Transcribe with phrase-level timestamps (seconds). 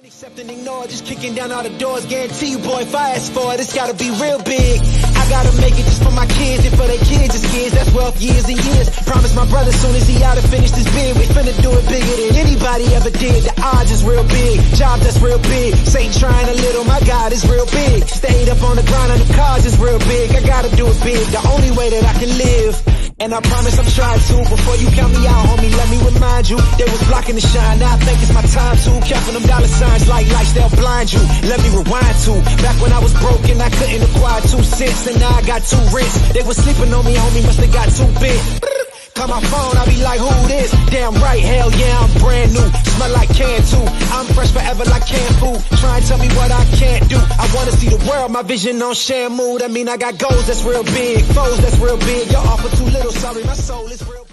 [0.00, 2.06] Accept and ignore, just kicking down all the doors.
[2.06, 4.80] Guarantee you, boy, if I ask for it, it's gotta be real big.
[5.12, 7.76] I gotta make it just for my kids and for their kids' it's kids.
[7.76, 8.88] That's wealth years and years.
[9.04, 11.84] Promise my brother soon as he out and finished his bid, we finna do it
[11.84, 13.44] bigger than anybody ever did.
[13.44, 15.76] The odds is real big, job that's real big.
[15.84, 18.08] Satan trying a little, my God is real big.
[18.08, 20.32] Stayed up on the grind on the cars is real big.
[20.32, 22.99] I gotta do it big, the only way that I can live.
[23.20, 24.48] And I promise I'm trying to.
[24.48, 26.56] Before you count me out, homie, let me remind you.
[26.80, 27.78] They was blocking the shine.
[27.78, 28.90] Now I think it's my time to.
[29.04, 31.20] Counting them dollar signs like lights, they'll blind you.
[31.44, 32.32] Let me rewind to.
[32.64, 35.06] Back when I was broken, I couldn't acquire two cents.
[35.06, 36.32] And now I got two rents.
[36.32, 38.79] They was sleeping on me, homie, must have got too big.
[39.20, 40.70] Call my phone, I be like, who this?
[40.88, 42.66] Damn right, hell yeah, I'm brand new.
[42.88, 43.84] Smell like can too.
[44.16, 45.60] I'm fresh forever like food.
[45.78, 47.18] Try and tell me what I can't do.
[47.18, 49.58] I wanna see the world, my vision on Shamu.
[49.58, 52.32] That mean I got goals that's real big, foes that's real big.
[52.32, 54.26] Y'all offer too little, sorry, my soul is real.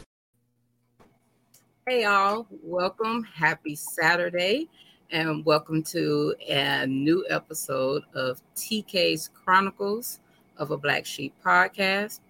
[1.85, 3.23] Hey y'all, welcome.
[3.23, 4.69] Happy Saturday,
[5.11, 10.21] and welcome to a new episode of TK's Chronicles
[10.55, 12.21] of a Black Sheep podcast.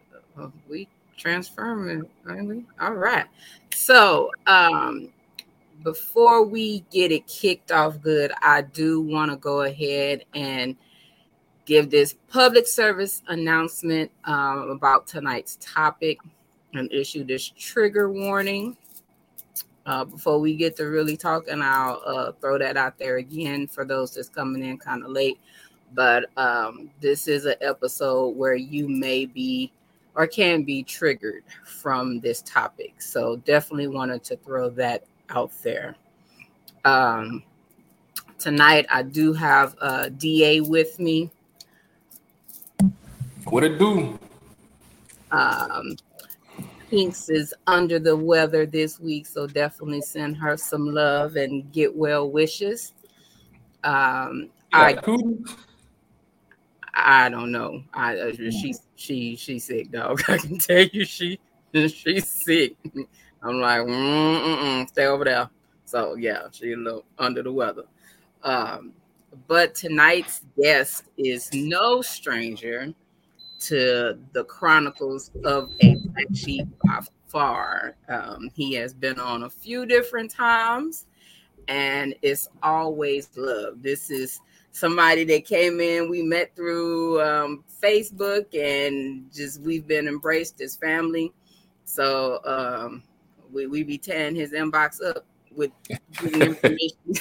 [0.68, 2.08] We transforming?
[2.80, 3.26] All right.
[3.74, 5.10] So, um,
[5.84, 10.76] before we get it kicked off good, I do want to go ahead and
[11.66, 16.18] give this public service announcement um, about tonight's topic
[16.74, 18.78] and issue this trigger warning.
[19.86, 23.86] Uh, before we get to really talking, I'll uh, throw that out there again for
[23.86, 25.40] those that's coming in kind of late.
[25.94, 29.72] But um, this is an episode where you may be
[30.18, 33.02] or can be triggered from this topic.
[33.02, 35.96] So definitely wanted to throw that out there.
[36.84, 37.44] Um,
[38.40, 41.30] tonight, I do have uh, DA with me.
[43.46, 44.18] What it do?
[45.32, 45.96] Um,
[46.90, 51.96] Pinks is under the weather this week, so definitely send her some love and get
[51.96, 52.94] well wishes.
[53.84, 55.38] Um, I cool.
[57.00, 57.84] I don't know.
[57.94, 60.22] I uh, she she she's sick, dog.
[60.28, 61.40] I can tell you she
[61.74, 62.76] she's sick.
[63.44, 65.50] I'm like, mm stay over there.
[65.86, 67.84] So yeah, she a little under the weather.
[68.44, 68.94] Um,
[69.48, 72.94] but tonight's guest is no stranger
[73.60, 77.96] to the chronicles of a black sheep by far.
[78.10, 81.06] Um, he has been on a few different times,
[81.68, 83.84] and it's always love.
[83.84, 84.40] This is
[84.78, 90.76] somebody that came in we met through um, facebook and just we've been embraced as
[90.76, 91.34] family.
[91.86, 93.04] So um,
[93.52, 95.72] we, we be tearing his inbox up with
[96.22, 96.98] information.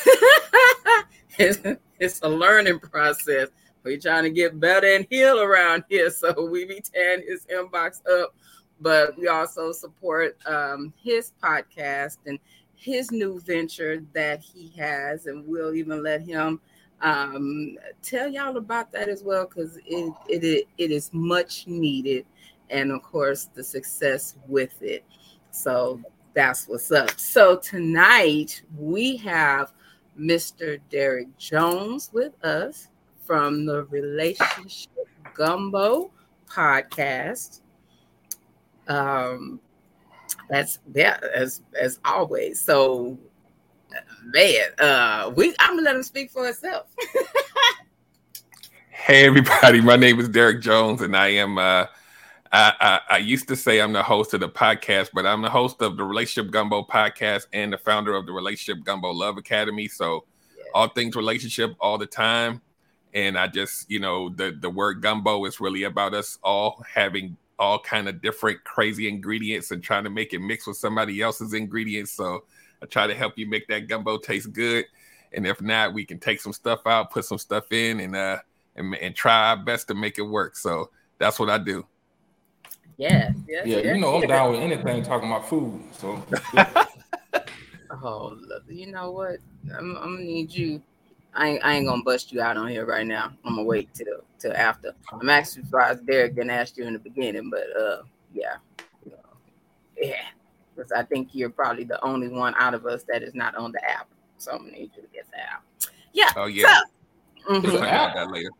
[1.38, 1.60] It's,
[2.00, 3.48] it's a learning process.
[3.84, 8.00] We're trying to get better and heal around here so we be tearing his inbox
[8.10, 8.34] up.
[8.80, 12.38] But we also support um, his podcast and
[12.74, 16.58] his new venture that he has and we'll even let him
[17.02, 22.24] um, tell y'all about that as well because it, it it is much needed
[22.70, 25.04] and of course the success with it.
[25.50, 26.00] So
[26.34, 27.18] that's what's up.
[27.18, 29.72] So tonight we have
[30.18, 32.88] mr derek jones with us
[33.20, 36.10] from the relationship gumbo
[36.48, 37.60] podcast.
[38.88, 39.60] Um
[40.48, 42.60] that's yeah as as always.
[42.60, 43.18] So
[44.24, 46.86] man, uh, we I'm gonna let him speak for himself.
[48.90, 51.58] Hey everybody, my name is Derek Jones, and I am.
[51.58, 51.86] Uh,
[52.52, 55.50] I, I, I used to say I'm the host of the podcast, but I'm the
[55.50, 59.86] host of the Relationship Gumbo podcast and the founder of the Relationship Gumbo Love Academy.
[59.86, 60.24] So,
[60.56, 60.64] Yeah.
[60.74, 62.62] all things relationship all the time,
[63.14, 67.36] and I just you know the the word gumbo is really about us all having
[67.60, 71.54] all kind of different crazy ingredients and trying to make it mix with somebody else's
[71.54, 72.12] ingredients.
[72.12, 72.44] So
[72.82, 74.84] I try to help you make that gumbo taste good.
[75.32, 78.38] And if not, we can take some stuff out, put some stuff in, and uh
[78.76, 80.56] and, and try our best to make it work.
[80.56, 81.86] So that's what I do.
[82.98, 85.80] yeah, yeah, Yeah, you know I'm down with anything talking about food.
[85.92, 86.24] So
[88.02, 89.38] Oh, look, you know what?
[89.76, 90.82] I'm, I'm gonna need you.
[91.34, 93.32] I ain't, I ain't gonna bust you out on here right now.
[93.44, 94.92] I'm gonna wait till till after.
[95.12, 98.02] I'm actually surprised Derek didn't ask you in the beginning, but uh,
[98.32, 98.56] yeah,
[100.00, 100.26] yeah,
[100.76, 103.72] because I think you're probably the only one out of us that is not on
[103.72, 104.08] the app.
[104.38, 105.64] So I'm gonna need you to get the app.
[106.12, 106.30] Yeah.
[106.36, 106.66] Oh yeah,
[107.46, 107.62] So, mhm.
[107.62, 108.50] we'll about that later.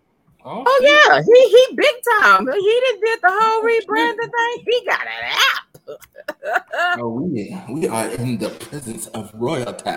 [0.45, 2.47] oh, Oh yeah, he he big time.
[2.47, 4.65] He did did the whole rebranding thing.
[4.67, 6.99] He got an app.
[6.99, 9.91] oh, we we are in the presence of royalty.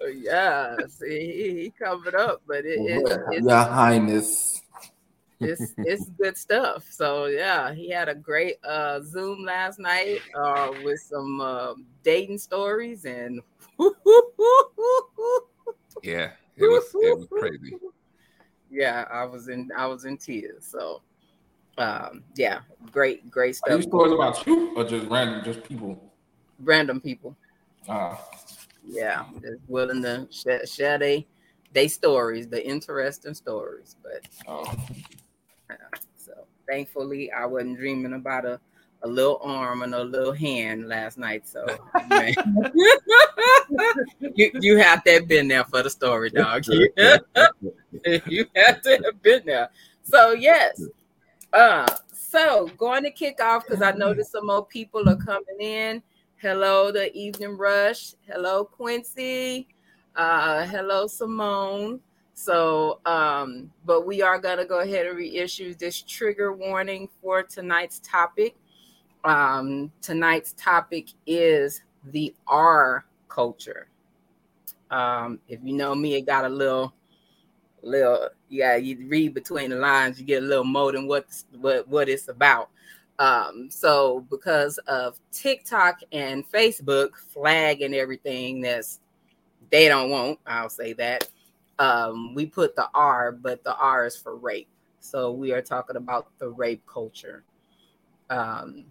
[0.00, 4.62] So yeah, see, he, he covered up, but it, it, it's, Your Highness.
[5.40, 6.86] It's it's good stuff.
[6.90, 12.38] So yeah, he had a great uh Zoom last night uh with some uh, dating
[12.38, 13.40] stories and
[16.02, 17.76] Yeah, It was it was crazy.
[18.70, 20.66] Yeah, I was in I was in tears.
[20.66, 21.02] So
[21.78, 22.60] um yeah,
[22.92, 23.76] great, great Are stuff.
[23.76, 26.12] these stories about you or just random, just people?
[26.58, 27.36] Random people.
[27.88, 28.16] Uh,
[28.86, 31.26] Yeah, just willing to share, share they
[31.72, 33.96] they stories, the interesting stories.
[34.02, 34.78] But oh, so
[36.70, 38.60] thankfully I wasn't dreaming about a
[39.02, 41.48] a little arm and a little hand last night.
[41.48, 41.64] So
[44.34, 46.64] you you have to have been there for the story, dog.
[46.66, 49.70] you have to have been there.
[50.02, 50.82] So yes.
[51.52, 56.02] Uh so going to kick off because I noticed some more people are coming in.
[56.36, 58.14] Hello, the evening rush.
[58.26, 59.68] Hello, Quincy.
[60.14, 62.00] Uh hello, Simone.
[62.40, 67.98] So um, but we are gonna go ahead and reissue this trigger warning for tonight's
[67.98, 68.56] topic.
[69.24, 73.88] Um, tonight's topic is the R culture.
[74.90, 76.94] Um, if you know me, it got a little,
[77.82, 78.74] little, yeah.
[78.76, 81.26] You read between the lines, you get a little more than what
[81.60, 82.70] what what it's about.
[83.18, 88.98] Um, so because of TikTok and Facebook flag and everything that's
[89.68, 91.28] they don't want, I'll say that.
[91.80, 94.68] Um, we put the R, but the R is for rape.
[95.00, 97.42] So we are talking about the rape culture.
[98.28, 98.84] Um,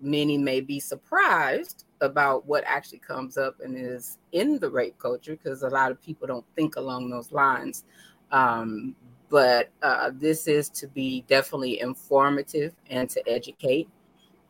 [0.00, 5.36] many may be surprised about what actually comes up and is in the rape culture
[5.36, 7.84] because a lot of people don't think along those lines.
[8.32, 8.96] Um,
[9.30, 13.88] but uh, this is to be definitely informative and to educate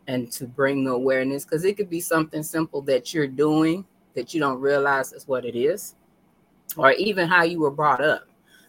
[0.06, 3.84] and to bring the awareness because it could be something simple that you're doing
[4.14, 5.96] that you don't realize is what it is,
[6.76, 8.25] or even how you were brought up.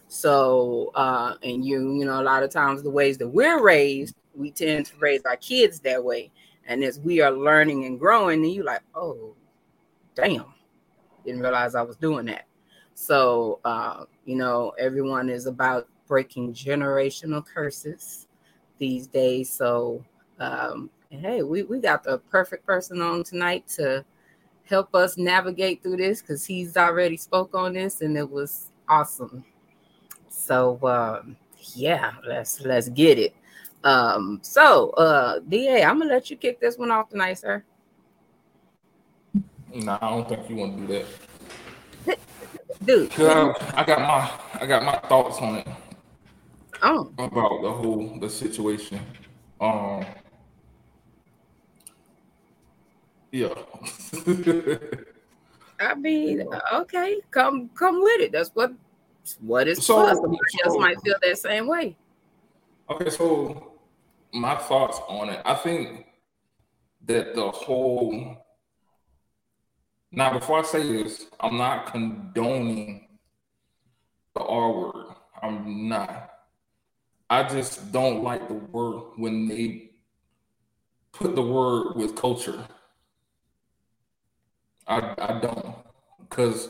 [0.08, 4.14] So, uh, and you, you know, a lot of times the ways that we're raised,
[4.34, 6.30] we tend to raise our kids that way.
[6.66, 9.34] And as we are learning and growing, then you're like, oh,
[10.14, 10.46] damn,
[11.24, 12.46] didn't realize I was doing that.
[12.94, 18.26] So, uh, you know, everyone is about breaking generational curses
[18.78, 19.50] these days.
[19.50, 20.04] So,
[20.38, 24.04] um, and hey, we, we got the perfect person on tonight to
[24.68, 29.44] help us navigate through this because he's already spoke on this and it was awesome.
[30.28, 31.36] So, um,
[31.74, 33.34] yeah, let's let's get it.
[33.84, 37.64] Um, so uh DA, I'm gonna let you kick this one off tonight, sir.
[39.74, 41.04] no, I don't think you want to do
[42.06, 42.18] that.
[42.84, 45.68] Dude, I, I got my, I got my thoughts on it
[46.82, 49.00] oh, about the whole the situation.
[49.60, 50.04] Um,
[53.36, 53.54] yeah.
[55.78, 58.32] I mean, okay, come come with it.
[58.32, 58.72] That's what
[59.40, 60.06] what is So-.
[60.06, 61.96] Somebody else might feel that same way.
[62.88, 63.74] Okay, so
[64.32, 65.42] my thoughts on it.
[65.44, 66.06] I think
[67.04, 68.38] that the whole
[70.12, 73.08] now before I say this, I'm not condoning
[74.34, 75.14] the R word.
[75.42, 76.30] I'm not.
[77.28, 79.90] I just don't like the word when they
[81.12, 82.64] put the word with culture.
[84.86, 85.74] I I don't
[86.20, 86.68] because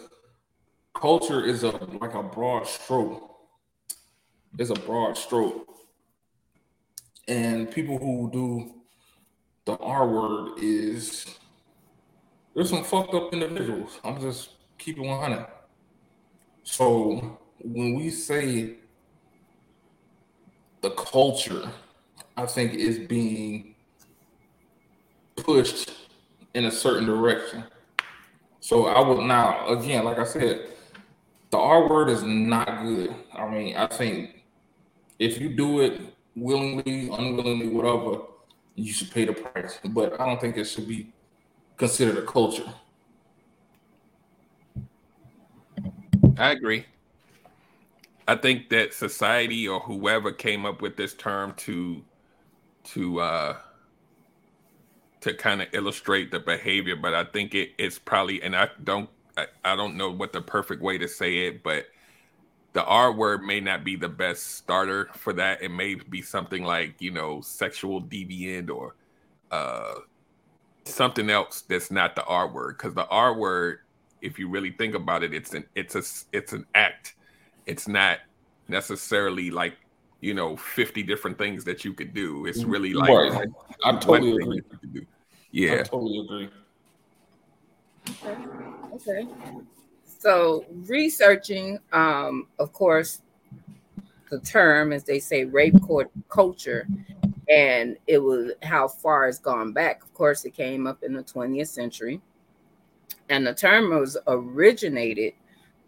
[0.95, 1.71] culture is a
[2.01, 3.31] like a broad stroke.
[4.59, 5.67] It's a broad stroke
[7.29, 8.75] and people who do
[9.65, 11.27] the R word is
[12.55, 14.01] there's some fucked up individuals.
[14.05, 15.47] I'm just keeping it 100.
[16.63, 18.77] So when we say
[20.81, 21.69] the culture,
[22.37, 23.75] I think is being
[25.37, 25.93] pushed
[26.55, 27.65] in a certain direction.
[28.61, 30.69] So I would now again, like I said,
[31.51, 33.15] the R word is not good.
[33.33, 34.45] I mean, I think
[35.19, 36.01] if you do it
[36.35, 38.23] willingly, unwillingly, whatever,
[38.75, 39.79] you should pay the price.
[39.85, 41.13] But I don't think it should be
[41.77, 42.73] considered a culture.
[46.39, 46.85] I agree.
[48.29, 52.05] I think that society or whoever came up with this term to
[52.85, 53.57] to uh
[55.27, 59.11] to kind of illustrate the behavior, but I think it, it's probably and I don't
[59.37, 61.87] I, I don't know what the perfect way to say it, but
[62.75, 65.63] the R word may not be the best starter for that.
[65.63, 68.95] It may be something like, you know, sexual deviant or
[69.51, 69.95] uh
[70.85, 72.79] something else that's not the R word.
[72.79, 73.81] Because the R word,
[74.23, 76.03] if you really think about it, it's an it's a
[76.33, 77.17] it's an act.
[77.67, 78.19] It's not
[78.69, 79.75] necessarily like
[80.21, 82.47] you know 50 different things that you could do.
[82.47, 83.49] It's really like Right.
[83.85, 84.63] i'm totally agree.
[85.53, 85.73] That you could do.
[85.73, 85.83] I Yeah.
[85.85, 86.51] totally agree.
[88.11, 88.37] Okay.
[88.95, 89.29] Okay.
[90.05, 93.23] So researching, um, of course,
[94.31, 96.89] the term, as they say, rape court culture,
[97.49, 100.03] and it was how far it's gone back.
[100.03, 102.21] Of course, it came up in the 20th century,
[103.29, 105.35] and the term was originated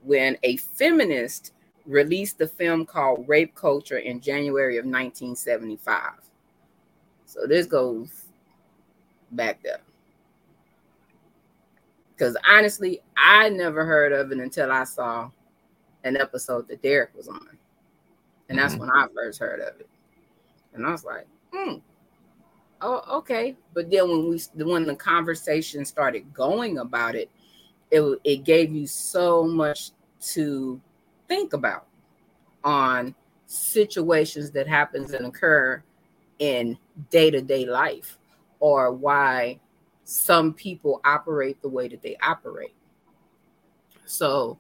[0.03, 1.53] when a feminist
[1.87, 6.13] released the film called Rape Culture in January of 1975.
[7.25, 8.18] So this goes
[9.33, 9.81] back there.
[12.17, 15.31] Because honestly, I never heard of it until I saw
[16.05, 17.59] an episode that Derek was on.
[18.49, 18.81] And that's mm-hmm.
[18.81, 19.89] when I first heard of it.
[20.75, 21.75] And I was like, hmm,
[22.81, 23.57] oh, okay.
[23.75, 27.31] But then when we when the conversation started going about it,
[27.91, 29.91] it it gave you so much
[30.33, 30.81] to
[31.29, 31.87] think about
[32.65, 33.15] on
[33.47, 35.83] situations that happens and occur
[36.39, 36.77] in
[37.11, 38.18] day-to-day life
[38.61, 39.61] or why
[40.05, 42.75] some people operate the way that they operate.
[44.07, 44.59] So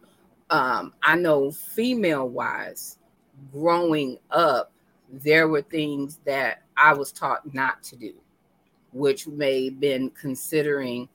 [0.50, 2.98] um, i know female wise
[3.52, 4.72] growing up
[5.10, 8.14] there were things that i was taught not to do
[8.92, 11.08] which may have been considering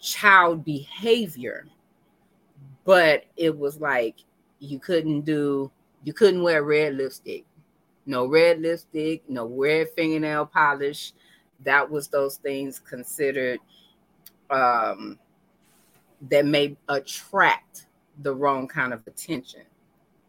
[0.00, 1.66] child behavior
[2.84, 4.16] but it was like
[4.58, 5.70] you couldn't do
[6.02, 7.44] you couldn't wear red lipstick.
[8.06, 11.12] No red lipstick no red fingernail polish
[11.64, 13.58] that was those things considered
[14.50, 15.18] um
[16.28, 17.86] that may attract
[18.22, 19.62] the wrong kind of attention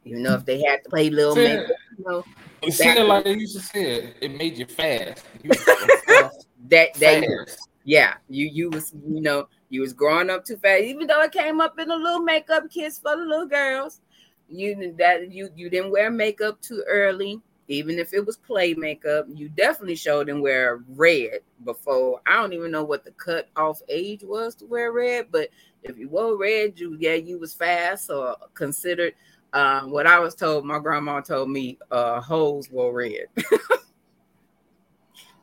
[0.04, 2.24] you know if they had to play little makeup you know
[2.62, 5.50] it seemed like they used to say it made you fast, you
[6.08, 7.70] fast that that fast.
[7.84, 11.32] yeah you you was you know you was growing up too fast, even though it
[11.32, 14.02] came up in a little makeup kiss for the little girls.
[14.50, 19.26] You that you you didn't wear makeup too early, even if it was play makeup.
[19.34, 22.22] You definitely showed them wear red before.
[22.28, 25.50] I don't even know what the cut off age was to wear red, but
[25.84, 29.14] if you wore red, you yeah you was fast or considered.
[29.54, 33.26] Um, what I was told, my grandma told me, uh, hoes wore red.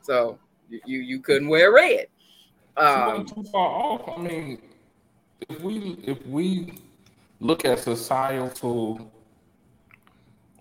[0.01, 2.07] so you you couldn't wear red.
[2.77, 4.17] Um, too far off.
[4.17, 4.61] I mean,
[5.49, 6.73] if we if we
[7.39, 9.11] look at societal,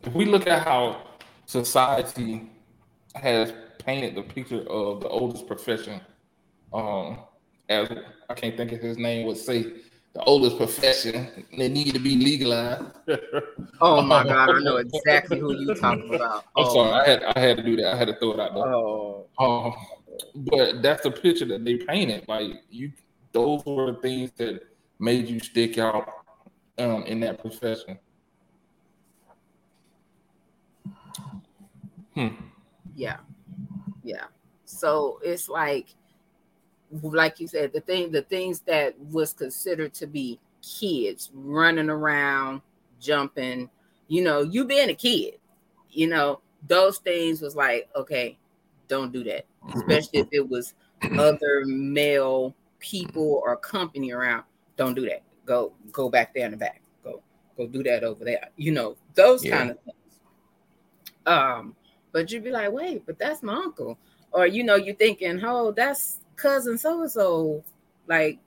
[0.02, 1.07] if we look at how
[1.48, 2.42] society
[3.14, 6.00] has painted the picture of the oldest profession,
[6.74, 7.20] um,
[7.70, 7.88] as
[8.28, 9.62] I can't think of his name would say,
[10.14, 12.84] the oldest profession they need to be legalized.
[13.80, 16.44] oh my god, I know exactly who you're talking about.
[16.56, 16.74] I'm oh.
[16.74, 17.94] sorry, I had I had to do that.
[17.94, 18.74] I had to throw it out there.
[18.74, 19.26] Oh.
[19.38, 19.74] Um,
[20.34, 22.26] but that's the picture that they painted.
[22.28, 22.92] Like you,
[23.32, 24.62] those were the things that
[24.98, 26.08] made you stick out
[26.78, 27.98] um, in that profession.
[32.18, 32.34] Hmm.
[32.96, 33.18] Yeah,
[34.02, 34.24] yeah.
[34.64, 35.94] So it's like,
[37.00, 42.62] like you said, the thing, the things that was considered to be kids running around,
[43.00, 43.70] jumping.
[44.08, 45.34] You know, you being a kid.
[45.90, 48.36] You know, those things was like, okay,
[48.88, 49.46] don't do that,
[49.76, 50.74] especially if it was
[51.16, 54.42] other male people or company around.
[54.76, 55.22] Don't do that.
[55.46, 56.82] Go go back there in the back.
[57.04, 57.22] Go
[57.56, 58.48] go do that over there.
[58.56, 59.56] You know those yeah.
[59.56, 59.94] kind of things.
[61.26, 61.76] Um,
[62.18, 63.96] but you'd be like, wait, but that's my uncle,
[64.32, 67.64] or you know, you're thinking, oh, that's cousin so and so.
[68.08, 68.40] Like,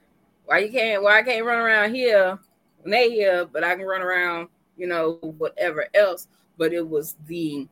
[0.44, 1.01] why you can't?
[1.01, 2.38] Why I can't run around here
[2.82, 6.28] when they here, but I can run around, you know, whatever else.
[6.58, 7.66] But it was the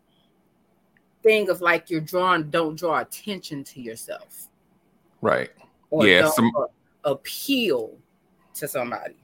[1.21, 4.47] thing of like you're drawn, don't draw attention to yourself.
[5.19, 5.49] Right.
[5.89, 6.29] Or yeah.
[6.29, 6.49] Some
[7.03, 7.97] appeal
[8.53, 9.15] to somebody.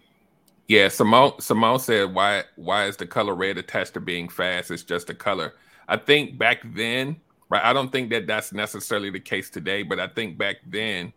[0.68, 4.72] Yeah, Simone Simone said why why is the color red attached to being fast?
[4.72, 5.54] It's just a color.
[5.88, 7.18] I think back then,
[7.50, 7.64] right?
[7.64, 11.14] I don't think that that's necessarily the case today, but I think back then,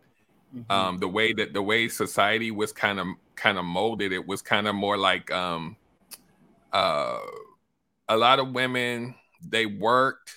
[0.55, 0.71] mm-hmm.
[0.71, 4.41] um, the way that the way society was kind of kind of molded, it was
[4.41, 5.75] kind of more like um,
[6.73, 7.19] uh,
[8.07, 10.35] a lot of women they worked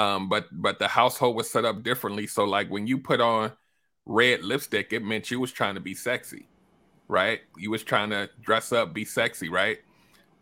[0.00, 2.26] um, but but the household was set up differently.
[2.26, 3.52] So like when you put on
[4.06, 6.48] red lipstick, it meant you was trying to be sexy,
[7.06, 7.40] right?
[7.58, 9.78] You was trying to dress up, be sexy, right?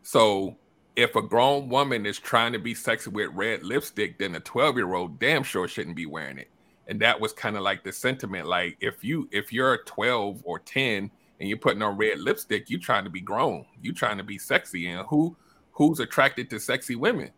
[0.02, 0.56] So
[0.98, 4.76] if a grown woman is trying to be sexy with red lipstick, then a 12
[4.76, 6.50] year old damn sure shouldn't be wearing it.
[6.88, 8.48] And that was kind of like the sentiment.
[8.48, 12.80] Like if you if you're 12 or 10 and you're putting on red lipstick, you're
[12.80, 13.64] trying to be grown.
[13.80, 14.88] You trying to be sexy.
[14.88, 15.36] And who
[15.70, 17.30] who's attracted to sexy women?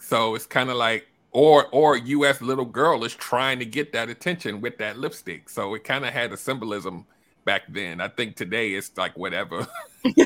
[0.00, 2.40] So it's kind of like, or or U.S.
[2.40, 5.48] little girl is trying to get that attention with that lipstick.
[5.48, 7.06] So it kind of had a symbolism
[7.46, 8.02] back then.
[8.02, 9.66] I think today it's like whatever.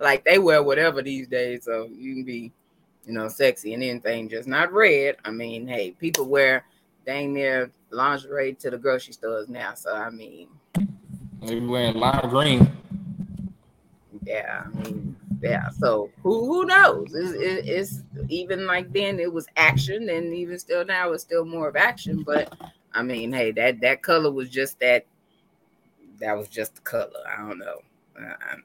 [0.00, 2.50] like they wear whatever these days, so you can be,
[3.04, 5.16] you know, sexy and anything, just not red.
[5.26, 6.64] I mean, hey, people wear
[7.04, 9.74] dang near lingerie to the grocery stores now.
[9.74, 10.48] So I mean,
[11.42, 12.72] they wearing lime green.
[14.24, 15.68] Yeah, I mean, yeah.
[15.70, 17.14] So who who knows?
[17.14, 21.44] It's, it, it's even like then it was action, and even still now it's still
[21.44, 22.22] more of action.
[22.22, 22.54] But
[22.94, 25.06] I mean, hey, that that color was just that
[26.22, 27.10] that was just the color.
[27.28, 27.78] I don't know.
[28.16, 28.56] Uh,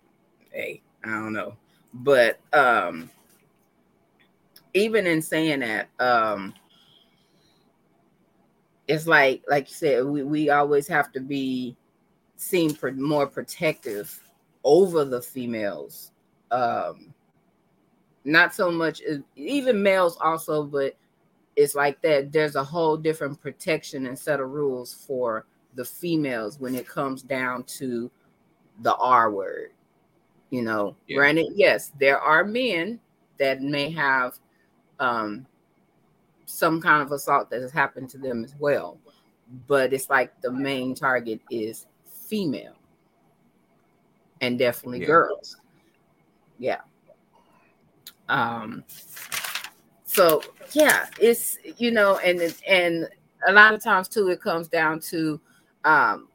[0.51, 1.57] hey, I don't know.
[1.91, 3.09] But um,
[4.75, 6.53] even in saying that, um,
[8.87, 11.75] it's like like you said, we, we always have to be
[12.35, 14.23] seen for more protective
[14.63, 16.11] over the females.
[16.51, 17.13] Um,
[18.23, 19.01] not so much
[19.35, 20.95] even males also, but
[21.55, 22.31] it's like that.
[22.31, 27.21] There's a whole different protection and set of rules for the females when it comes
[27.21, 28.11] down to
[28.81, 29.71] the R word.
[30.49, 31.17] You know, yeah.
[31.17, 32.99] granted, yes, there are men
[33.37, 34.37] that may have
[34.99, 35.45] um,
[36.45, 38.97] some kind of assault that has happened to them as well,
[39.67, 42.73] but it's like the main target is female
[44.41, 45.05] and definitely yeah.
[45.05, 45.57] girls.
[46.59, 46.81] Yeah.
[48.29, 48.83] Um.
[50.05, 50.41] So
[50.71, 53.07] yeah, it's you know, and and
[53.47, 55.39] a lot of times too, it comes down to
[55.87, 56.27] um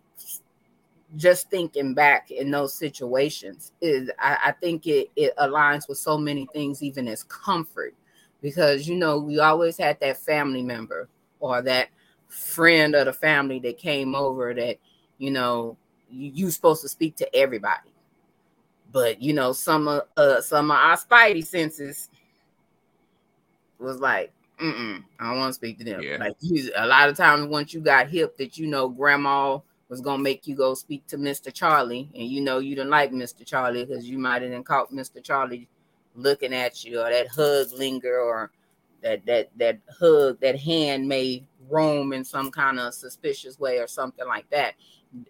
[1.17, 6.17] just thinking back in those situations is I, I, think it, it aligns with so
[6.17, 7.95] many things even as comfort.
[8.41, 11.91] Because you know we always had that family member or that
[12.29, 14.79] friend of the family that came over that
[15.19, 15.77] you know
[16.11, 17.93] you, you supposed to speak to everybody.
[18.91, 22.09] But you know some of uh, some of our spidey senses
[23.79, 26.03] was like Mm-mm, I don't want to speak to them.
[26.03, 26.19] Yeah.
[26.19, 30.01] Like you, a lot of times, once you got hip, that you know, grandma was
[30.01, 31.53] gonna make you go speak to Mr.
[31.53, 33.45] Charlie, and you know you didn't like Mr.
[33.45, 35.23] Charlie because you might have caught Mr.
[35.23, 35.69] Charlie
[36.15, 38.51] looking at you, or that hug linger, or
[39.03, 43.87] that that that hug, that hand may roam in some kind of suspicious way, or
[43.87, 44.75] something like that.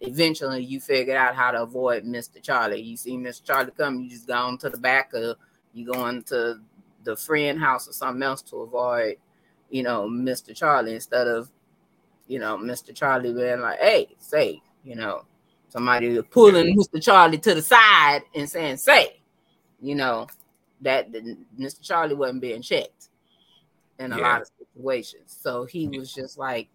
[0.00, 2.40] Eventually, you figured out how to avoid Mr.
[2.42, 2.80] Charlie.
[2.80, 3.44] You see Mr.
[3.44, 5.36] Charlie come, you just go on to the back of
[5.72, 6.60] you going to
[7.04, 9.16] the friend house or something else to avoid,
[9.70, 10.54] you know, Mr.
[10.54, 11.50] Charlie instead of
[12.26, 12.94] you know, Mr.
[12.94, 15.24] Charlie being like, hey, say, you know,
[15.68, 17.02] somebody pulling Mr.
[17.02, 19.20] Charlie to the side and saying, say,
[19.80, 20.26] you know,
[20.80, 21.12] that
[21.58, 21.82] Mr.
[21.82, 23.08] Charlie wasn't being checked
[23.98, 24.22] in a yeah.
[24.22, 25.36] lot of situations.
[25.42, 26.68] So he was just like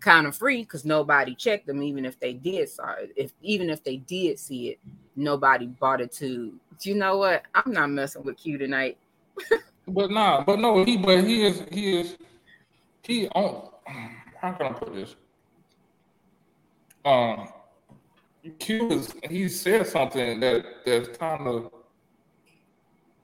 [0.00, 3.12] kind of free because nobody checked them, even if they did sorry.
[3.16, 4.78] If even if they did see it,
[5.14, 7.42] nobody bought it to you know what?
[7.54, 8.98] I'm not messing with Q tonight.
[9.88, 12.16] But nah, but no, he but he is he is
[13.02, 13.70] he on
[14.40, 15.14] how can I put this?
[17.04, 17.48] Um,
[18.58, 21.72] Q is he said something that that's kind of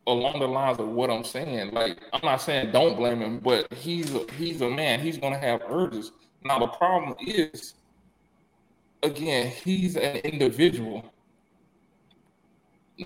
[0.07, 1.72] along the lines of what I'm saying.
[1.72, 5.01] Like I'm not saying don't blame him, but he's a, he's a man.
[5.01, 6.12] He's gonna have urges.
[6.44, 7.75] Now the problem is,
[9.03, 11.05] again, he's an individual,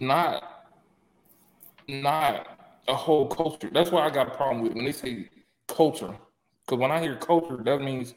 [0.00, 0.66] not
[1.88, 2.55] not
[2.88, 3.70] a whole culture.
[3.72, 5.28] That's why I got a problem with when they say
[5.68, 6.14] culture.
[6.64, 8.14] Because when I hear culture, that means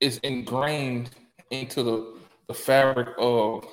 [0.00, 1.10] it's ingrained
[1.50, 2.14] into the,
[2.46, 3.64] the fabric of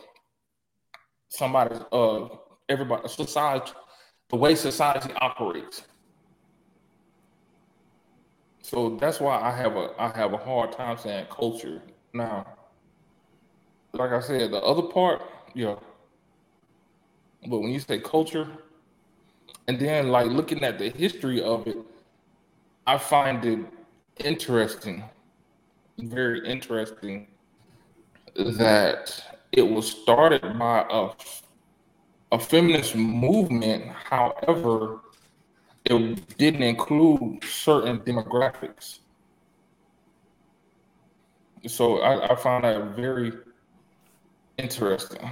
[1.29, 2.27] somebody's uh
[2.69, 3.71] everybody society
[4.29, 5.83] the way society operates.
[8.61, 11.81] So that's why I have a I have a hard time saying culture.
[12.13, 12.45] Now,
[13.93, 15.21] like I said, the other part,
[15.53, 15.75] yeah.
[17.47, 18.47] But when you say culture,
[19.67, 21.77] and then like looking at the history of it,
[22.85, 23.59] I find it
[24.23, 25.03] interesting,
[25.97, 27.27] very interesting
[28.35, 31.09] that it was started by a,
[32.31, 33.85] a feminist movement.
[33.87, 34.99] However,
[35.85, 38.99] it didn't include certain demographics.
[41.67, 43.31] So I, I found that very
[44.57, 45.31] interesting.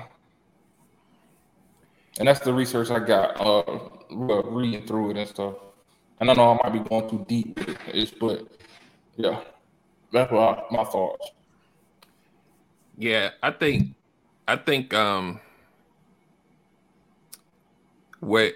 [2.20, 3.64] And that's the research I got uh,
[4.12, 5.56] reading through it and stuff.
[6.20, 8.48] And I know I might be going too deep with it, but
[9.16, 9.42] yeah,
[10.12, 11.32] that's what I, my thoughts.
[12.98, 13.96] Yeah, I think,
[14.48, 15.40] I think, um,
[18.20, 18.54] what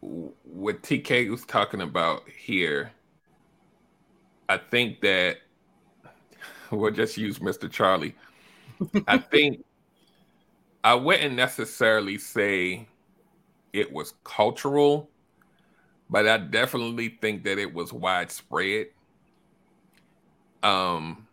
[0.00, 2.92] what TK was talking about here,
[4.48, 5.38] I think that
[6.70, 7.70] we'll just use Mr.
[7.70, 8.14] Charlie.
[9.06, 9.64] I think
[10.82, 12.88] I wouldn't necessarily say
[13.72, 15.10] it was cultural
[16.10, 18.88] but I definitely think that it was widespread.
[20.64, 21.28] Um,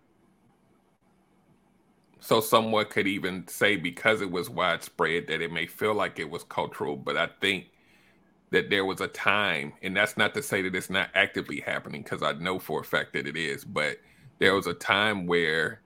[2.20, 6.30] so someone could even say because it was widespread that it may feel like it
[6.30, 7.72] was cultural, but I think
[8.52, 12.04] that there was a time, and that's not to say that it's not actively happening
[12.04, 13.98] because I know for a fact that it is, but
[14.38, 15.82] there was a time where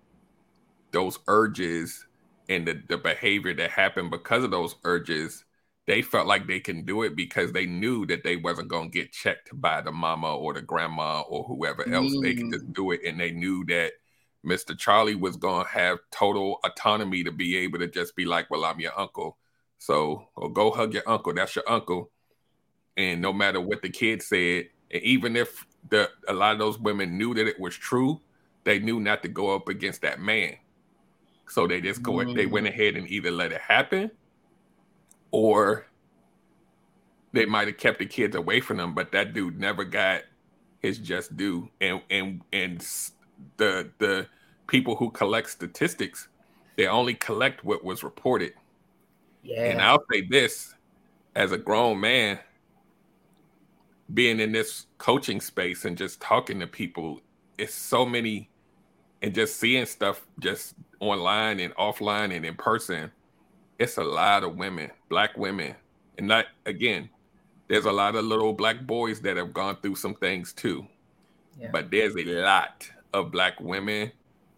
[0.92, 2.06] those urges
[2.50, 5.46] and the, the behavior that happened because of those urges
[5.88, 8.98] they felt like they can do it because they knew that they wasn't going to
[8.98, 12.16] get checked by the mama or the grandma or whoever else.
[12.16, 12.22] Mm.
[12.22, 12.74] They could just mm.
[12.74, 13.94] do it, and they knew that
[14.46, 14.78] Mr.
[14.78, 18.66] Charlie was going to have total autonomy to be able to just be like, well,
[18.66, 19.38] I'm your uncle.
[19.80, 21.34] So go hug your uncle.
[21.34, 22.12] That's your uncle.
[22.96, 26.78] And no matter what the kid said, and even if the a lot of those
[26.78, 28.22] women knew that it was true,
[28.64, 30.56] they knew not to go up against that man.
[31.52, 32.70] So they just go they went mm.
[32.70, 34.10] ahead and either let it happen
[35.32, 35.86] or
[37.34, 40.22] they might have kept the kids away from them, but that dude never got
[40.80, 41.70] his just due.
[41.82, 42.80] And and and
[43.58, 44.28] the the
[44.68, 46.30] people who collect statistics,
[46.78, 48.54] they only collect what was reported.
[49.44, 49.66] Yeah.
[49.66, 50.74] And I'll say this
[51.36, 52.40] as a grown man,
[54.14, 57.20] being in this coaching space and just talking to people,
[57.58, 58.51] it's so many
[59.22, 63.12] and just seeing stuff just online and offline and in person.
[63.80, 65.76] It's a lot of women, black women.
[66.18, 67.10] And not again,
[67.68, 70.86] there's a lot of little black boys that have gone through some things too.
[71.60, 71.70] Yeah.
[71.72, 74.12] But there's a lot of black women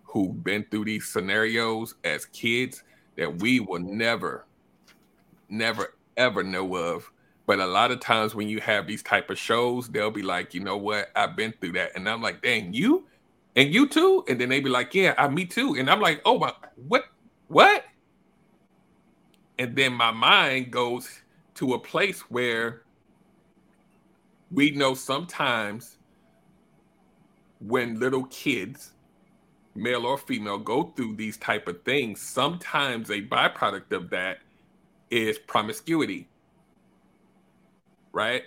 [0.04, 2.84] who've been through these scenarios as kids
[3.18, 4.46] that we will never,
[5.50, 7.10] never, ever know of.
[7.46, 10.54] But a lot of times when you have these type of shows, they'll be like,
[10.54, 11.92] you know what, I've been through that.
[11.96, 13.06] And I'm like, dang, you
[13.56, 14.24] and you too?
[14.28, 15.76] And then they be like, Yeah, I me too.
[15.76, 16.54] And I'm like, oh my
[16.88, 17.06] what
[17.48, 17.84] what?
[19.60, 21.08] And then my mind goes
[21.56, 22.82] to a place where
[24.52, 25.98] we know sometimes
[27.60, 28.92] when little kids
[29.76, 34.40] male or female go through these type of things sometimes a byproduct of that
[35.10, 36.28] is promiscuity
[38.12, 38.44] right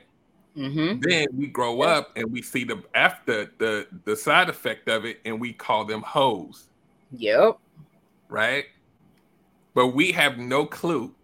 [0.56, 1.00] mm-hmm.
[1.00, 1.90] then we grow yeah.
[1.90, 5.84] up and we see the after the the side effect of it and we call
[5.84, 6.68] them hoes.
[7.12, 7.58] Yep.
[8.28, 8.66] Right?
[9.74, 11.14] But we have no clue.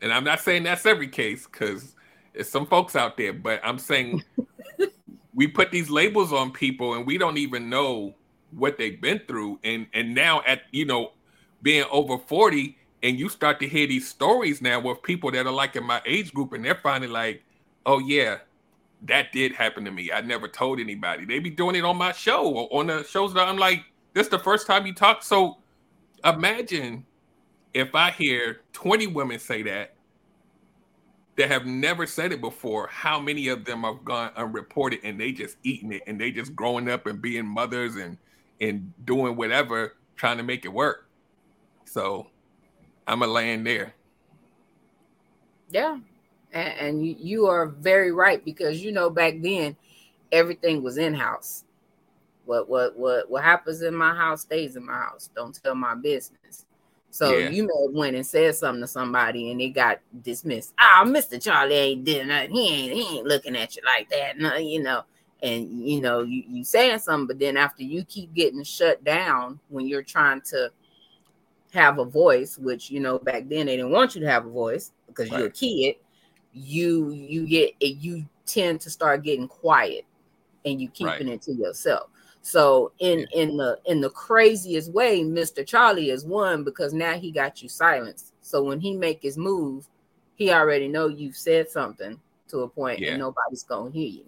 [0.00, 1.96] And i'm not saying that's every case because
[2.32, 4.22] there's some folks out there but i'm saying
[5.34, 8.14] we put these labels on people and we don't even know
[8.50, 9.60] what they've been through.
[9.64, 11.12] And and now at you know
[11.62, 15.52] being over 40 and you start to hear these stories now with people that are
[15.52, 17.44] like in my age group and they're finally like
[17.86, 18.38] oh yeah
[19.02, 22.12] that did happen to me i never told anybody they be doing it on my
[22.12, 23.84] show or on the shows that i'm like
[24.14, 25.58] this the first time you talk so
[26.24, 27.04] imagine
[27.74, 29.94] if i hear 20 women say that
[31.38, 35.30] that have never said it before, how many of them have gone unreported and they
[35.30, 38.18] just eating it and they just growing up and being mothers and
[38.60, 41.08] and doing whatever trying to make it work.
[41.84, 42.26] So
[43.06, 43.94] I'm a land there.
[45.70, 45.98] Yeah.
[46.52, 49.76] And, and you, you are very right because you know back then
[50.32, 51.64] everything was in house.
[52.44, 55.28] What what what what happens in my house stays in my house.
[55.34, 56.64] Don't tell my business.
[57.10, 57.48] So yeah.
[57.48, 60.74] you may have went and said something to somebody and it got dismissed.
[60.78, 61.42] Ah, oh, Mr.
[61.42, 62.50] Charlie ain't did nothing.
[62.52, 64.38] He ain't he ain't looking at you like that.
[64.38, 65.02] No, uh, you know.
[65.40, 69.60] And you know, you, you saying something, but then after you keep getting shut down
[69.68, 70.72] when you're trying to
[71.72, 74.50] have a voice, which you know back then they didn't want you to have a
[74.50, 75.38] voice because right.
[75.38, 75.96] you're a kid,
[76.58, 80.04] you you get you tend to start getting quiet
[80.64, 81.28] and you keeping right.
[81.28, 82.10] it to yourself.
[82.42, 85.66] So in in the in the craziest way, Mr.
[85.66, 88.32] Charlie is one because now he got you silenced.
[88.40, 89.86] So when he make his move,
[90.34, 92.18] he already know you've said something
[92.48, 93.10] to a point yeah.
[93.10, 94.24] and nobody's gonna hear you.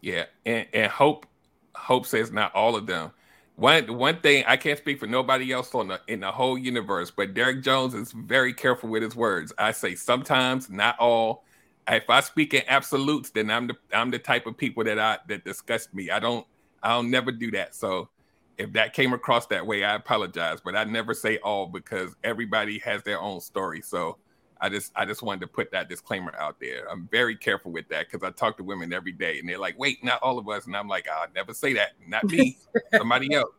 [0.00, 1.26] Yeah, and and hope
[1.74, 3.12] hope says not all of them.
[3.56, 7.10] One one thing I can't speak for nobody else on the in the whole universe,
[7.10, 9.52] but Derek Jones is very careful with his words.
[9.58, 11.44] I say sometimes, not all.
[11.88, 15.18] If I speak in absolutes, then I'm the I'm the type of people that I
[15.28, 16.10] that disgust me.
[16.10, 16.46] I don't
[16.82, 17.74] I'll never do that.
[17.74, 18.08] So
[18.56, 22.78] if that came across that way, I apologize, but I never say all because everybody
[22.80, 23.82] has their own story.
[23.82, 24.18] So
[24.60, 26.90] I just I just wanted to put that disclaimer out there.
[26.90, 29.78] I'm very careful with that because I talk to women every day and they're like,
[29.78, 30.66] wait, not all of us.
[30.66, 31.90] And I'm like, I'll never say that.
[32.06, 32.56] Not me,
[32.96, 33.50] somebody else.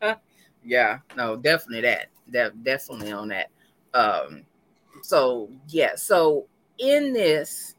[0.64, 2.08] Yeah, no, definitely that.
[2.28, 3.50] That definitely on that.
[3.94, 4.44] Um,
[5.02, 6.46] so yeah, so
[6.78, 7.74] in this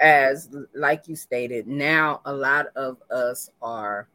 [0.00, 4.08] as like you stated, now a lot of us are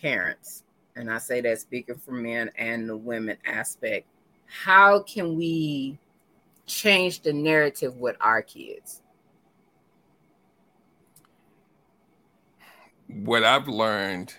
[0.00, 0.64] parents,
[0.96, 4.06] and I say that speaking for men and the women aspect.
[4.46, 5.98] How can we
[6.66, 9.02] change the narrative with our kids?
[13.08, 14.34] What I've learned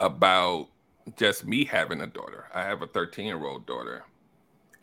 [0.00, 0.68] about
[1.16, 4.04] just me having a daughter, I have a 13 year old daughter,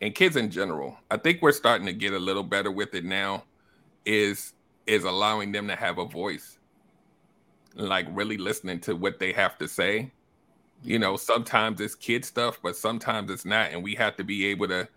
[0.00, 3.04] and kids in general, I think we're starting to get a little better with it
[3.04, 3.44] now
[4.06, 4.54] is
[4.86, 6.58] is allowing them to have a voice
[7.74, 10.12] like really listening to what they have to say
[10.82, 14.46] you know sometimes it's kid stuff but sometimes it's not and we have to be
[14.46, 14.88] able to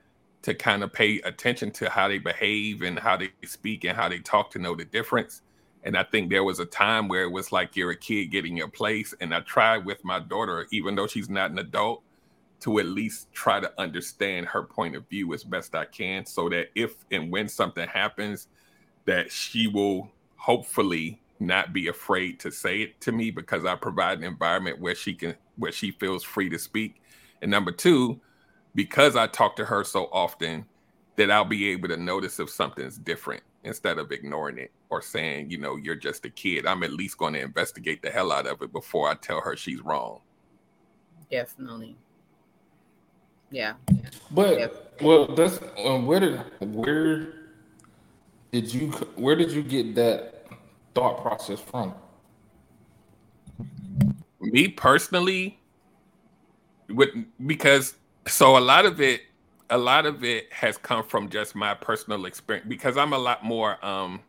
[0.43, 4.09] to kind of pay attention to how they behave and how they speak and how
[4.09, 5.41] they talk to know the difference
[5.83, 8.57] And I think there was a time where it was like you're a kid getting
[8.57, 9.13] your place.
[9.21, 12.03] And I tried with my daughter, even though she's not an adult,
[12.61, 16.49] to at least try to understand her point of view as best I can so
[16.49, 18.47] that if and when something happens,
[19.05, 24.17] that she will hopefully not be afraid to say it to me because I provide
[24.17, 27.01] an environment where she can where she feels free to speak.
[27.41, 28.19] And number two,
[28.75, 30.65] because I talk to her so often,
[31.19, 35.51] that I'll be able to notice if something's different instead of ignoring it or saying,
[35.51, 36.65] you know, you're just a kid.
[36.65, 39.57] I'm at least going to investigate the hell out of it before I tell her
[39.57, 40.21] she's wrong.
[41.29, 41.97] Definitely.
[43.51, 43.73] Yeah.
[44.31, 44.67] But yeah.
[45.01, 47.33] well, that's um, where did where
[48.51, 50.45] did you where did you get that
[50.93, 51.93] thought process from?
[54.41, 55.59] Me personally,
[56.89, 57.09] with
[57.45, 57.95] because
[58.27, 59.21] so a lot of it
[59.69, 63.43] a lot of it has come from just my personal experience because I'm a lot
[63.43, 64.21] more um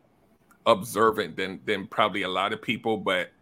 [0.66, 3.33] observant than than probably a lot of people but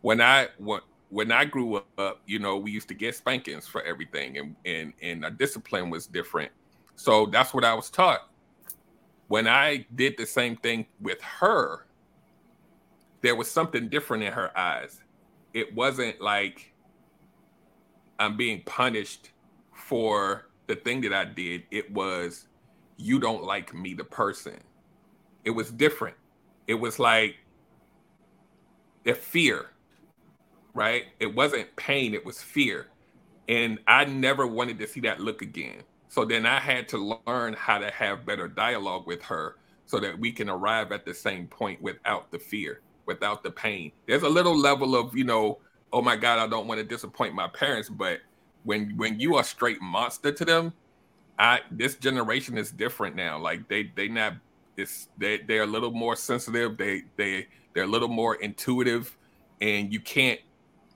[0.00, 0.80] when I when,
[1.14, 4.92] when I grew up you know we used to get spankings for everything and and
[5.00, 6.50] and our discipline was different.
[6.96, 8.28] So that's what I was taught.
[9.28, 11.86] When I did the same thing with her
[13.22, 15.00] there was something different in her eyes.
[15.54, 16.74] It wasn't like
[18.18, 19.30] I'm being punished
[19.72, 22.48] for the thing that I did, it was
[22.96, 24.58] you don't like me, the person.
[25.44, 26.16] It was different.
[26.66, 27.36] It was like
[29.04, 29.70] the fear,
[30.74, 31.04] right?
[31.20, 32.88] It wasn't pain, it was fear.
[33.48, 35.82] And I never wanted to see that look again.
[36.08, 39.56] So then I had to learn how to have better dialogue with her
[39.86, 43.92] so that we can arrive at the same point without the fear, without the pain.
[44.06, 45.58] There's a little level of, you know,
[45.92, 48.20] oh my God, I don't want to disappoint my parents, but
[48.64, 50.72] when when you are straight monster to them,
[51.38, 53.38] I this generation is different now.
[53.38, 54.34] Like they they not
[54.76, 56.76] it's they they're a little more sensitive.
[56.76, 59.16] They they they're a little more intuitive,
[59.60, 60.40] and you can't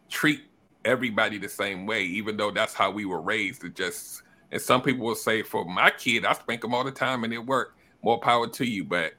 [0.08, 0.42] treat
[0.84, 3.62] everybody the same way, even though that's how we were raised.
[3.62, 6.90] To just and some people will say, for my kid, I spank them all the
[6.90, 7.78] time and it worked.
[8.02, 9.14] More power to you, but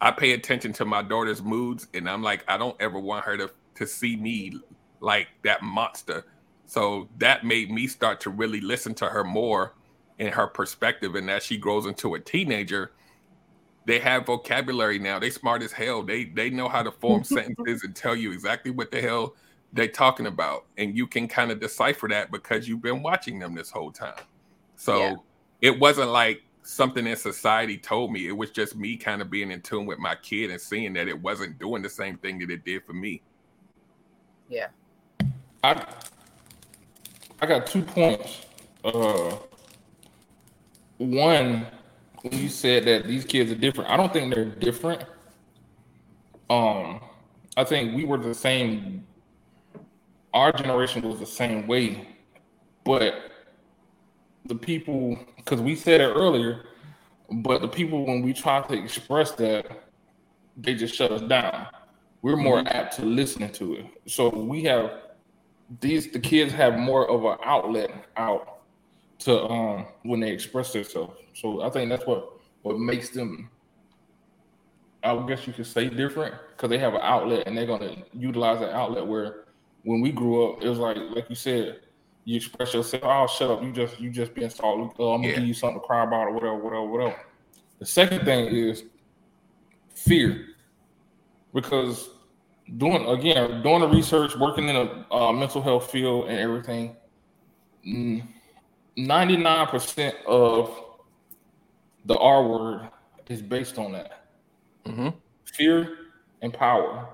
[0.00, 3.36] I pay attention to my daughter's moods, and I'm like, I don't ever want her
[3.36, 4.60] to to see me
[5.00, 6.24] like that monster
[6.66, 9.74] so that made me start to really listen to her more
[10.18, 11.14] in her perspective.
[11.14, 12.92] And as she grows into a teenager,
[13.86, 15.18] they have vocabulary now.
[15.18, 16.02] They smart as hell.
[16.02, 19.34] They they know how to form sentences and tell you exactly what the hell
[19.74, 20.64] they're talking about.
[20.78, 24.14] And you can kind of decipher that because you've been watching them this whole time.
[24.76, 25.14] So yeah.
[25.60, 28.26] it wasn't like something in society told me.
[28.26, 31.08] It was just me kind of being in tune with my kid and seeing that
[31.08, 33.20] it wasn't doing the same thing that it did for me.
[34.48, 34.68] Yeah.
[35.62, 35.86] I
[37.40, 38.46] I got two points.
[38.84, 39.36] Uh,
[40.98, 41.66] one,
[42.22, 45.04] when you said that these kids are different, I don't think they're different.
[46.48, 47.00] Um,
[47.56, 49.06] I think we were the same.
[50.34, 52.08] Our generation was the same way,
[52.84, 53.14] but
[54.44, 56.64] the people, because we said it earlier,
[57.30, 59.84] but the people when we try to express that,
[60.56, 61.68] they just shut us down.
[62.20, 62.76] We're more mm-hmm.
[62.76, 63.86] apt to listening to it.
[64.06, 64.92] So we have
[65.80, 68.62] these the kids have more of an outlet out
[69.20, 71.16] to um when they express themselves.
[71.34, 73.50] So I think that's what what makes them
[75.04, 78.60] I guess you could say different because they have an outlet and they're gonna utilize
[78.60, 79.43] that outlet where
[79.84, 81.80] when we grew up, it was like like you said,
[82.24, 84.90] you express yourself, oh shut up, you just you just being solid.
[84.98, 85.38] Oh, I'm gonna yeah.
[85.38, 87.16] give you something to cry about or whatever, whatever, whatever.
[87.78, 88.84] The second thing is
[89.94, 90.48] fear.
[91.52, 92.10] Because
[92.78, 96.96] doing again doing the research, working in a uh, mental health field and everything.
[98.96, 100.82] Ninety nine percent of
[102.06, 102.88] the R word
[103.28, 104.26] is based on that
[104.84, 105.08] mm-hmm.
[105.44, 105.96] fear
[106.42, 107.08] and power.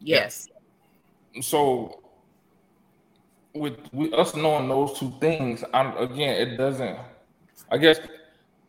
[0.00, 0.48] Yes.
[1.40, 2.01] So
[3.54, 6.98] with, with us knowing those two things, I'm again, it doesn't.
[7.70, 8.00] I guess,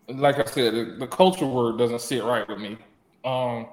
[0.08, 2.78] like I said, the, the culture word doesn't sit right with me.
[3.26, 3.68] Um,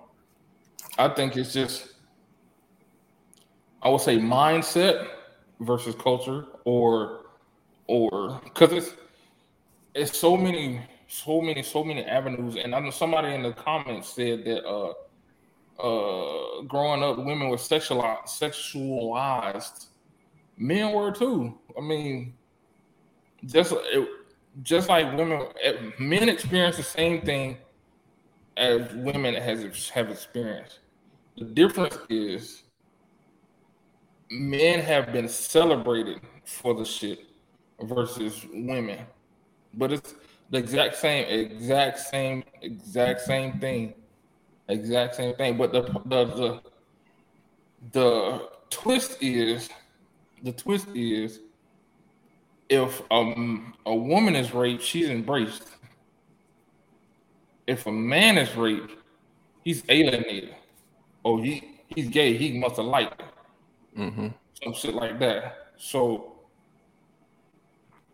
[0.99, 1.95] I think it's just
[3.83, 5.09] I would say mindset
[5.61, 7.27] versus culture, or
[7.87, 8.95] or because it's
[9.95, 12.57] it's so many, so many, so many avenues.
[12.57, 14.93] And I know somebody in the comments said that uh
[15.81, 19.87] uh growing up, women were sexualized, sexualized.
[20.61, 21.59] Men were too.
[21.77, 22.35] I mean,
[23.47, 24.09] just it,
[24.63, 27.57] just like women, eh, men experience the same thing
[28.59, 30.81] as women has have experienced.
[31.39, 32.65] The difference is
[34.31, 37.21] men have been celebrated for the shit
[37.81, 39.07] versus women.
[39.73, 40.15] But it's
[40.51, 43.95] the exact same, exact same, exact same thing.
[44.69, 45.57] Exact same thing.
[45.57, 46.61] But the the the,
[47.93, 49.71] the twist is
[50.43, 51.41] the twist is
[52.69, 55.65] if um, a woman is raped, she's embraced.
[57.67, 58.93] If a man is raped,
[59.65, 60.55] he's alienated.
[61.25, 62.37] Oh, he he's gay.
[62.37, 63.23] He must have liked
[63.99, 64.29] Mm-hmm.
[64.63, 65.73] some shit like that.
[65.77, 66.37] So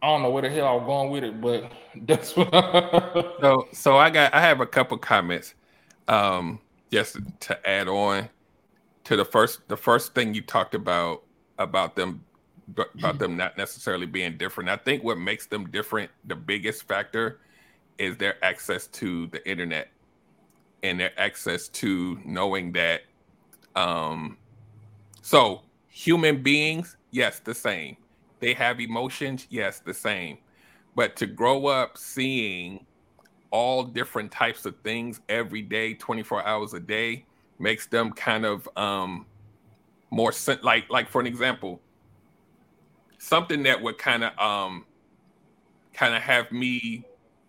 [0.01, 1.71] I don't know where the hell I was going with it, but
[2.07, 2.51] that's what.
[3.41, 5.55] So, so I got I have a couple comments,
[6.09, 6.61] um,
[6.91, 8.31] just to add on
[9.05, 11.23] to the first the first thing you talked about
[11.59, 12.25] about them
[12.99, 14.69] about them not necessarily being different.
[14.69, 17.39] I think what makes them different, the biggest factor,
[17.99, 19.89] is their access to the internet
[20.83, 23.03] and their access to knowing that.
[23.77, 24.37] Um,
[25.23, 27.97] so human beings, yes, the same.
[28.41, 30.39] They have emotions, yes, the same.
[30.95, 32.85] But to grow up seeing
[33.51, 37.25] all different types of things every day, 24 hours a day,
[37.59, 39.25] makes them kind of um
[40.17, 41.81] more sen- like like for an example,
[43.19, 44.87] something that would kind of um
[45.93, 47.05] kind of have me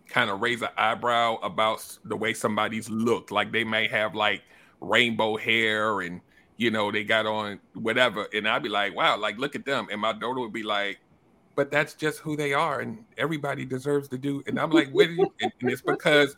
[0.06, 3.30] kind of raise an eyebrow about the way somebody's looked.
[3.30, 4.42] Like they may have like
[4.80, 6.20] rainbow hair and
[6.58, 9.88] you know they got on whatever, and I'd be like, wow, like look at them,
[9.90, 10.98] and my daughter would be like,
[11.56, 14.42] but that's just who they are, and everybody deserves to do.
[14.46, 15.08] And I'm like, what?
[15.08, 16.36] And, and it's because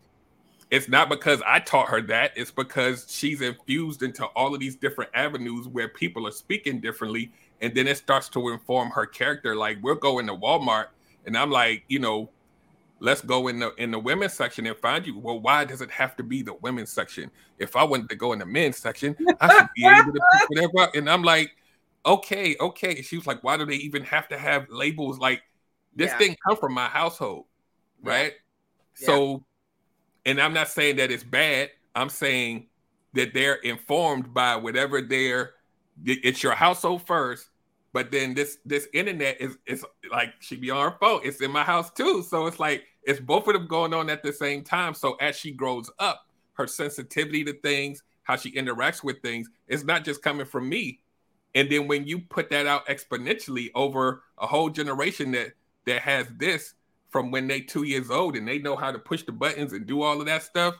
[0.70, 2.32] it's not because I taught her that.
[2.36, 7.32] It's because she's infused into all of these different avenues where people are speaking differently,
[7.60, 9.56] and then it starts to inform her character.
[9.56, 10.86] Like we're going to Walmart,
[11.26, 12.30] and I'm like, you know,
[13.00, 15.18] let's go in the in the women's section and find you.
[15.18, 17.30] Well, why does it have to be the women's section?
[17.58, 20.48] If I wanted to go in the men's section, I should be able to pick
[20.50, 20.90] whatever.
[20.96, 21.50] And I'm like,
[22.06, 23.02] okay, okay.
[23.02, 25.18] She was like, why do they even have to have labels?
[25.18, 25.42] Like
[25.96, 26.18] this Yeah.
[26.18, 27.46] didn't come from my household,
[28.02, 28.34] right?
[28.98, 29.06] Yeah.
[29.06, 29.44] So,
[30.26, 31.70] and I'm not saying that it's bad.
[31.94, 32.66] I'm saying
[33.14, 35.52] that they're informed by whatever they're.
[36.04, 37.50] It's your household first,
[37.92, 41.20] but then this this internet is is like she be on her phone.
[41.24, 44.22] It's in my house too, so it's like it's both of them going on at
[44.22, 44.94] the same time.
[44.94, 49.84] So as she grows up, her sensitivity to things, how she interacts with things, it's
[49.84, 51.00] not just coming from me.
[51.54, 55.52] And then when you put that out exponentially over a whole generation that
[55.86, 56.74] that has this
[57.10, 59.86] from when they two years old and they know how to push the buttons and
[59.86, 60.74] do all of that stuff,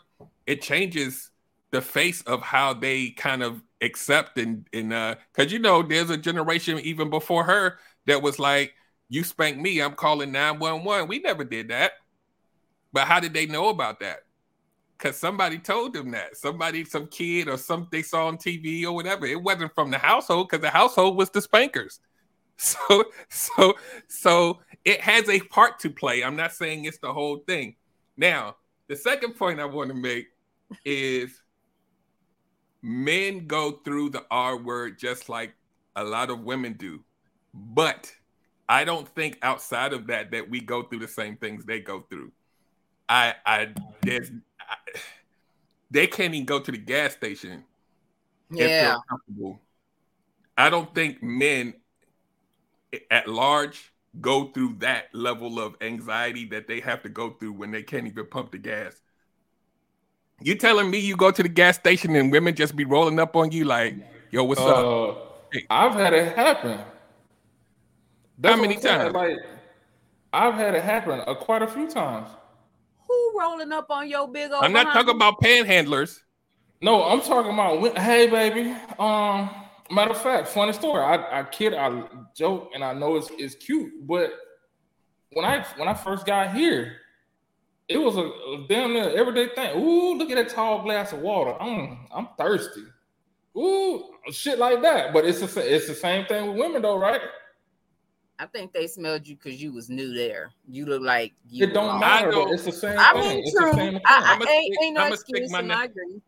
[0.46, 1.30] it changes
[1.70, 6.10] the face of how they kind of accept and and uh because you know there's
[6.10, 8.74] a generation even before her that was like
[9.08, 11.92] you spank me i'm calling 911 we never did that.
[12.92, 14.20] But how did they know about that?
[14.98, 16.36] Because somebody told them that.
[16.36, 19.26] Somebody some kid or some they saw on tv or whatever.
[19.26, 22.00] It wasn't from the household because the household was the spankers.
[22.62, 23.74] So so
[24.06, 27.74] so it has a part to play i'm not saying it's the whole thing
[28.16, 28.56] now
[28.88, 30.28] the second point i want to make
[30.84, 31.42] is
[32.82, 35.54] men go through the R word just like
[35.96, 37.02] a lot of women do.
[37.52, 38.12] But
[38.68, 42.04] I don't think outside of that that we go through the same things they go
[42.08, 42.32] through.
[43.08, 44.76] I I there's I,
[45.90, 47.64] they can't even go to the gas station
[48.50, 48.98] Yeah.
[50.56, 51.74] I don't think men
[53.10, 57.70] at large go through that level of anxiety that they have to go through when
[57.70, 59.00] they can't even pump the gas.
[60.42, 63.36] You telling me you go to the gas station and women just be rolling up
[63.36, 63.94] on you like,
[64.30, 65.14] "Yo, what's up?" Uh,
[65.52, 65.66] Hey.
[65.68, 66.78] I've had it happen.
[68.38, 69.14] That's what many times?
[69.14, 69.36] Like,
[70.32, 72.28] I've had it happen uh, quite a few times.
[73.08, 74.64] Who rolling up on your big old?
[74.64, 75.06] I'm not behind?
[75.06, 76.20] talking about panhandlers.
[76.80, 77.98] No, I'm talking about.
[77.98, 78.74] Hey, baby.
[78.98, 79.50] Um,
[79.90, 81.02] matter of fact, funny story.
[81.02, 82.04] I, I kid, I
[82.36, 84.32] joke, and I know it's it's cute, but
[85.32, 86.96] when I when I first got here,
[87.88, 89.76] it was a, a damn near everyday thing.
[89.80, 91.54] Ooh, look at that tall glass of water.
[91.60, 92.84] I'm I'm thirsty.
[93.56, 95.12] Ooh, shit like that.
[95.12, 97.20] But it's the it's the same thing with women though, right?
[98.38, 100.50] I think they smelled you because you was new there.
[100.66, 101.66] You look like you.
[101.66, 102.28] It don't matter.
[102.28, 102.44] I though.
[102.46, 103.22] don't- It's the same I thing.
[103.28, 103.72] mean, it's the true.
[103.74, 103.96] same.
[103.96, 106.20] I, I, I'ma ain't, stick- ain't no I'ma stick excuse, my and neck- I agree.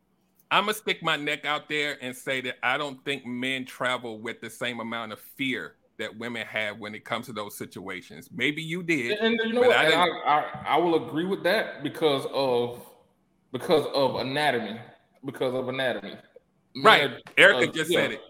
[0.53, 4.21] I'm gonna stick my neck out there and say that I don't think men travel
[4.21, 8.29] with the same amount of fear that women have when it comes to those situations.
[8.35, 9.19] Maybe you did.
[9.19, 9.77] And you know But what?
[9.79, 12.83] I And I, I, I will agree with that because of
[13.51, 14.79] because of anatomy.
[15.25, 16.17] Because of anatomy.
[16.75, 17.11] Men Right.
[17.11, 18.01] are- Erica uh, just yeah.
[18.01, 18.21] said it.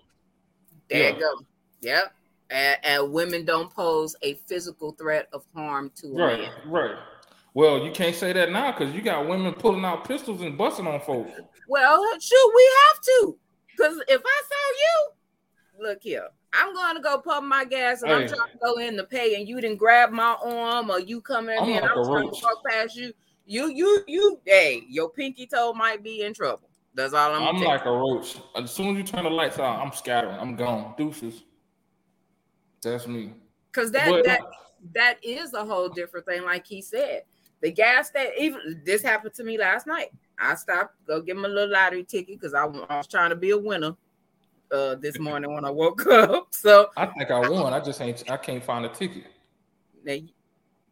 [0.90, 1.14] There Yeah.
[1.14, 1.32] you go.
[1.80, 2.14] Yep.
[2.50, 6.52] And, and women don't pose a physical threat of harm to a Right, man.
[6.66, 6.96] right.
[7.54, 10.86] Well, you can't say that now because you got women pulling out pistols and busting
[10.86, 11.32] on folks.
[11.68, 13.38] Well, shoot, we have to.
[13.68, 18.12] Because if I saw you, look here, I'm going to go pump my gas and
[18.12, 18.28] I'm Hey.
[18.28, 21.48] trying to go in to pay, and you didn't grab my arm or you come
[21.48, 22.40] in I'm there and I'm trying roach.
[22.40, 23.12] to walk past you.
[23.44, 26.68] You, you, you, hey, your pinky toe might be in trouble.
[26.94, 27.56] That's all I'm.
[27.56, 28.36] I'm like a roach.
[28.54, 30.36] As soon as you turn the lights out, I'm scattering.
[30.38, 30.94] I'm gone.
[30.96, 31.42] Deuces.
[32.82, 33.32] That's me.
[33.72, 34.40] Cause that But- that
[34.94, 36.44] that is a whole different thing.
[36.44, 37.22] Like he said,
[37.62, 40.10] the gas that even this happened to me last night.
[40.38, 43.50] I stopped go get my little lottery ticket because I, I was trying to be
[43.50, 43.96] a winner.
[44.70, 47.72] Uh, this morning when I woke up, so I think I won.
[47.72, 48.30] I just ain't.
[48.30, 49.24] I can't find a ticket.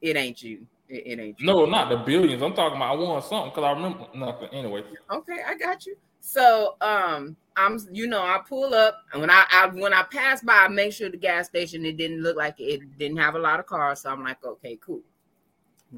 [0.00, 0.66] it ain't you.
[0.88, 1.46] It, it ain't you.
[1.46, 2.42] No, not the billions.
[2.42, 4.48] I'm talking about I won something because I remember nothing.
[4.52, 5.96] Anyway, Okay, I got you.
[6.20, 10.42] So um I'm you know I pull up and when I, I when I pass
[10.42, 13.38] by I make sure the gas station it didn't look like it didn't have a
[13.38, 14.02] lot of cars.
[14.02, 15.02] So I'm like, okay, cool.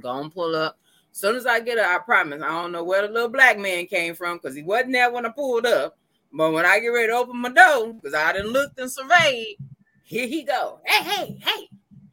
[0.00, 0.78] Go and pull up.
[1.10, 3.58] As soon as I get up, I promise I don't know where the little black
[3.58, 5.98] man came from because he wasn't there when I pulled up.
[6.32, 9.58] But when I get ready to open my door, because I didn't looked and surveyed,
[10.04, 10.80] here he go.
[10.84, 11.68] Hey, hey, hey.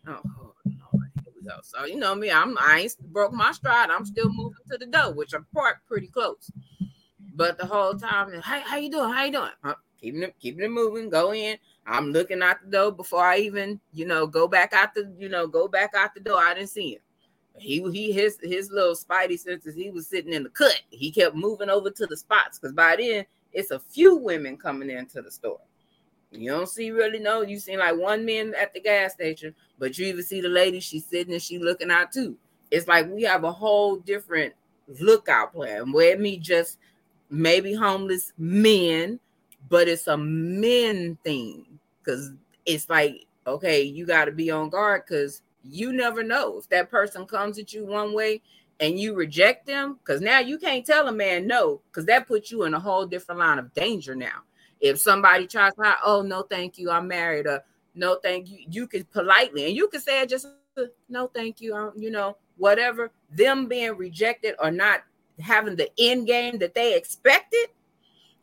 [0.08, 1.56] Oh, Lord, here we go.
[1.64, 3.90] So you know me, I'm I ain't broke my stride.
[3.90, 6.52] I'm still moving to the door, which I'm parked pretty close.
[7.36, 9.14] But the whole time, hey, how you doing?
[9.14, 9.52] How you doing?
[9.64, 9.76] Huh?
[10.02, 11.10] Keeping it, keeping it moving.
[11.10, 11.58] Go in.
[11.86, 15.30] I'm looking out the door before I even, you know, go back out the, you
[15.30, 16.40] know, go back out the door.
[16.40, 17.02] I didn't see him.
[17.60, 19.76] He he his his little spidey senses.
[19.76, 20.82] He was sitting in the cut.
[20.90, 24.90] He kept moving over to the spots because by then it's a few women coming
[24.90, 25.60] into the store.
[26.32, 27.42] You don't see really no.
[27.42, 30.80] You see like one man at the gas station, but you even see the lady.
[30.80, 32.38] She's sitting and she looking out too.
[32.72, 34.54] It's like we have a whole different
[35.00, 35.92] lookout plan.
[35.92, 36.78] Where me just
[37.30, 39.20] maybe homeless men,
[39.70, 41.66] but it's a men thing
[42.04, 42.32] because
[42.66, 46.90] it's like okay, you got to be on guard because you never know if that
[46.90, 48.42] person comes at you one way
[48.80, 52.52] and you reject them because now you can't tell a man no because that puts
[52.52, 54.44] you in a whole different line of danger now.
[54.80, 57.64] If somebody tries to, oh no, thank you, I'm married, or
[57.96, 60.48] no, thank you, you could politely and you could say it just
[61.10, 63.12] no, thank you, um, you know, whatever.
[63.32, 65.02] Them being rejected or not
[65.40, 67.68] having the end game that they expected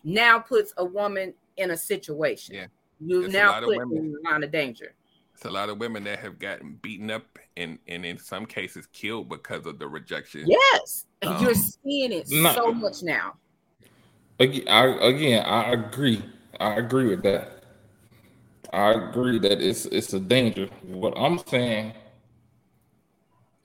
[0.04, 2.54] now puts a woman in a situation.
[2.54, 2.66] Yeah.
[3.00, 4.94] You now put in a line of danger.
[5.36, 8.86] It's a lot of women that have gotten beaten up and and in some cases
[8.86, 10.46] killed because of the rejection.
[10.46, 12.54] Yes, and you're Um, seeing it no.
[12.54, 13.34] so much now.
[14.40, 16.24] again, I, again, I agree.
[16.58, 17.64] I agree with that.
[18.72, 20.70] I agree that it's it's a danger.
[20.80, 21.92] What I'm saying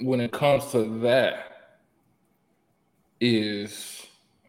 [0.02, 1.78] when it comes to that
[3.22, 4.08] is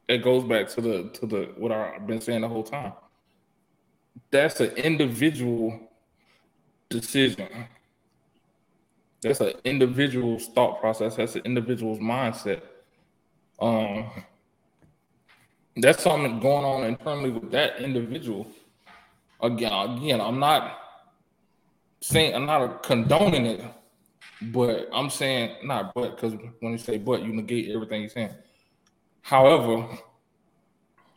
[0.08, 2.94] it goes back to the to the what I've been saying the whole time.
[4.32, 5.91] That's an individual
[6.92, 7.48] decision.
[9.22, 11.16] That's an individual's thought process.
[11.16, 12.62] That's an individual's mindset.
[13.60, 14.10] Um,
[15.76, 18.46] that's something going on internally with that individual.
[19.40, 20.78] Again, again, I'm not
[22.00, 23.64] saying I'm not condoning it,
[24.40, 28.34] but I'm saying not but because when you say but, you negate everything you're saying.
[29.22, 29.86] However,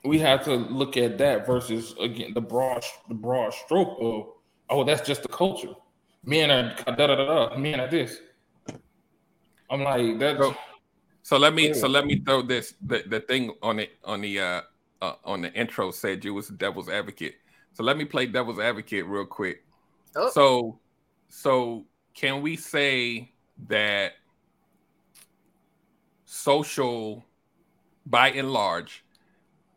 [0.04, 4.28] we have to look at that versus again the broad the broad stroke of
[4.70, 5.74] oh that's just the culture.
[6.24, 7.58] Men are da da da da.
[7.58, 8.20] Men are this.
[9.70, 10.56] I'm like that's So-
[11.24, 14.40] So let me so let me throw this the, the thing on it on the
[14.40, 14.62] uh,
[15.02, 17.36] uh on the intro said you was a devil's advocate.
[17.74, 19.66] So let me play devil's advocate real quick.
[20.16, 20.30] Oh.
[20.30, 20.80] So
[21.30, 23.32] so can we say
[23.68, 24.14] that
[26.26, 27.26] social
[28.06, 29.04] by and large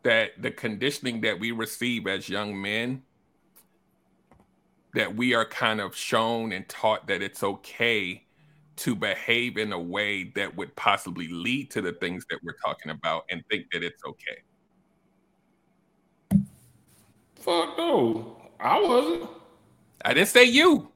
[0.03, 3.01] that the conditioning that we receive as young men
[4.93, 8.23] that we are kind of shown and taught that it's okay
[8.77, 12.91] to behave in a way that would possibly lead to the things that we're talking
[12.91, 14.41] about and think that it's okay.
[17.49, 18.37] fuck no.
[18.59, 19.29] I wasn't.
[20.03, 20.91] I didn't say you.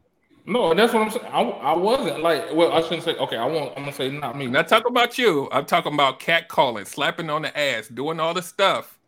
[0.46, 1.26] No, that's what I'm saying.
[1.26, 2.54] I, I wasn't like.
[2.54, 3.16] Well, I shouldn't say.
[3.16, 3.72] Okay, I won't.
[3.78, 4.48] I'm gonna say not me.
[4.48, 5.48] Not talking about you.
[5.52, 9.00] I'm talking about cat calling, slapping on the ass, doing all the stuff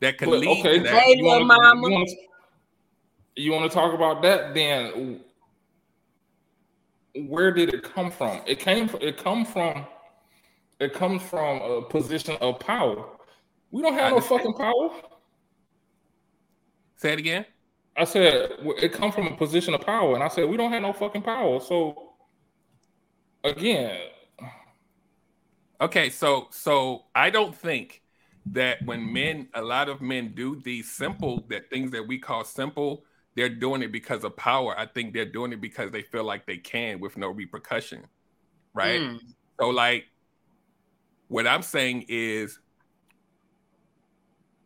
[0.00, 1.02] that could But, lead okay, to that.
[1.02, 1.88] Hey, you wanna, mama.
[1.88, 2.06] You wanna,
[3.36, 4.54] you wanna talk about that?
[4.54, 5.20] Then
[7.14, 8.40] where did it come from?
[8.46, 8.88] It came.
[8.88, 9.86] From, it come from.
[10.80, 13.04] It comes from a position of power.
[13.70, 14.90] We don't have no fucking power.
[16.96, 17.46] Say it again.
[17.96, 20.82] I said it come from a position of power, and I said we don't have
[20.82, 21.60] no fucking power.
[21.60, 22.14] So
[23.44, 23.98] again,
[25.82, 28.02] Okay, so so I don't think
[28.46, 32.44] that when men, a lot of men do these simple that things that we call
[32.44, 33.04] simple,
[33.34, 34.78] they're doing it because of power.
[34.78, 38.04] I think they're doing it because they feel like they can with no repercussion.
[38.74, 39.00] Right?
[39.00, 39.20] Mm.
[39.60, 40.04] So like
[41.28, 42.58] what I'm saying is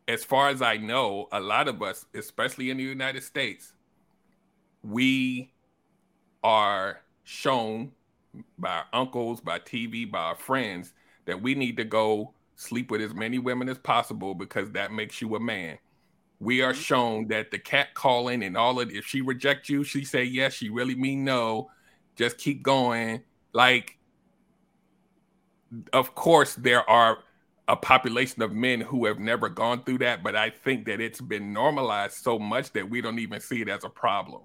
[0.08, 3.72] as far as I know, a lot of us, especially in the United States,
[4.82, 5.52] we
[6.44, 7.92] are shown
[8.58, 10.92] by our uncles, by TV, by our friends
[11.24, 15.20] that we need to go sleep with as many women as possible because that makes
[15.20, 15.78] you a man.
[16.38, 16.80] We are mm-hmm.
[16.80, 20.54] shown that the cat calling and all of if she reject you, she say yes,
[20.54, 21.70] she really mean no.
[22.14, 23.22] Just keep going.
[23.52, 23.98] Like,
[25.92, 27.18] of course, there are
[27.68, 31.20] a population of men who have never gone through that, but I think that it's
[31.20, 34.42] been normalized so much that we don't even see it as a problem.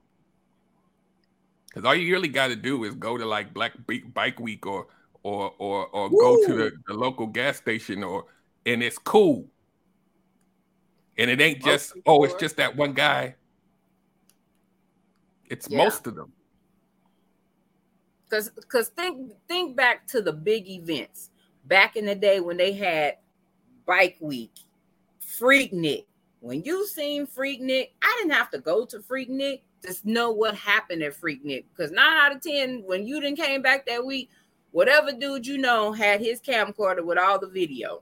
[1.67, 3.73] Because all you really got to do is go to like Black
[4.13, 4.87] Bike Week or
[5.23, 6.17] or or or Woo.
[6.19, 8.25] go to the, the, local gas station or
[8.65, 9.45] and it's cool.
[11.21, 13.35] And it ain't oh, just oh, it's just that one guy.
[15.51, 15.77] It's yeah.
[15.77, 16.33] most of them.
[18.31, 21.29] Cause cause think think back to the big events
[21.65, 23.17] back in the day when they had
[23.85, 24.51] Bike Week,
[25.23, 26.05] Freaknik.
[26.39, 31.03] When you seen Freaknik, I didn't have to go to Freaknik to know what happened
[31.03, 31.65] at Freaknik.
[31.69, 34.31] Because nine out of ten, when you didn't came back that week,
[34.71, 38.01] whatever dude you know had his camcorder with all the video.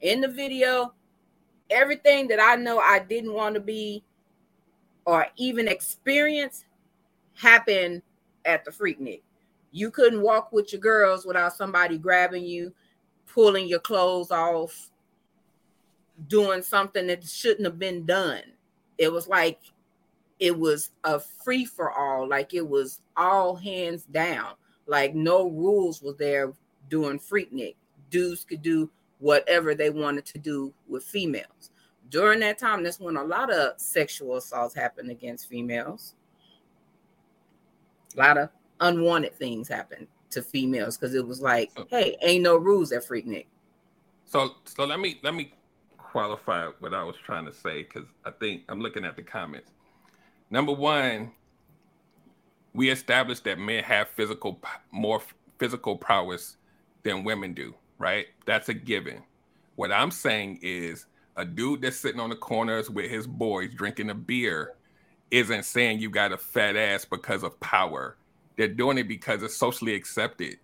[0.00, 0.94] In the video,
[1.70, 4.04] everything that I know I didn't want to be
[5.04, 6.64] or even experience
[7.34, 8.02] happened
[8.44, 9.22] at the Freaknik.
[9.70, 12.72] You couldn't walk with your girls without somebody grabbing you,
[13.26, 14.90] pulling your clothes off,
[16.26, 18.42] doing something that shouldn't have been done.
[18.96, 19.60] It was like
[20.38, 24.54] it was a free for all, like it was all hands down.
[24.86, 26.52] Like no rules was there
[26.88, 27.76] doing Freaknik.
[28.10, 31.70] Dudes could do whatever they wanted to do with females.
[32.10, 36.14] During that time, that's when a lot of sexual assaults happened against females.
[38.16, 38.48] A lot of
[38.80, 43.46] unwanted things happened to females because it was like, hey, ain't no rules at Freaknik.
[44.24, 45.52] So, so let me let me
[45.96, 49.70] qualify what I was trying to say because I think I'm looking at the comments.
[50.50, 51.32] Number one,
[52.72, 54.60] we established that men have physical
[54.90, 55.20] more
[55.58, 56.56] physical prowess
[57.02, 58.26] than women do, right?
[58.46, 59.22] That's a given.
[59.76, 64.10] What I'm saying is a dude that's sitting on the corners with his boys drinking
[64.10, 64.74] a beer
[65.30, 68.16] isn't saying you got a fat ass because of power.
[68.56, 70.56] They're doing it because it's socially accepted.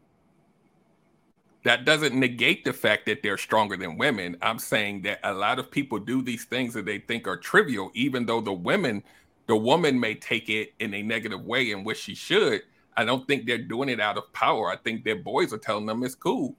[1.64, 4.36] That doesn't negate the fact that they're stronger than women.
[4.42, 7.90] I'm saying that a lot of people do these things that they think are trivial,
[7.94, 9.02] even though the women
[9.46, 12.62] the woman may take it in a negative way in which she should.
[12.96, 14.70] I don't think they're doing it out of power.
[14.70, 16.56] I think their boys are telling them it's cool.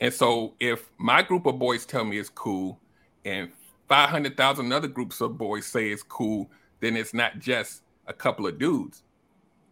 [0.00, 2.78] And so if my group of boys tell me it's cool
[3.24, 3.50] and
[3.88, 8.58] 500,000 other groups of boys say it's cool, then it's not just a couple of
[8.58, 9.02] dudes.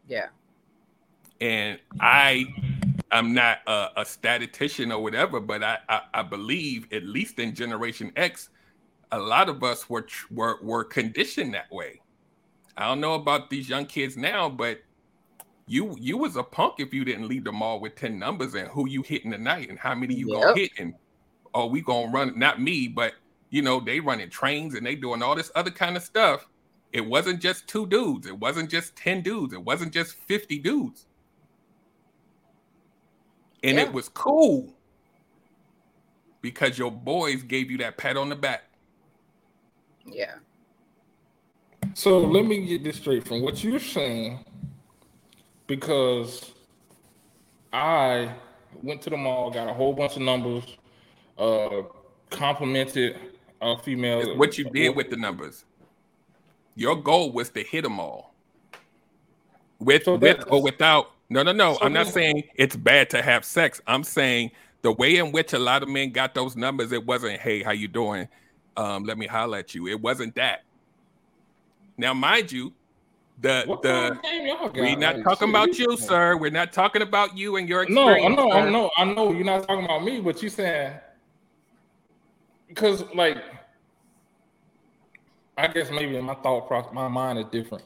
[0.09, 0.29] Yeah.
[1.41, 2.47] And I
[3.11, 7.55] I'm not a, a statistician or whatever, but I, I, I believe at least in
[7.55, 8.49] Generation X,
[9.11, 12.01] a lot of us were were were conditioned that way.
[12.77, 14.81] I don't know about these young kids now, but
[15.67, 18.69] you you was a punk if you didn't leave the mall with 10 numbers and
[18.69, 20.43] who you hitting tonight and how many you yep.
[20.43, 20.95] gonna hit and
[21.55, 23.15] oh we gonna run not me but
[23.51, 26.47] you know they running trains and they doing all this other kind of stuff
[26.93, 31.07] it wasn't just two dudes it wasn't just 10 dudes it wasn't just 50 dudes
[33.63, 33.85] and yeah.
[33.85, 34.75] it was cool
[36.41, 38.65] because your boys gave you that pat on the back
[40.07, 40.35] yeah.
[41.95, 44.45] So let me get this straight from what you're saying,
[45.75, 46.53] because
[47.73, 48.31] I
[48.83, 50.65] went to the mall, got a whole bunch of numbers,
[51.39, 51.83] uh,
[52.31, 53.17] complimented
[53.61, 54.37] a female.
[54.37, 55.65] what you did with the numbers.
[56.75, 58.35] Your goal was to hit them all,
[59.79, 61.13] with so with or without.
[61.31, 61.75] No, no, no.
[61.75, 63.81] So I'm not saying it's bad to have sex.
[63.87, 64.51] I'm saying
[64.83, 67.71] the way in which a lot of men got those numbers, it wasn't, hey, how
[67.71, 68.29] you doing?
[68.77, 69.87] um, let me holler at you.
[69.89, 70.65] It wasn't that.
[71.97, 72.73] Now, mind you,
[73.41, 74.19] the what the
[74.75, 76.37] we're not like, talking about you, sir.
[76.37, 78.37] We're not talking about you and your experience.
[78.37, 79.33] No, I know, I know, I know.
[79.33, 80.93] You're not talking about me, but you saying
[82.73, 83.37] because, like,
[85.59, 87.85] I guess maybe in my thought process, my mind is different.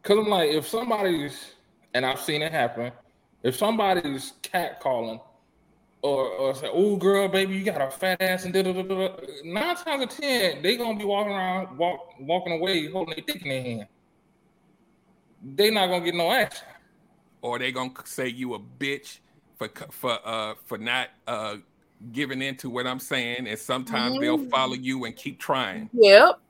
[0.00, 1.54] Because I'm like, if somebody's,
[1.94, 2.92] and I've seen it happen,
[3.42, 5.18] if somebody's cat calling
[6.02, 8.82] or, or say, "Oh, girl, baby, you got a fat ass," and da da da
[8.82, 9.16] da.
[9.44, 13.24] Nine times out of ten, they gonna be walking around, walk, walking away, holding their
[13.26, 13.86] dick in their hand.
[15.44, 16.66] They not gonna get no action.
[17.42, 19.18] Or they gonna say you a bitch
[19.56, 21.56] for for uh for not uh
[22.12, 24.22] giving in to what I'm saying, and sometimes mm-hmm.
[24.22, 25.90] they'll follow you and keep trying.
[25.92, 26.40] Yep.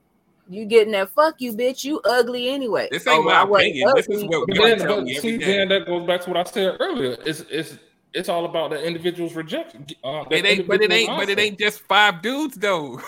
[0.49, 1.85] You getting that fuck you, bitch.
[1.85, 2.89] You ugly anyway.
[2.91, 3.91] This ain't oh, my opinion.
[3.97, 6.77] This is what but then, but see, then that goes back to what I said
[6.81, 7.17] earlier.
[7.25, 7.79] It's it's
[8.13, 9.87] it's all about the individual's rejection.
[10.03, 13.01] Uh, it ain't, but it ain't, but it ain't just five dudes though.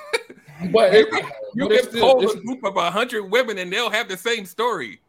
[0.72, 1.08] but it,
[1.54, 4.46] you but can pull a group of a hundred women and they'll have the same
[4.46, 5.00] story.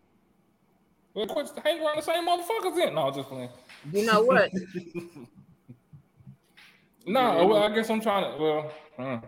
[1.14, 2.95] Well, quit hang around the same motherfuckers then.
[2.95, 3.49] No, just playing.
[3.91, 4.51] You know what?
[7.05, 8.41] No, well, I guess I'm trying to.
[8.41, 9.20] Well, uh.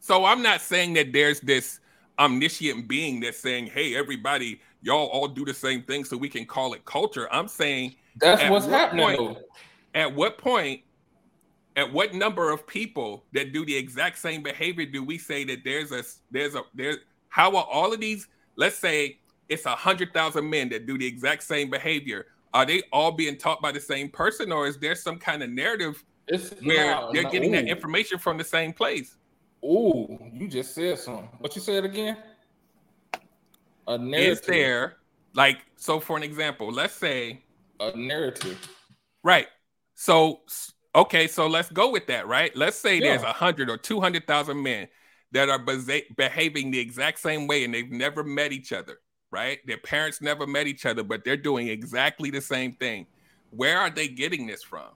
[0.00, 1.78] so I'm not saying that there's this
[2.18, 6.44] omniscient being that's saying, "Hey, everybody, y'all all do the same thing, so we can
[6.44, 9.16] call it culture." I'm saying that's what's what happening.
[9.16, 9.38] point-
[9.94, 10.80] at what point,
[11.76, 15.62] at what number of people that do the exact same behavior do we say that
[15.64, 16.02] there's a
[16.32, 16.96] there's a there's
[17.28, 18.26] how are all of these?
[18.56, 22.26] Let's say it's a hundred thousand men that do the exact same behavior.
[22.52, 25.50] Are they all being taught by the same person, or is there some kind of
[25.50, 29.16] narrative It's where they're getting that information from the same place?
[29.64, 31.28] Ooh, you just said something.
[31.38, 32.16] What you said again?
[33.88, 34.46] A Is narrative.
[34.46, 34.96] there
[35.34, 36.00] like so?
[36.00, 37.42] For an example, let's say
[37.80, 38.58] a narrative?
[39.22, 39.48] Right.
[39.94, 40.40] So
[40.94, 42.54] okay, so let's go with that, right?
[42.56, 44.88] Let's say there's a hundred or two hundred thousand men
[45.32, 49.00] that are beza- behaving the exact same way and they've never met each other,
[49.34, 49.58] right?
[49.66, 53.04] Their parents never met each other, but they're doing exactly the same thing.
[53.50, 54.90] Where are they getting this from?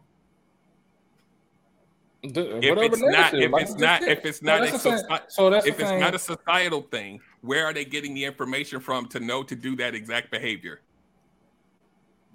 [2.22, 4.97] The- If it's not, if like it's not, just if it's not, that's a the
[5.09, 8.24] soci- so that's if it's same- not a societal thing, where are they getting the
[8.24, 10.80] information from to know to do that exact behavior?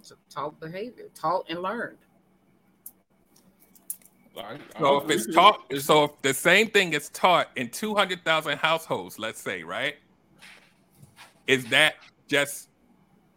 [0.02, 1.98] So taught behavior, taught and learned.
[4.36, 4.42] I-
[4.76, 5.80] I So if it's taught, you.
[5.80, 9.96] so if the same thing is taught in two hundred thousand households, let's say, right?
[11.48, 11.96] Is that
[12.28, 12.70] just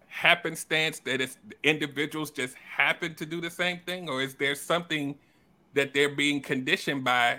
[0.06, 5.16] happenstance that it's individuals just happen to do the same thing, or is there something
[5.74, 7.38] that they're being conditioned by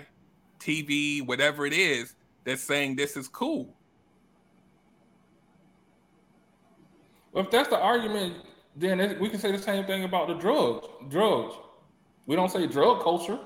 [0.60, 2.14] TV, whatever it is,
[2.44, 3.74] that's saying this is cool?
[7.32, 8.36] Well, if that's the argument,
[8.76, 10.86] then we can say the same thing about the drugs.
[11.08, 11.54] Drugs.
[12.26, 13.38] We don't say drug culture.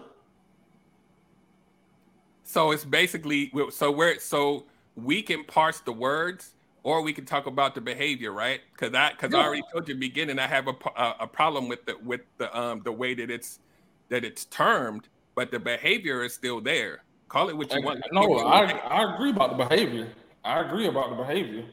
[2.45, 7.47] So it's basically so we're so we can parse the words or we can talk
[7.47, 8.61] about the behavior, right?
[8.73, 11.27] Because I because I already told you in the beginning I have a, a a
[11.27, 13.61] problem with the with the um the way that it's
[14.09, 17.03] that it's termed, but the behavior is still there.
[17.29, 18.03] Call it what you want.
[18.13, 20.09] No, I, I agree about the behavior.
[20.45, 21.65] I agree about the behavior.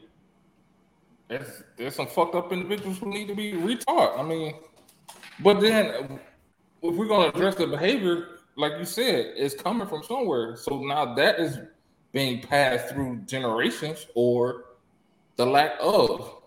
[1.28, 4.18] There's, there's some fucked up individuals who need to be retaught.
[4.18, 4.54] I mean,
[5.40, 6.18] but then
[6.82, 10.56] if we're gonna address the behavior, like you said, it's coming from somewhere.
[10.56, 11.58] So now that is
[12.12, 14.64] being passed through generations or
[15.40, 16.42] the lack of.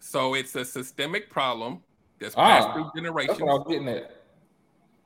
[0.00, 1.82] So it's a systemic problem
[2.18, 3.40] that's passed Ah, through That's generations.
[3.40, 4.24] what I was getting at.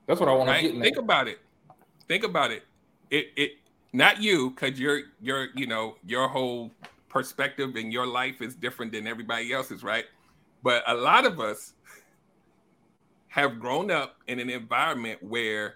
[0.07, 1.03] That's what I want to get Think at.
[1.03, 1.41] about it.
[2.09, 2.62] Think about it.
[3.11, 3.51] It it
[3.93, 6.70] not you because your your you know your whole
[7.11, 10.07] perspective and your life is different than everybody else's, right?
[10.62, 11.74] But a lot of us
[13.28, 15.74] have grown up in an environment where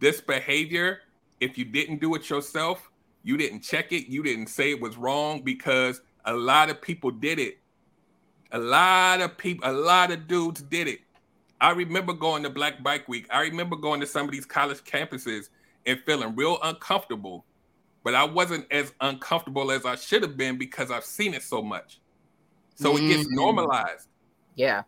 [0.00, 1.00] this behavior,
[1.40, 2.90] if you didn't do it yourself,
[3.26, 7.10] you didn't check it, you didn't say it was wrong because a lot of people
[7.10, 7.58] did it.
[8.52, 11.00] A lot of people, a lot of dudes did it.
[11.60, 13.26] I remember going to Black Bike Week.
[13.28, 15.48] I remember going to some of these college campuses
[15.86, 17.44] and feeling real uncomfortable,
[18.04, 21.60] but I wasn't as uncomfortable as I should have been because I've seen it so
[21.62, 21.98] much.
[22.76, 23.32] So it gets Mhm.
[23.32, 24.06] normalized.
[24.54, 24.84] Yeah.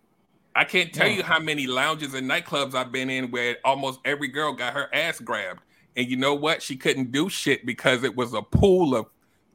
[0.55, 1.17] I can't tell Yeah.
[1.17, 4.95] you how many lounges and nightclubs I've been in where almost every girl got her
[4.95, 5.63] ass grabbed.
[5.99, 6.63] And you know what?
[6.63, 9.09] She couldn't do shit because it was a pool of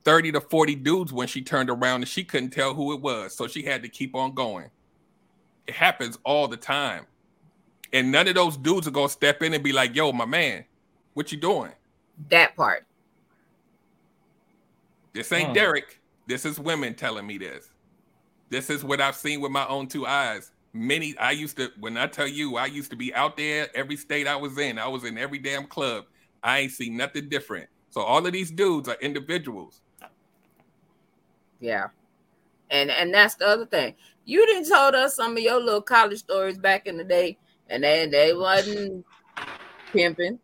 [0.03, 3.35] 30 to 40 dudes when she turned around and she couldn't tell who it was.
[3.35, 4.69] So she had to keep on going.
[5.67, 7.07] It happens all the time.
[7.93, 10.65] And none of those dudes are gonna step in and be like, yo, my man,
[11.13, 11.71] what you doing?
[12.29, 12.85] That part.
[15.13, 15.53] This ain't Hmm.
[15.53, 16.01] Derek.
[16.27, 17.71] This is women telling me this.
[18.49, 20.51] This is what I've seen with my own two eyes.
[20.73, 23.95] Many, I used to, when I tell you, I used to be out there every
[23.97, 24.79] state I was in.
[24.79, 26.05] I was in every damn club.
[26.43, 27.69] I ain't seen nothing different.
[27.89, 29.81] So all of these dudes are individuals.
[31.59, 31.87] Yeah.
[32.69, 33.95] And and that's the other thing.
[34.25, 37.37] You didn't told us some of your little college stories back in the day,
[37.69, 39.05] and they they wasn't
[39.91, 40.39] pimping,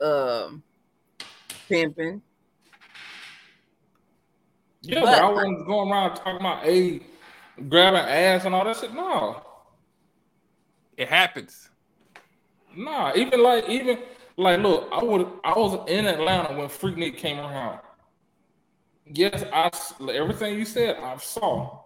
[0.00, 0.62] um,
[1.68, 2.20] pimping.
[4.82, 7.00] Yeah, But- but I wasn't going around talking about a
[7.68, 8.92] grabbing ass and all that shit.
[8.92, 9.42] No,
[10.96, 11.70] It happens.
[12.76, 13.12] nah.
[13.14, 13.98] Even like even
[14.36, 17.80] like look, I would I was in Atlanta when Freaknik came around.
[19.06, 21.80] Yes, I s- everything you said I saw.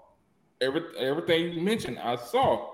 [0.61, 2.71] Every everything you mentioned I saw.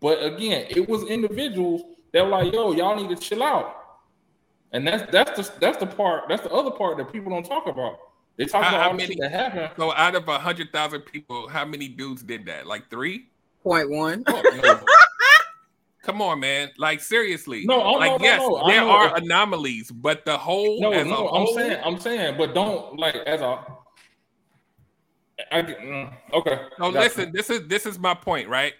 [0.00, 3.74] But again, it was individuals that were like, "Yo, y'all need to chill out,"
[4.72, 7.66] and that's that's the that's the part that's the other part that people don't talk
[7.66, 7.98] about.
[8.36, 9.70] They talk How- about how all the many- that happened.
[9.76, 12.66] So out of a hundred thousand people, how many dudes did that?
[12.66, 13.28] Like three?
[13.62, 14.24] Point one.
[14.24, 14.80] Fuck no.
[16.06, 16.70] Come on, man.
[16.78, 17.64] Like seriously.
[17.66, 18.56] No, oh, like no, no, yes, no.
[18.58, 22.96] I there are anomalies, but the whole No, no, I'm saying, I'm saying, but don't
[22.96, 23.64] like as a.
[25.50, 26.60] I, mm, okay.
[26.78, 26.98] No, Gotcha.
[27.00, 28.72] listen, this is this is my point, right?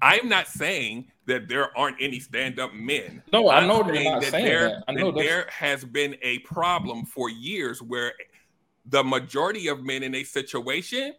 [0.00, 3.24] I'm not saying that there aren't any stand-up men.
[3.32, 4.84] No, I know I'm you're not saying there, that.
[4.86, 8.12] I know that there has been a problem for years where
[8.86, 11.14] the majority of men in a situation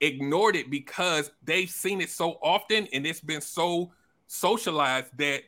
[0.00, 3.92] ignored it because they've seen it so often and it's been so
[4.30, 5.42] socialized that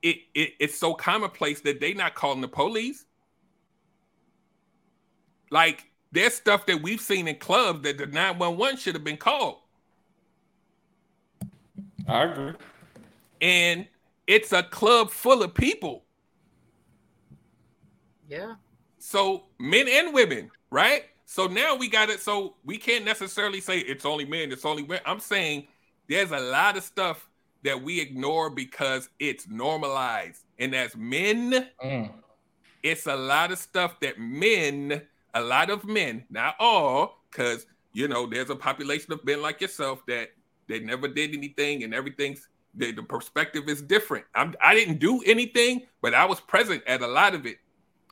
[0.00, 3.04] it, it it's so commonplace that they not calling the police.
[5.50, 9.58] Like there's stuff that we've seen in clubs that the 911 should have been called.
[12.06, 12.54] I agree.
[13.42, 13.86] And
[14.26, 16.04] it's a club full of people.
[18.26, 18.54] Yeah.
[18.98, 21.04] So men and women, right?
[21.26, 22.20] So now we got it.
[22.20, 25.00] So we can't necessarily say it's only men, it's only men.
[25.04, 25.66] I'm saying
[26.08, 27.27] there's a lot of stuff
[27.68, 30.46] that we ignore because it's normalized.
[30.58, 32.10] And as men, mm.
[32.82, 35.02] it's a lot of stuff that men
[35.34, 39.60] a lot of men, not all, because you know there's a population of men like
[39.60, 40.30] yourself that
[40.68, 44.24] they never did anything and everything's the, the perspective is different.
[44.34, 47.58] I'm, I didn't do anything, but I was present at a lot of it,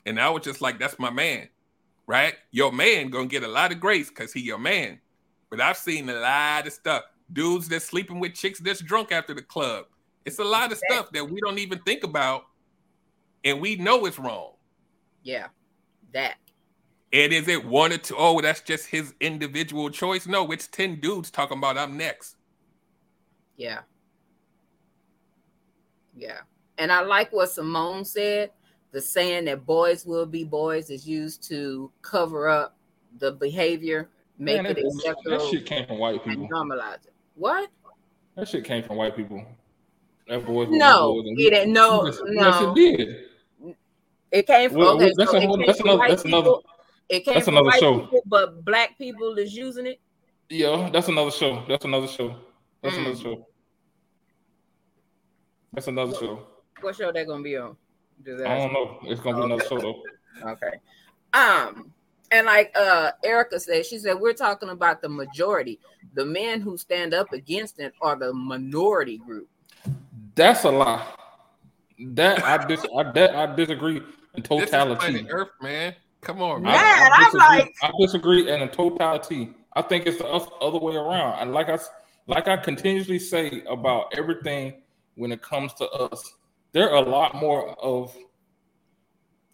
[0.04, 1.48] and I was just like, "That's my man,
[2.06, 2.34] right?
[2.50, 5.00] Your man gonna get a lot of grace because he your man."
[5.48, 7.04] But I've seen a lot of stuff.
[7.32, 9.86] Dudes that's sleeping with chicks that's drunk after the club.
[10.24, 12.44] It's a lot of stuff that we don't even think about,
[13.44, 14.52] and we know it's wrong.
[15.22, 15.48] Yeah,
[16.12, 16.36] that.
[17.12, 18.14] And is it one or two?
[18.18, 20.26] Oh, that's just his individual choice.
[20.26, 22.36] No, it's 10 dudes talking about I'm next.
[23.56, 23.80] Yeah.
[26.16, 26.40] Yeah.
[26.78, 28.50] And I like what Simone said.
[28.92, 32.76] The saying that boys will be boys is used to cover up
[33.18, 35.38] the behavior, make Man, it acceptable.
[35.38, 36.48] That shit came from white people.
[36.48, 37.14] normalize it.
[37.36, 37.70] What?
[38.34, 39.44] That shit came from white people.
[40.28, 41.72] That boys no, it didn't.
[41.72, 42.48] No, yes, no.
[42.48, 43.76] Yes, it did.
[44.32, 44.78] It came from.
[44.78, 46.08] Well, okay, that's, so a whole, that's another.
[46.08, 46.50] That's another.
[47.08, 48.00] It came that's another show.
[48.00, 50.00] People, but black people is using it.
[50.48, 51.64] Yeah, that's another show.
[51.68, 52.34] That's another show.
[52.82, 53.00] That's mm.
[53.00, 53.46] another show.
[55.72, 56.46] That's another show.
[56.80, 57.76] What show that gonna be on?
[58.26, 58.98] I don't know.
[59.04, 60.02] It's gonna be another show though.
[60.42, 60.80] Okay.
[61.32, 61.92] Um,
[62.30, 65.78] and like uh Erica said, she said we're talking about the majority.
[66.14, 69.48] The men who stand up against it are the minority group.
[70.34, 71.06] That's a lie.
[71.98, 74.02] That I dis I, that I disagree
[74.34, 75.12] in totality.
[75.12, 75.94] This is Earth, man.
[76.20, 76.72] Come on, man.
[76.72, 79.54] man I, am like, I disagree in a totality.
[79.74, 81.40] I think it's the other way around.
[81.40, 81.78] And like I
[82.26, 84.82] like I continuously say about everything
[85.14, 86.34] when it comes to us,
[86.72, 88.16] there are a lot more of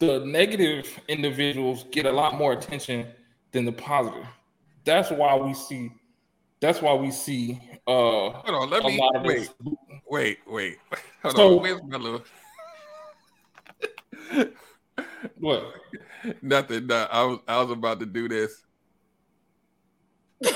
[0.07, 3.07] the negative individuals get a lot more attention
[3.51, 4.25] than the positive.
[4.85, 5.91] That's why we see.
[6.59, 7.59] That's why we see.
[7.87, 9.49] Uh, Hold on, let me wait,
[10.07, 10.77] wait, wait.
[11.21, 12.23] Hold so, on, where's my little?
[15.39, 15.73] what?
[16.41, 16.87] Nothing.
[16.87, 18.63] No, I was I was about to do this.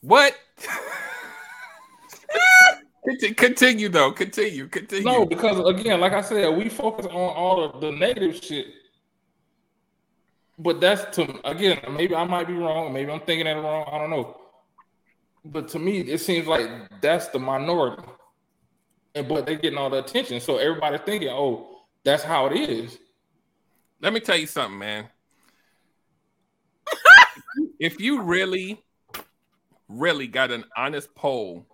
[0.00, 0.34] what?
[3.36, 4.12] continue though.
[4.12, 4.68] Continue.
[4.68, 5.04] Continue.
[5.04, 8.66] No, because again, like I said, we focus on all of the negative shit.
[10.58, 13.88] But that's to again, maybe I might be wrong, maybe I'm thinking it wrong.
[13.90, 14.36] I don't know.
[15.44, 16.68] But to me, it seems like
[17.00, 18.02] that's the minority.
[19.14, 20.40] And but they're getting all the attention.
[20.40, 22.98] So everybody's thinking, oh, that's how it is.
[24.00, 25.08] Let me tell you something, man.
[27.80, 28.82] if you really,
[29.88, 31.66] really got an honest poll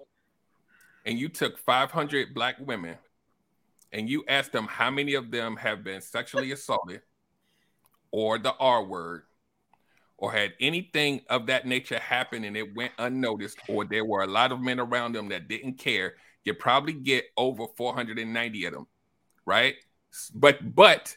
[1.05, 2.97] and you took 500 black women
[3.93, 7.03] and you asked them how many of them have been sexually assaulted
[8.11, 9.23] or the R word
[10.17, 14.27] or had anything of that nature happen and it went unnoticed, or there were a
[14.27, 18.87] lot of men around them that didn't care, you probably get over 490 of them,
[19.45, 19.75] right?
[20.35, 21.17] But but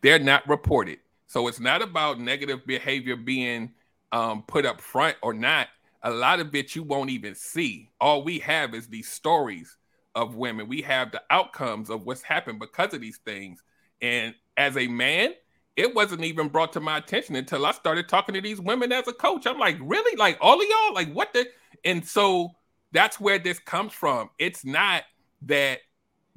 [0.00, 0.98] they're not reported.
[1.26, 3.72] So it's not about negative behavior being
[4.12, 5.68] um, put up front or not.
[6.02, 7.90] A lot of it you won't even see.
[8.00, 9.76] All we have is these stories
[10.14, 10.68] of women.
[10.68, 13.62] We have the outcomes of what's happened because of these things.
[14.00, 15.34] And as a man,
[15.76, 19.06] it wasn't even brought to my attention until I started talking to these women as
[19.08, 19.46] a coach.
[19.46, 20.16] I'm like, really?
[20.16, 20.94] Like all of y'all?
[20.94, 21.46] Like what the?
[21.84, 22.50] And so
[22.92, 24.30] that's where this comes from.
[24.38, 25.04] It's not
[25.42, 25.80] that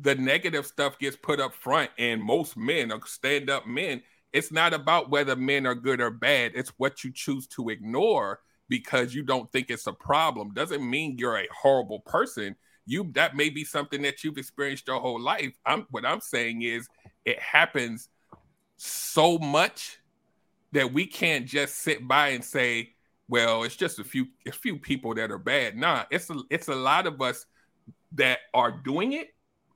[0.02, 4.02] the negative stuff gets put up front and most men are stand up men
[4.34, 8.40] it's not about whether men are good or bad it's what you choose to ignore
[8.72, 12.56] because you don't think it's a problem doesn't mean you're a horrible person.
[12.86, 15.54] You that may be something that you've experienced your whole life.
[15.66, 16.88] I'm what i'm saying is
[17.26, 18.08] it happens
[18.78, 20.00] so much
[20.72, 22.94] that we can't just sit by and say
[23.28, 25.76] well it's just a few a few people that are bad.
[25.76, 27.46] Nah it's a, it's a lot of us
[28.14, 29.34] that are doing it.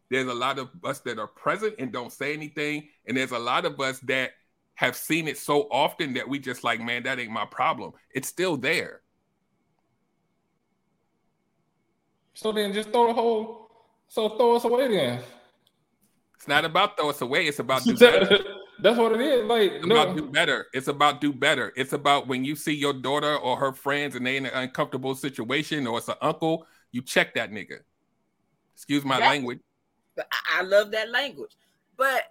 [0.09, 2.87] There's a lot of us that are present and don't say anything.
[3.07, 4.31] And there's a lot of us that
[4.75, 7.93] have seen it so often that we just like, man, that ain't my problem.
[8.13, 9.01] It's still there.
[12.33, 13.69] So then just throw the whole.
[14.07, 15.21] So throw us away then.
[16.35, 17.47] It's not about throw us away.
[17.47, 18.37] It's about do better.
[18.79, 19.45] That's what it is.
[19.45, 19.95] Like it's no.
[19.95, 20.67] about do better.
[20.73, 21.71] It's about do better.
[21.77, 25.15] It's about when you see your daughter or her friends and they in an uncomfortable
[25.15, 27.79] situation, or it's an uncle, you check that nigga.
[28.75, 29.59] Excuse my language.
[30.53, 31.55] I love that language,
[31.97, 32.23] but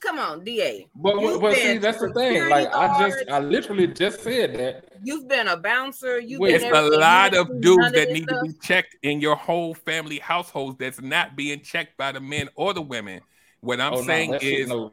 [0.00, 0.86] come on, Da.
[0.94, 2.48] But, but see, that's the thing.
[2.48, 2.90] Like guard.
[2.90, 4.84] I just, I literally just said that.
[5.02, 6.18] You've been a bouncer.
[6.18, 8.42] You've Wait, been it's a lot of dudes that need stuff.
[8.42, 12.48] to be checked in your whole family households that's not being checked by the men
[12.54, 13.20] or the women.
[13.60, 14.68] What I'm oh, saying no, is.
[14.68, 14.92] No.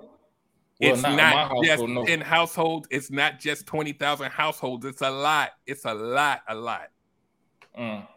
[0.79, 2.03] Well, it's not, not just no.
[2.03, 2.87] in households.
[2.91, 4.85] It's not just twenty thousand households.
[4.85, 5.51] It's a lot.
[5.65, 6.41] It's a lot.
[6.47, 6.89] A lot.
[7.77, 8.07] Mm.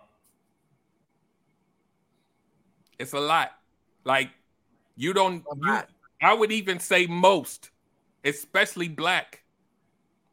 [2.99, 3.53] It's a lot.
[4.05, 4.29] Like
[4.97, 5.43] you don't.
[5.63, 5.79] You,
[6.21, 7.71] I would even say most,
[8.25, 9.43] especially black.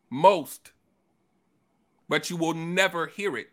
[0.10, 0.72] Most.
[2.10, 3.48] But you will never hear it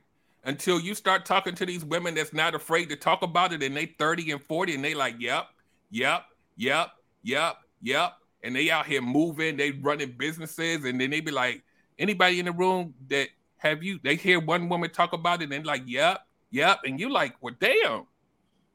[0.45, 3.77] until you start talking to these women that's not afraid to talk about it and
[3.77, 5.47] they 30 and 40 and they like, yep,
[5.91, 6.25] yep,
[6.57, 6.91] yep,
[7.23, 8.13] yep, yep.
[8.43, 11.63] And they out here moving, they running businesses, and then they be like,
[11.99, 15.65] anybody in the room that have you they hear one woman talk about it and
[15.65, 16.81] like, yep, yep.
[16.85, 18.07] And you like, well, damn,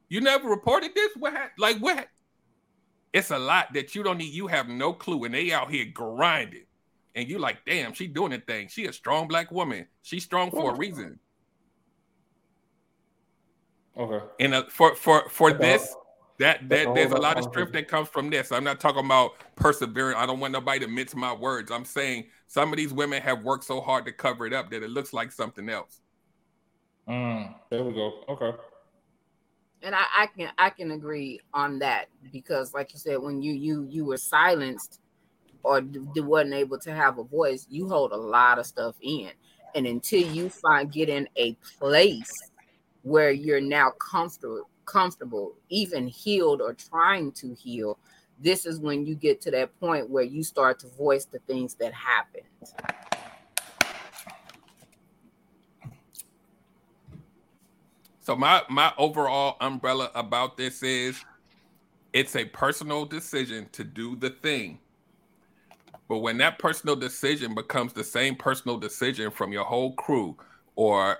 [0.09, 1.11] you never reported this?
[1.17, 2.07] What like what
[3.13, 4.33] it's a lot that you don't need.
[4.33, 6.65] You have no clue, and they out here grinding,
[7.15, 8.67] and you like, damn, she doing a thing.
[8.67, 9.87] She a strong black woman.
[10.01, 11.19] She's strong for a reason.
[13.97, 14.25] Okay.
[14.39, 15.95] And uh, for for for this,
[16.37, 18.51] that that there's a lot of strength that comes from this.
[18.51, 20.17] I'm not talking about perseverance.
[20.17, 21.71] I don't want nobody to mince my words.
[21.71, 24.83] I'm saying some of these women have worked so hard to cover it up that
[24.83, 25.99] it looks like something else.
[27.07, 28.23] Mm, there we go.
[28.29, 28.51] Okay
[29.83, 33.53] and I, I can I can agree on that because, like you said, when you
[33.53, 34.99] you you were silenced
[35.63, 39.31] or d- wasn't able to have a voice, you hold a lot of stuff in,
[39.75, 42.51] and until you find get in a place
[43.03, 47.99] where you're now comfortable comfortable even healed or trying to heal
[48.39, 51.75] this is when you get to that point where you start to voice the things
[51.75, 52.43] that happened
[58.29, 61.19] So my my overall umbrella about this is
[62.13, 64.77] it's a personal decision to do the thing.
[66.07, 70.37] But when that personal decision becomes the same personal decision from your whole crew
[70.75, 71.17] or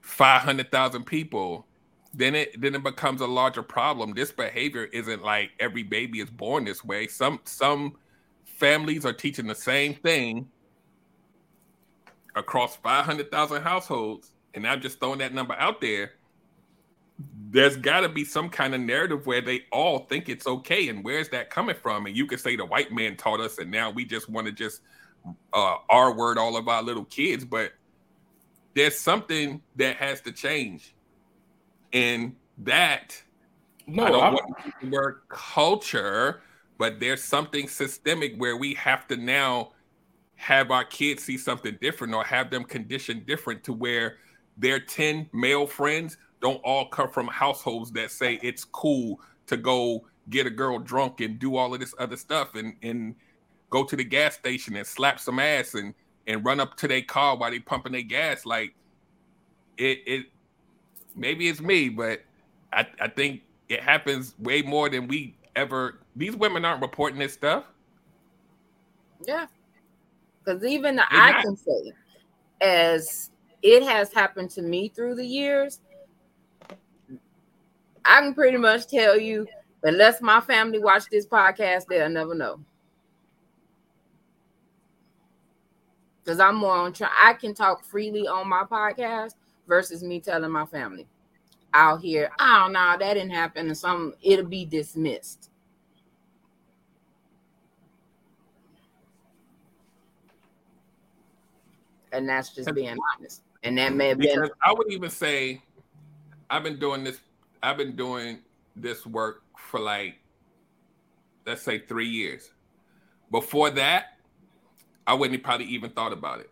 [0.00, 1.64] 500,000 people,
[2.12, 4.12] then it then it becomes a larger problem.
[4.12, 7.06] This behavior isn't like every baby is born this way.
[7.06, 7.94] Some some
[8.44, 10.48] families are teaching the same thing
[12.34, 16.12] across 500,000 households and I'm just throwing that number out there,
[17.50, 20.88] there's got to be some kind of narrative where they all think it's okay.
[20.88, 22.06] And where's that coming from?
[22.06, 24.52] And you could say the white man taught us, and now we just want to
[24.52, 24.82] just
[25.52, 27.44] uh, R word all of our little kids.
[27.44, 27.72] But
[28.74, 30.94] there's something that has to change.
[31.92, 33.22] And that,
[33.86, 34.34] no, I don't I'm...
[34.34, 36.42] want the word culture,
[36.78, 39.72] but there's something systemic where we have to now
[40.34, 44.18] have our kids see something different or have them conditioned different to where
[44.56, 50.04] their 10 male friends don't all come from households that say it's cool to go
[50.30, 53.14] get a girl drunk and do all of this other stuff and and
[53.70, 55.94] go to the gas station and slap some ass and
[56.26, 58.44] and run up to their car while they pumping their gas.
[58.44, 58.74] Like
[59.76, 60.26] it it
[61.14, 62.20] maybe it's me but
[62.72, 67.32] i i think it happens way more than we ever these women aren't reporting this
[67.32, 67.64] stuff.
[69.26, 69.46] Yeah.
[70.44, 71.92] Because even the, i can say
[72.60, 73.30] as
[73.62, 75.80] it has happened to me through the years.
[78.04, 79.46] I can pretty much tell you,
[79.82, 82.60] unless my family watch this podcast, they'll never know.
[86.24, 87.08] Because I'm more on try.
[87.20, 89.34] I can talk freely on my podcast
[89.66, 91.06] versus me telling my family
[91.74, 95.50] out here, oh no, that didn't happen, and some it'll be dismissed.
[102.12, 103.42] And that's just being honest.
[103.66, 104.50] And that may have because been.
[104.64, 105.60] I would even say,
[106.48, 107.18] I've been doing this.
[107.64, 108.38] I've been doing
[108.76, 110.14] this work for like,
[111.44, 112.52] let's say, three years.
[113.32, 114.18] Before that,
[115.04, 116.50] I wouldn't probably even thought about it.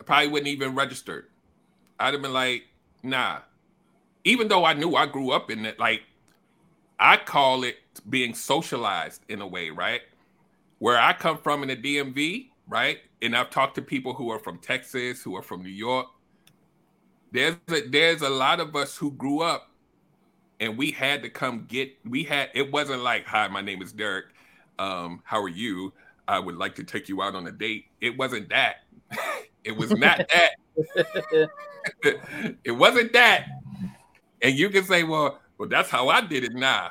[0.00, 1.26] I probably wouldn't even registered.
[2.00, 2.64] I'd have been like,
[3.04, 3.38] nah.
[4.24, 6.02] Even though I knew I grew up in it, like
[6.98, 7.76] I call it
[8.10, 10.00] being socialized in a way, right?
[10.80, 12.98] Where I come from in the DMV, right?
[13.26, 16.06] And I've talked to people who are from Texas, who are from New York.
[17.32, 19.70] There's a, there's a lot of us who grew up
[20.60, 23.92] and we had to come get we had it wasn't like hi my name is
[23.92, 24.26] Derek
[24.78, 25.92] um how are you
[26.28, 28.76] I would like to take you out on a date it wasn't that
[29.64, 30.52] it was not that
[32.64, 33.46] it wasn't that.
[34.42, 36.54] And you can say, well, well, that's how I did it.
[36.54, 36.90] Nah,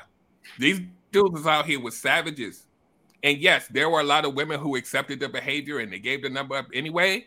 [0.58, 0.80] these
[1.12, 2.66] dudes out here with savages.
[3.26, 6.22] And yes, there were a lot of women who accepted the behavior and they gave
[6.22, 7.26] the number up anyway.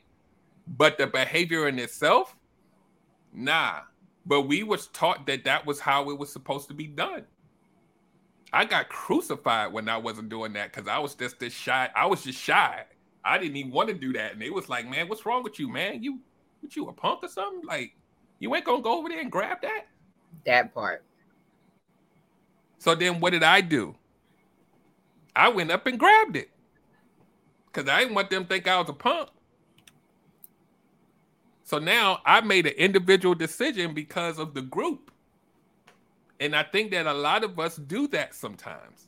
[0.65, 2.37] But the behavior in itself,
[3.33, 3.81] nah.
[4.25, 7.25] But we was taught that that was how it was supposed to be done.
[8.53, 11.89] I got crucified when I wasn't doing that because I was just this shy.
[11.93, 12.85] I was just shy.
[13.25, 15.59] I didn't even want to do that, and it was like, man, what's wrong with
[15.59, 16.01] you, man?
[16.01, 16.19] You,
[16.61, 17.67] what you a punk or something?
[17.67, 17.93] Like,
[18.39, 19.87] you ain't gonna go over there and grab that?
[20.45, 21.03] That part.
[22.77, 23.95] So then, what did I do?
[25.35, 26.49] I went up and grabbed it
[27.71, 29.29] because I didn't want them think I was a punk.
[31.63, 35.11] So now I made an individual decision because of the group.
[36.39, 39.07] And I think that a lot of us do that sometimes.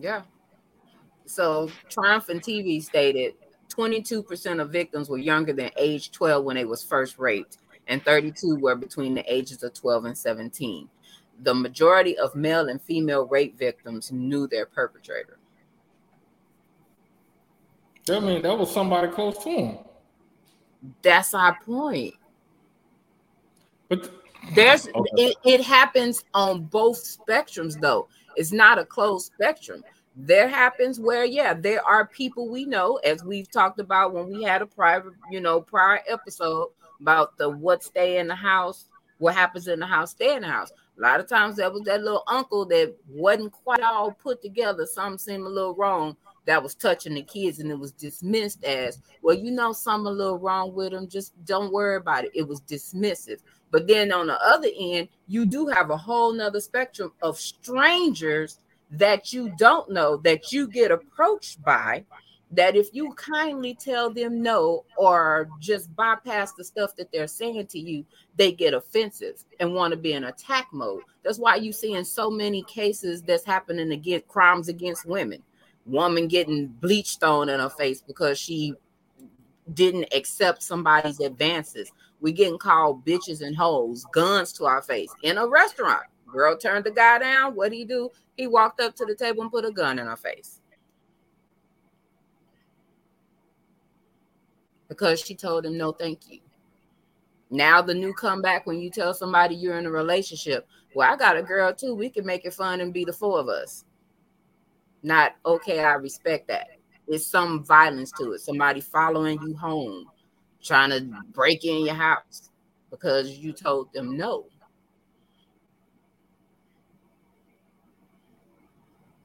[0.00, 0.22] Yeah.
[1.24, 3.34] So Triumph and TV stated
[3.68, 8.56] 22% of victims were younger than age 12 when they was first raped, and 32
[8.56, 10.88] were between the ages of 12 and 17.
[11.42, 15.38] The majority of male and female rape victims knew their perpetrator.
[18.10, 19.78] I mean, that was somebody close to him.
[21.02, 22.14] That's our point.
[23.88, 24.10] But
[24.54, 25.10] There's Okay.
[25.16, 28.08] it, it happens on both spectrums though.
[28.36, 29.84] It's not a closed spectrum.
[30.16, 34.42] There happens where yeah, there are people we know as we've talked about when we
[34.42, 36.68] had a private, you know, prior episode
[37.00, 38.88] about the what stay in the house,
[39.18, 40.72] what happens in the house, stay in the house.
[40.98, 44.86] A lot of times that was that little uncle that wasn't quite all put together.
[44.86, 48.98] Something seemed a little wrong that was touching the kids, and it was dismissed as
[49.22, 49.36] well.
[49.36, 51.08] You know, something a little wrong with them.
[51.08, 52.32] Just don't worry about it.
[52.34, 53.40] It was dismissive.
[53.70, 58.58] But then on the other end, you do have a whole nother spectrum of strangers
[58.90, 62.04] that you don't know that you get approached by.
[62.52, 67.68] That if you kindly tell them no or just bypass the stuff that they're saying
[67.68, 68.04] to you,
[68.36, 71.02] they get offensive and want to be in attack mode.
[71.22, 75.42] That's why you see in so many cases that's happening against crimes against women.
[75.86, 78.74] Woman getting bleach thrown in her face because she
[79.74, 81.90] didn't accept somebody's advances.
[82.20, 86.04] We getting called bitches and hoes, guns to our face in a restaurant.
[86.26, 87.54] Girl turned the guy down.
[87.54, 88.10] What would he do?
[88.36, 90.60] He walked up to the table and put a gun in her face.
[94.92, 96.40] Because she told him no, thank you.
[97.48, 100.68] Now the new comeback when you tell somebody you're in a relationship.
[100.94, 101.94] Well, I got a girl too.
[101.94, 103.86] We can make it fun and be the four of us.
[105.02, 106.66] Not okay, I respect that.
[107.08, 108.40] It's some violence to it.
[108.40, 110.08] Somebody following you home,
[110.62, 112.50] trying to break in your house
[112.90, 114.44] because you told them no.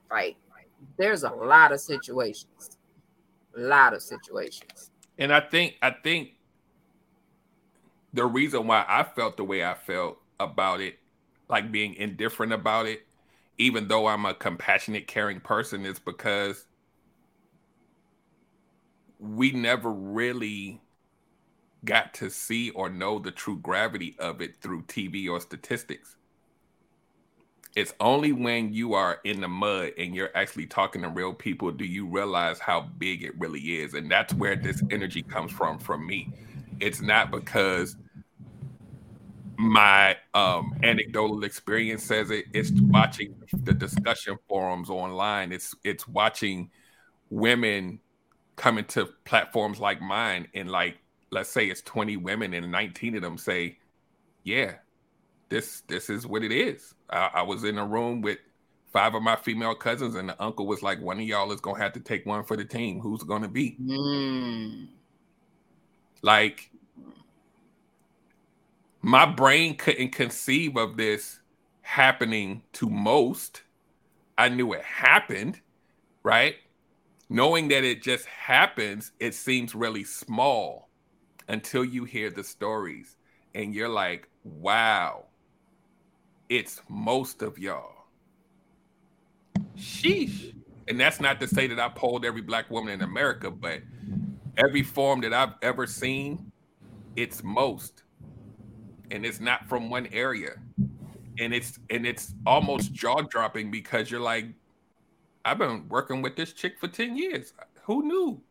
[0.09, 0.37] Right.
[0.97, 2.77] There's a lot of situations.
[3.57, 4.91] A lot of situations.
[5.17, 6.31] And I think I think
[8.13, 10.99] the reason why I felt the way I felt about it,
[11.49, 13.05] like being indifferent about it,
[13.57, 16.67] even though I'm a compassionate, caring person, is because
[19.19, 20.81] we never really
[21.85, 26.16] got to see or know the true gravity of it through TV or statistics.
[27.75, 31.71] It's only when you are in the mud and you're actually talking to real people
[31.71, 33.93] do you realize how big it really is.
[33.93, 36.31] And that's where this energy comes from from me.
[36.79, 37.95] It's not because
[39.57, 46.69] my um anecdotal experience says it it's watching the discussion forums online it's it's watching
[47.31, 47.99] women
[48.55, 50.97] coming to platforms like mine and like
[51.31, 53.77] let's say it's 20 women and 19 of them say
[54.43, 54.73] yeah
[55.49, 58.39] this this is what it is I, I was in a room with
[58.93, 61.79] five of my female cousins and the uncle was like one of y'all is gonna
[61.79, 64.87] have to take one for the team who's gonna be Mm.
[66.21, 66.71] like
[69.01, 71.39] my brain couldn't conceive of this
[71.81, 73.63] happening to most.
[74.37, 75.61] I knew it happened,
[76.23, 76.55] right?
[77.29, 80.89] Knowing that it just happens, it seems really small
[81.49, 83.17] until you hear the stories
[83.55, 85.26] and you're like, wow,
[86.49, 88.05] it's most of y'all.
[89.77, 90.53] Sheesh.
[90.87, 93.81] And that's not to say that I polled every black woman in America, but
[94.57, 96.51] every form that I've ever seen,
[97.15, 98.03] it's most.
[99.11, 100.53] And it's not from one area.
[101.39, 104.45] And it's and it's almost jaw-dropping because you're like,
[105.45, 107.53] I've been working with this chick for 10 years.
[107.83, 108.41] Who knew?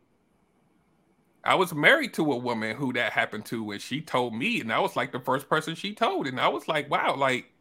[1.43, 4.71] I was married to a woman who that happened to, and she told me, and
[4.71, 6.27] I was like the first person she told.
[6.27, 7.51] And I was like, wow, like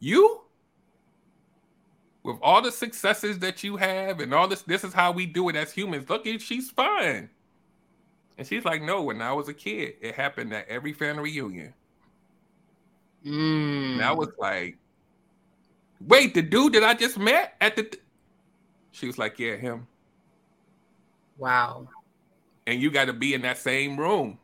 [0.00, 0.42] you
[2.22, 5.48] with all the successes that you have and all this, this is how we do
[5.48, 6.08] it as humans.
[6.10, 7.30] Look, at she's fine.
[8.38, 11.72] And she's like, no, when I was a kid, it happened at every family reunion.
[13.24, 13.94] Mm.
[13.94, 14.76] And I was like,
[16.06, 17.84] wait, the dude that I just met at the.
[17.84, 18.02] Th-?
[18.92, 19.86] She was like, yeah, him.
[21.38, 21.88] Wow.
[22.66, 24.38] And you got to be in that same room,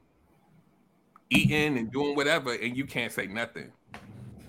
[1.30, 3.72] eating and doing whatever, and you can't say nothing.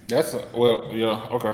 [0.08, 1.54] That's a, well, yeah, okay.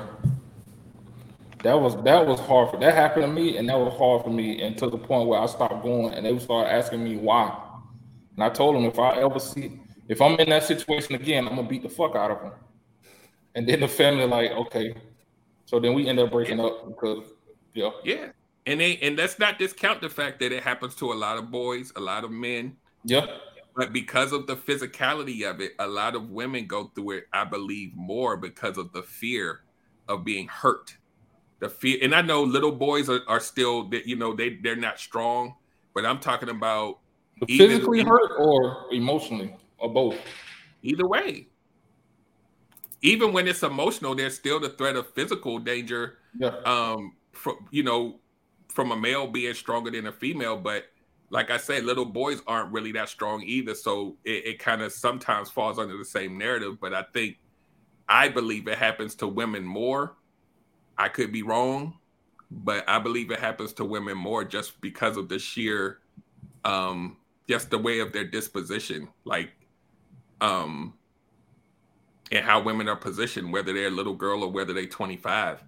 [1.63, 4.29] That was that was hard for that happened to me, and that was hard for
[4.29, 7.55] me, and to the point where I stopped going, and they started asking me why,
[8.35, 11.55] and I told them if I ever see if I'm in that situation again, I'm
[11.55, 12.53] gonna beat the fuck out of them.
[13.55, 14.95] And then the family like, okay,
[15.65, 17.25] so then we end up breaking up because
[17.73, 18.27] yeah, yeah,
[18.65, 21.51] and they and let's not discount the fact that it happens to a lot of
[21.51, 23.25] boys, a lot of men, yeah.
[23.79, 27.45] But because of the physicality of it, a lot of women go through it, I
[27.45, 29.61] believe, more because of the fear
[30.09, 30.97] of being hurt.
[31.59, 34.77] The fear and i know little boys are, are still that you know they they're
[34.77, 35.55] not strong
[35.93, 36.99] but i'm talking about
[37.47, 40.15] physically hurt or emotionally or both?
[40.83, 41.47] Either way.
[43.01, 46.55] Even when it's emotional there's still the threat of physical danger yeah.
[46.65, 48.19] um from you know
[48.67, 50.85] from a male being stronger than a female but
[51.29, 54.91] like i said little boys aren't really that strong either so it, it kind of
[54.91, 57.37] sometimes falls under the same narrative but i think
[58.07, 60.15] i believe it happens to women more
[60.99, 61.97] I could be wrong,
[62.51, 65.99] but I believe it happens to women more just because of the sheer
[66.65, 67.15] um
[67.47, 69.51] just the way of their disposition, like
[70.41, 70.93] um
[72.31, 75.63] and how women are positioned, whether they're a little girl or whether they're 25.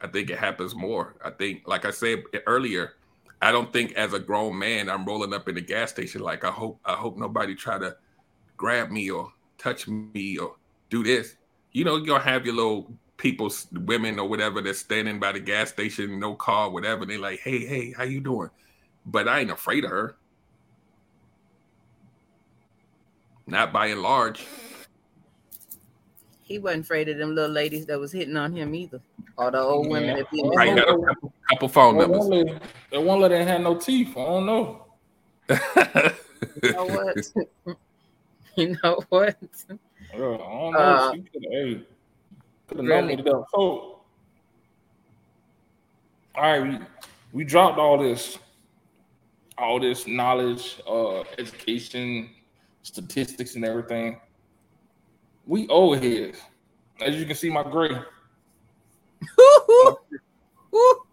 [0.00, 1.14] I think it happens more.
[1.24, 2.94] I think, like I said earlier,
[3.42, 6.44] I don't think as a grown man I'm rolling up in the gas station like
[6.44, 7.96] I hope I hope nobody try to
[8.56, 10.56] grab me or touch me or
[10.90, 11.34] do this.
[11.72, 15.40] You know, you're gonna have your little people, women or whatever that's standing by the
[15.40, 17.04] gas station, no car, whatever.
[17.04, 18.50] They like, hey, hey, how you doing?
[19.06, 20.16] But I ain't afraid of her.
[23.46, 24.46] Not by and large.
[26.52, 29.00] He wasn't afraid of them little ladies that was hitting on him either,
[29.38, 30.16] or the old women Yeah.
[30.16, 32.46] that been Right, got a couple, couple phone That one numbers.
[32.46, 32.58] lady,
[32.90, 34.14] that one lady had no teeth.
[34.18, 34.86] I don't know.
[35.48, 37.16] You know what?
[38.56, 39.38] you know what?
[39.70, 39.76] Yeah,
[40.12, 40.38] I don't
[40.74, 40.78] know.
[40.78, 41.86] Uh, she could have hey,
[42.74, 42.86] really?
[42.88, 43.44] nominated them.
[43.54, 44.02] So, all
[46.36, 46.78] right, we,
[47.32, 48.38] we dropped all this,
[49.56, 52.28] all this knowledge, uh, education,
[52.82, 54.20] statistics, and everything.
[55.46, 56.38] We old heads.
[57.00, 57.90] As you can see, my gray,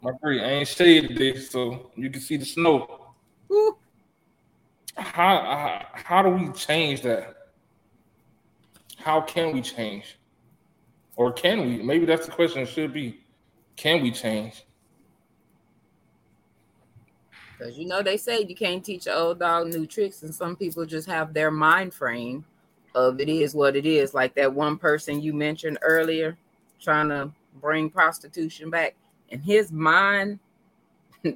[0.01, 3.13] my gray, I ain't shaded this, so you can see the snow.
[4.95, 7.35] How, how how do we change that?
[8.97, 10.19] How can we change?
[11.15, 11.81] Or can we?
[11.81, 12.61] Maybe that's the question.
[12.61, 13.21] It should be,
[13.75, 14.63] can we change?
[17.57, 20.55] Because you know they say you can't teach an old dog new tricks, and some
[20.55, 22.45] people just have their mind frame
[22.95, 24.13] of it is what it is.
[24.13, 26.37] Like that one person you mentioned earlier,
[26.79, 28.95] trying to bring prostitution back,
[29.29, 30.39] in his mind.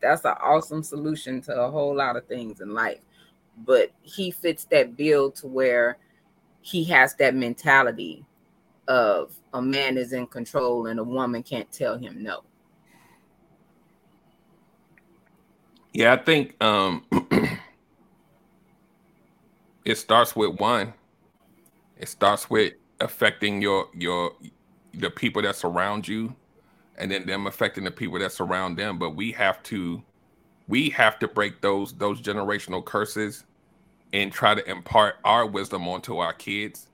[0.00, 3.00] that's an awesome solution to a whole lot of things in life,
[3.64, 5.98] but he fits that bill to where
[6.62, 8.24] he has that mentality
[8.88, 12.42] of a man is in control and a woman can't tell him no.
[15.92, 17.04] Yeah, I think um
[19.90, 20.94] it starts with one.
[21.98, 24.32] It starts with affecting your your
[24.94, 26.34] the people that surround you
[26.96, 28.98] and then them affecting the people that surround them.
[28.98, 30.02] But we have to
[30.68, 33.44] we have to break those those generational curses
[34.12, 36.86] and try to impart our wisdom onto our kids.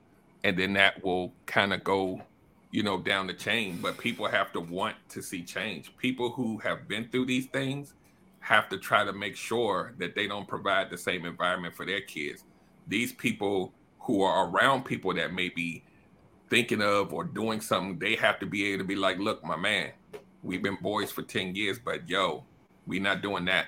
[0.43, 2.21] And then that will kind of go,
[2.71, 3.77] you know, down the chain.
[3.79, 5.95] But people have to want to see change.
[5.97, 7.93] People who have been through these things
[8.39, 12.01] have to try to make sure that they don't provide the same environment for their
[12.01, 12.43] kids.
[12.87, 15.83] These people who are around people that may be
[16.49, 19.57] thinking of or doing something, they have to be able to be like, look, my
[19.57, 19.91] man,
[20.43, 22.43] we've been boys for 10 years, but yo,
[22.85, 23.67] we not doing that.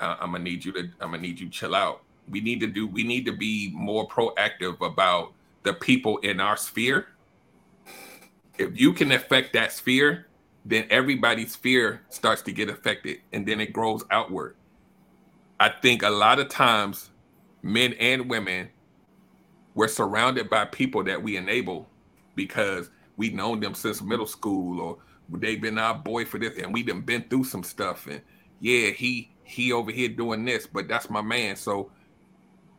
[0.00, 2.02] I'm gonna need you to I'm gonna need you chill out.
[2.28, 6.56] We need to do we need to be more proactive about the people in our
[6.56, 7.08] sphere.
[8.58, 10.26] If you can affect that sphere,
[10.64, 14.56] then everybody's fear starts to get affected and then it grows outward.
[15.60, 17.10] I think a lot of times,
[17.62, 18.68] men and women,
[19.74, 21.88] we're surrounded by people that we enable
[22.34, 24.98] because we've known them since middle school or
[25.38, 28.06] they've been our boy for this and we done been through some stuff.
[28.06, 28.20] And
[28.60, 31.56] yeah, he he over here doing this, but that's my man.
[31.56, 31.90] So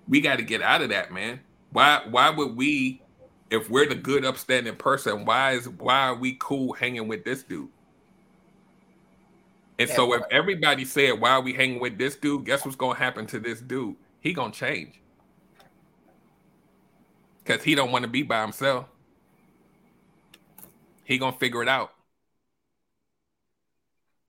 [0.07, 1.39] we got to get out of that, man.
[1.71, 3.01] Why why would we
[3.49, 7.43] if we're the good upstanding person, why is why are we cool hanging with this
[7.43, 7.69] dude?
[9.79, 12.97] And so if everybody said, "Why are we hanging with this dude?" Guess what's gonna
[12.97, 13.95] happen to this dude?
[14.23, 15.01] He gonna change
[17.43, 18.85] because he don't want to be by himself.
[21.03, 21.91] He gonna figure it out.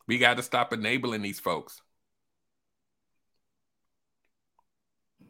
[0.08, 1.80] We got to stop enabling these folks.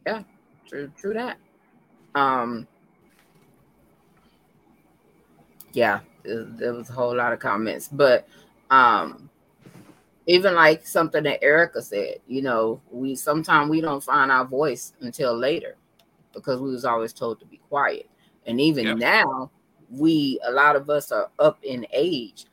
[0.07, 0.23] Yeah,
[0.67, 1.37] true, true that.
[2.15, 2.67] Um,
[5.73, 8.27] yeah, there, there was a whole lot of comments, but
[8.71, 9.29] um,
[10.27, 14.93] even like something that Erica said, you know, we sometimes we don't find our voice
[15.01, 15.75] until later
[16.33, 18.09] because we was always told to be quiet,
[18.45, 18.97] and even Yep.
[18.97, 19.51] now,
[19.89, 22.45] we a lot of us are up in age.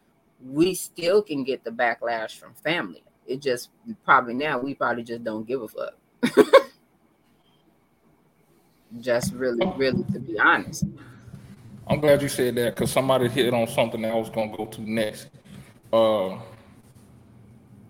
[0.45, 3.03] We still can get the backlash from family.
[3.27, 3.71] It just
[4.05, 5.95] probably now we probably just don't give a fuck.
[9.01, 10.85] just really, really, to be honest.
[11.87, 14.67] I'm glad you said that because somebody hit on something that I was gonna go
[14.67, 15.29] to next.
[15.93, 16.39] Uh,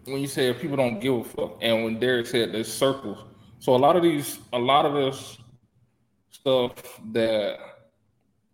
[0.05, 3.25] when you said people don't give a fuck, and when Derek said there's circles,
[3.59, 5.39] so a lot of these, a lot of this
[6.31, 6.73] stuff
[7.13, 7.59] that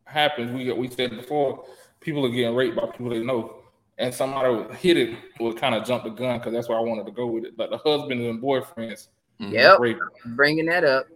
[0.05, 1.65] happens, we we said before,
[2.01, 3.57] people are getting raped by people they know,
[3.99, 7.07] and somebody hit it would kind of jump the gun because that's where I wanted
[7.07, 7.59] to go with it.
[7.59, 9.09] Like the husbands and boyfriends,
[9.39, 9.99] yeah, Yep,
[10.37, 11.07] bringing that up.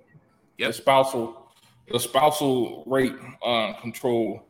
[0.58, 0.68] Yep.
[0.68, 1.50] the spousal,
[1.90, 4.42] the spousal rape uh, control.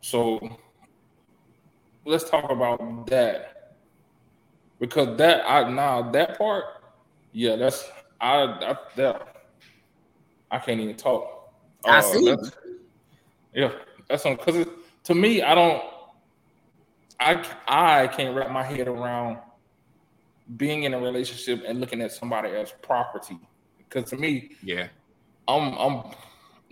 [0.00, 0.58] So
[2.04, 3.53] let's talk about that
[4.84, 6.64] because that I now that part,
[7.32, 7.88] yeah, that's
[8.20, 9.36] I I that
[10.50, 11.52] I can't even talk.
[11.84, 12.26] I uh, see.
[12.26, 12.52] that's-
[13.54, 13.72] Yeah,
[14.08, 14.66] that's on because
[15.04, 15.82] to me, I don't.
[17.18, 19.38] I I can't wrap my head around
[20.58, 23.38] being in a relationship and looking at somebody as property.
[23.78, 24.88] Because to me, Yeah,
[25.48, 26.02] I'm I'm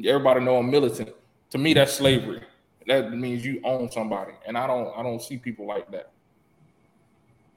[0.05, 1.11] everybody know I'm militant.
[1.51, 2.43] To me, that's slavery.
[2.87, 6.11] That means you own somebody, and I don't I don't see people like that.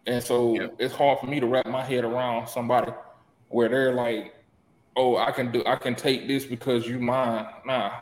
[0.08, 2.92] And so it's hard for me to wrap my head around somebody
[3.50, 4.36] where they're like,
[4.96, 8.00] "Oh, I can do I can take this because you mine." Nah.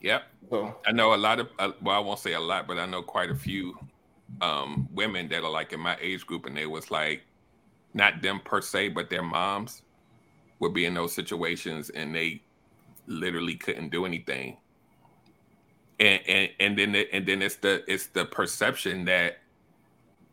[0.00, 0.24] yep.
[0.48, 2.86] So I know a lot of uh, well, I won't say a lot, but I
[2.86, 3.76] know quite a few
[4.40, 7.22] um, women that are like in my age group, and they was like,
[7.92, 9.82] not them per se, but their moms
[10.60, 12.42] would be in those situations, and they
[13.08, 14.58] literally couldn't do anything.
[15.98, 19.39] And and and then it, and then it's the it's the perception that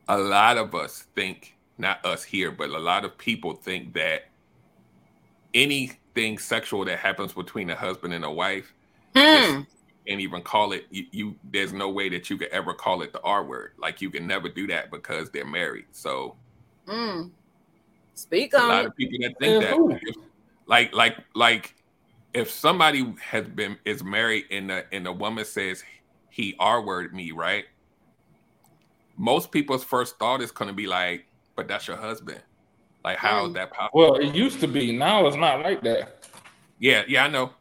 [0.08, 4.26] a lot of us think, not us here, but a lot of people think that
[5.54, 8.74] anything sexual that happens between a husband and a wife
[9.16, 9.62] Hmm.
[10.08, 13.12] can't even call it you, you there's no way that you could ever call it
[13.14, 13.72] the R word.
[13.78, 15.86] Like you can never do that because they're married.
[15.92, 16.36] So
[16.88, 17.24] Hmm.
[18.16, 18.88] Speak on a lot it.
[18.88, 20.16] of people that think Yeah, that
[20.68, 21.76] like like like
[22.34, 25.84] if somebody has been is married and the and the woman says
[26.30, 27.66] he R word me, right?
[29.18, 31.26] Most people's first thought is gonna be like,
[31.56, 32.42] but that's your husband.
[33.04, 33.56] Like, how is Mm.
[33.56, 34.00] that possible?
[34.00, 34.96] well, it used to be.
[34.96, 36.30] Now it's not like that.
[36.80, 37.52] Yeah, yeah, I know.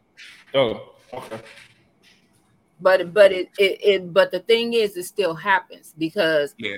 [0.54, 1.40] Oh, okay.
[2.80, 6.76] But but it, it it but the thing is, it still happens because Yeah.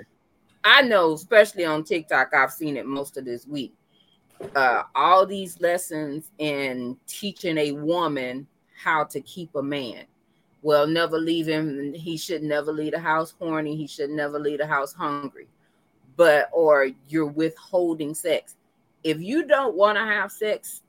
[0.65, 3.75] I know, especially on TikTok, I've seen it most of this week.
[4.55, 8.47] Uh, all these lessons in teaching a woman
[8.81, 10.05] how to keep a man.
[10.69, 11.95] Well, never leave him.
[11.95, 13.75] He should never leave the house horny.
[13.75, 15.49] He should never leave the house hungry.
[16.15, 18.57] But or you're withholding sex.
[19.03, 20.83] If you don't want to have sex,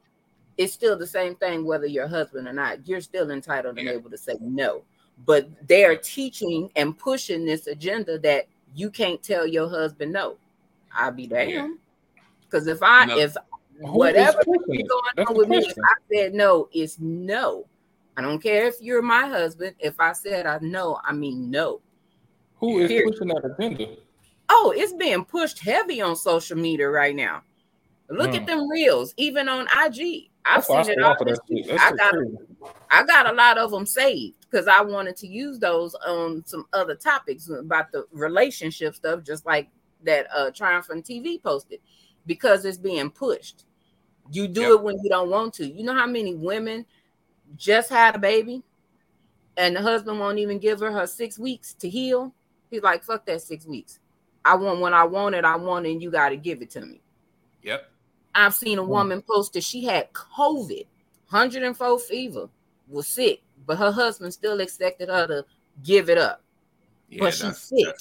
[0.58, 2.86] it's still the same thing whether you're a husband or not.
[2.90, 4.82] You're still entitled and able to say no.
[5.26, 10.36] But they're teaching and pushing this agenda that you can't tell your husband no.
[10.94, 11.80] I'll be damned.
[12.42, 13.18] Because if I No.
[13.18, 13.38] if
[13.80, 15.78] Who is whatever pushing is going That's on the with me, if.
[15.82, 17.66] I said no, it's no.
[18.20, 19.76] I don't care if you're my husband.
[19.80, 21.80] If I said I know, I mean no.
[22.56, 23.14] Who is Period.
[23.14, 23.96] pushing that agenda?
[24.50, 27.44] Oh, it's being pushed heavy on social media right now.
[28.10, 28.48] Look at Mm.
[28.48, 30.32] them reels, even on IG.
[30.44, 31.56] I've That's seen it all off this that shit.
[31.56, 31.68] week.
[31.68, 32.38] That's I got crazy.
[32.92, 36.66] I got a lot of them saved because I wanted to use those on some
[36.74, 39.70] other topics about the relationship stuff, just like
[40.04, 41.80] that uh Triumphant TV posted,
[42.26, 43.64] because it's being pushed.
[44.30, 44.72] You do Yep.
[44.74, 45.66] it when you don't want to.
[45.66, 46.86] You know how many women
[47.56, 48.64] just had a baby
[49.58, 52.34] and the husband won't even give her her six weeks to heal?
[52.70, 54.00] He's like, fuck that six weeks.
[54.46, 56.70] I want when I want it, I want it, and you got to give it
[56.72, 57.02] to me.
[57.64, 57.90] Yep.
[58.34, 60.86] I've seen a woman post that she had COVID,
[61.30, 62.50] 104 fever,
[62.88, 65.46] was sick, but her husband still expected her to
[65.84, 66.42] give it up.
[67.10, 67.96] Yeah, But she's sick.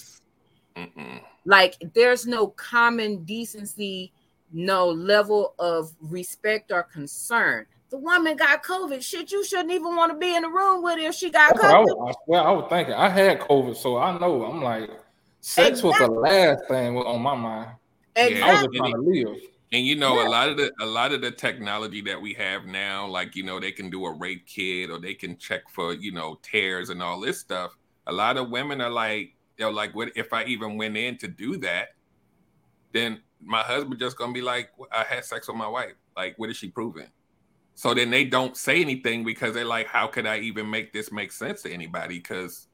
[1.45, 4.12] Like there's no common decency,
[4.53, 7.66] no level of respect or concern.
[7.90, 9.02] The woman got COVID.
[9.02, 11.55] Shit, you shouldn't even want to be in the room with her if she got
[11.55, 11.85] That's what I, COVID.
[11.98, 12.94] was, I swear I was thinking.
[12.94, 14.44] I had COVID, so I know.
[14.44, 14.90] I'm like,
[15.40, 17.70] Sex was the last thing on my mind.
[18.16, 18.43] Exactly.
[18.43, 19.36] I was just trying to live.
[19.73, 20.28] And you know, Yeah.
[20.28, 23.43] a lot of the a lot of the technology that we have now, like you
[23.44, 26.90] know, they can do a rape kit or they can check for you know tears
[26.90, 27.77] and all this stuff.
[28.06, 31.28] A lot of women are like, they're like, what if I even went in to
[31.28, 31.89] do that?
[32.93, 35.93] Then my husband just gonna be like, I had sex with my wife.
[36.16, 37.09] Like, what is she proving?
[37.79, 41.13] So then they don't say anything because they're like, how could I even make this
[41.13, 42.19] make sense to anybody?
[42.19, 42.67] Because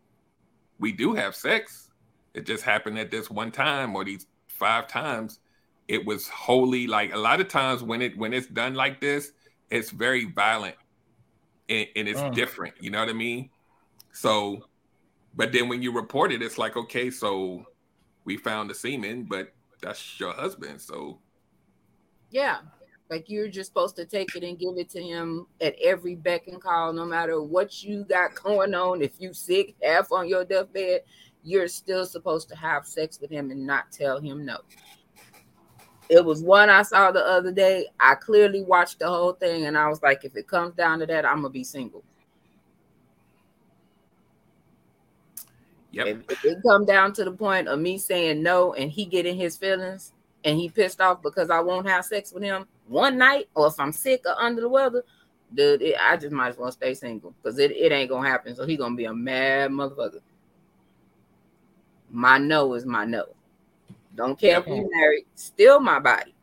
[0.79, 1.91] we do have sex.
[2.35, 5.41] It just happened at this one time or these five times
[5.89, 9.33] it was wholly like a lot of times when it when it's done like this
[9.71, 10.77] it's very violent
[11.69, 12.35] and, and it's Mm.
[12.35, 13.51] different you know what i mean
[14.13, 14.67] so
[15.35, 17.65] but then when you report it it's like okay so
[18.25, 19.49] we found the semen but
[19.83, 21.21] that's your husband so
[22.31, 22.59] Yeah.
[23.11, 26.47] Like you're just supposed to take it and give it to him at every beck
[26.49, 29.03] and call, no matter what you got going on.
[29.03, 31.03] If you sick, half on your deathbed,
[31.43, 34.59] you're still supposed to have sex with him and not tell him no.
[36.09, 37.87] It was one I saw the other day.
[38.01, 41.07] I clearly watched the whole thing and I was like, if it comes down to
[41.07, 42.05] that, I'm gonna be single.
[45.91, 49.05] yep If, if it come down to the point of me saying no and he
[49.05, 50.13] getting his feelings
[50.45, 53.78] and he pissed off because I won't have sex with him one night, or if
[53.78, 55.02] I'm sick or under the weather,
[55.55, 58.55] dude, it, I just might as well stay single because it, it ain't gonna happen.
[58.55, 60.20] So he gonna be a mad motherfucker.
[62.11, 63.27] My no is my no.
[64.15, 66.35] Don't care if we married, still my body.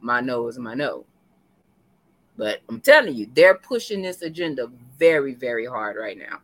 [0.00, 1.06] My no is my no.
[2.36, 6.40] But I'm telling you, they're pushing this agenda very, very hard right now.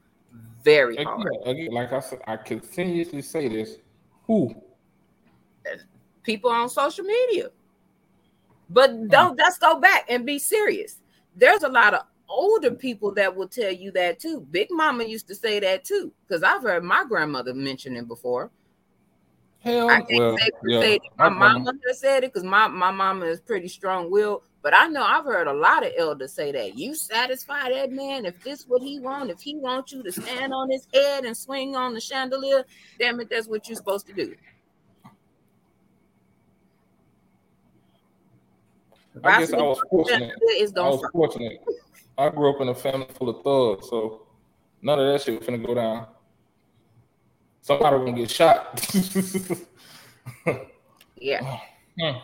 [0.63, 1.29] Very hard.
[1.45, 3.77] Again, like I said, I continuously say this.
[4.27, 4.55] Who?
[6.27, 7.49] people on social media.
[8.69, 11.01] But don't let's go back and be serious.
[11.37, 14.47] There's a lot of older people that will tell you that too.
[14.51, 18.51] Big Mama used to say that too, because I've heard my grandmother mention it before.
[19.61, 22.93] Hell, I can't well, say, yeah, my my mama has said it because my, my
[22.93, 24.43] mama is pretty strong willed.
[24.63, 28.27] But I know I've heard a lot of elders say that you satisfy that man
[28.27, 31.37] if this what he want, if he wants you to stand on his head and
[31.37, 32.65] swing on the chandelier,
[32.99, 34.37] damn it, that's what you're supposed to do.
[39.25, 40.35] I guess I was fortunate.
[40.77, 41.61] I was fortunate.
[42.19, 44.27] I grew up in a family full of thugs, so
[44.83, 46.07] none of that shit was finna go down.
[47.63, 48.89] Somebody gonna get shot.
[51.17, 51.59] Yeah.
[51.99, 52.19] Hmm.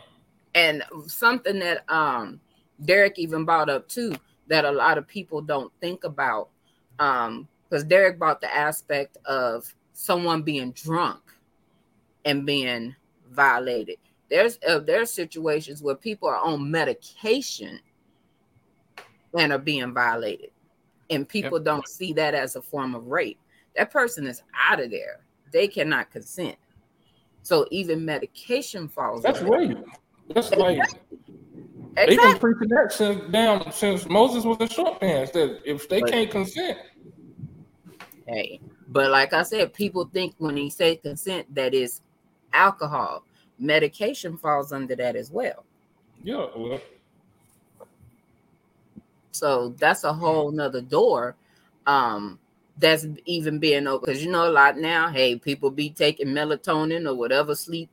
[0.55, 2.41] And something that um
[2.85, 4.15] Derek even brought up too
[4.49, 6.51] that a lot of people don't think about
[6.99, 11.23] um because Derek brought the aspect of someone being drunk
[12.25, 12.95] and being
[13.31, 13.97] violated.
[14.33, 17.79] There's uh, there's situations where people are on medication
[19.39, 20.53] and are being violated,
[21.11, 23.39] and people don't see that as a form of rape.
[23.77, 25.21] That person is out of there.
[25.53, 26.57] They cannot consent.
[27.43, 29.23] So even medication falls.
[29.23, 29.77] That's rape.
[30.35, 30.79] That's like
[31.95, 32.17] they've Exactly.
[32.17, 35.33] been preaching that since damn since Moses was in short pants.
[35.33, 36.79] That if they But- can't consent,
[38.27, 42.01] Hey, but like I said, people think when he say consent that is
[42.55, 43.27] alcohol.
[43.63, 45.65] Medication falls under that as well.
[46.23, 46.81] yeah, well,
[49.31, 51.37] So that's a whole nother door.
[51.87, 52.39] Um,
[52.79, 55.09] that's even being open because you know a lot now.
[55.09, 57.89] Hey, people be taking melatonin or whatever sleep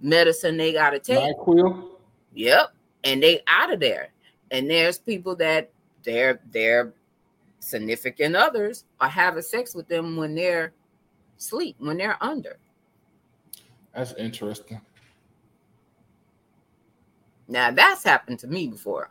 [0.00, 1.18] medicine they gotta take.
[1.18, 1.88] Nyquil.
[2.34, 2.72] Yep.
[3.04, 4.10] And they out of there.
[4.50, 5.70] And there's people that
[6.04, 6.92] their their
[7.60, 10.72] significant others are having sex with them when they're
[11.38, 12.58] sleep, when they're under.
[13.94, 14.80] That's interesting.
[17.48, 19.10] Now that's happened to me before.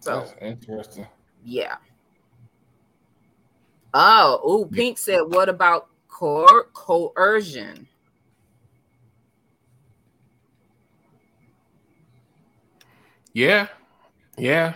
[0.00, 1.06] So That's interesting.
[1.44, 1.76] yeah.
[3.92, 7.88] Oh, ooh, Pink said, what about coer- coercion?
[13.32, 13.68] Yeah,
[14.38, 14.74] yeah.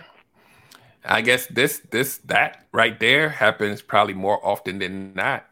[1.03, 5.45] I guess this, this, that right there happens probably more often than not.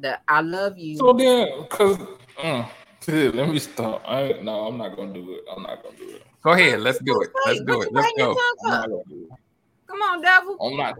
[0.00, 0.96] That I love you.
[0.98, 1.98] So then, cause
[2.38, 2.68] mm,
[3.02, 4.02] shit, let me stop.
[4.06, 5.44] I ain't- no, I'm not gonna do it.
[5.54, 6.22] I'm not gonna do it.
[6.42, 7.30] Go ahead, let's do it.
[7.46, 7.92] Let's do it.
[7.92, 8.34] Let's go.
[8.34, 8.68] tongue I'm for?
[8.68, 9.38] not gonna do it.
[9.86, 10.56] Come on, devil.
[10.60, 10.94] I'm not.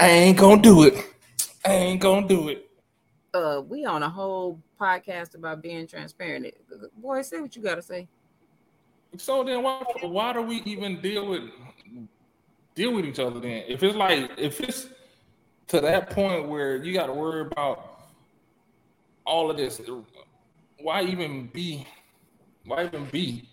[0.00, 0.94] I ain't gonna do it.
[1.64, 2.68] I ain't gonna do it.
[3.34, 6.52] uh we on a whole podcast about being transparent.
[6.96, 8.08] Boy, say what you gotta say.
[9.16, 11.44] So then, why why do we even deal with
[12.74, 13.64] deal with each other then?
[13.68, 14.88] If it's like if it's
[15.68, 18.00] to that point where you got to worry about
[19.24, 19.80] all of this,
[20.82, 21.86] why even be?
[22.64, 23.48] Why even be?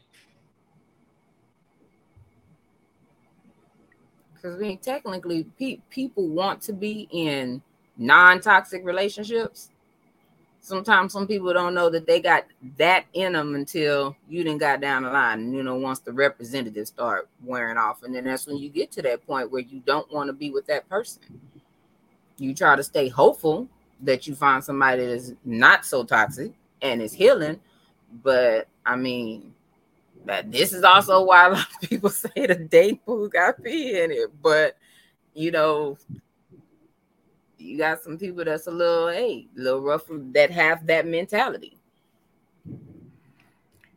[4.34, 7.62] Because I mean, technically, pe- people want to be in
[7.98, 9.70] non-toxic relationships,
[10.62, 12.46] sometimes some people don't know that they got
[12.78, 15.40] that in them until you didn't got down the line.
[15.40, 18.92] And, You know, once the representatives start wearing off, and then that's when you get
[18.94, 21.22] to that point where you don't want to be with that person.
[22.38, 23.68] You try to stay hopeful
[24.02, 27.60] that you find somebody that is not so toxic and it's healing,
[28.24, 29.54] but I mean,
[30.26, 34.02] that this is also why a lot of people say the date pool got pee
[34.02, 34.78] in it, but
[35.34, 35.98] you know,
[37.58, 41.78] you got some people that's a little hey, a little rough that have that mentality.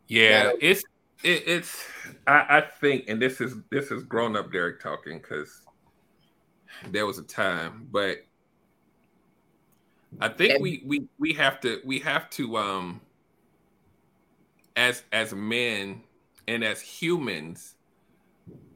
[0.07, 0.83] Yeah, it's
[1.23, 1.87] it, it's
[2.27, 5.61] I, I think, and this is this is grown up Derek talking because
[6.89, 8.17] there was a time, but
[10.19, 13.01] I think we we we have to we have to um
[14.75, 16.03] as as men
[16.47, 17.75] and as humans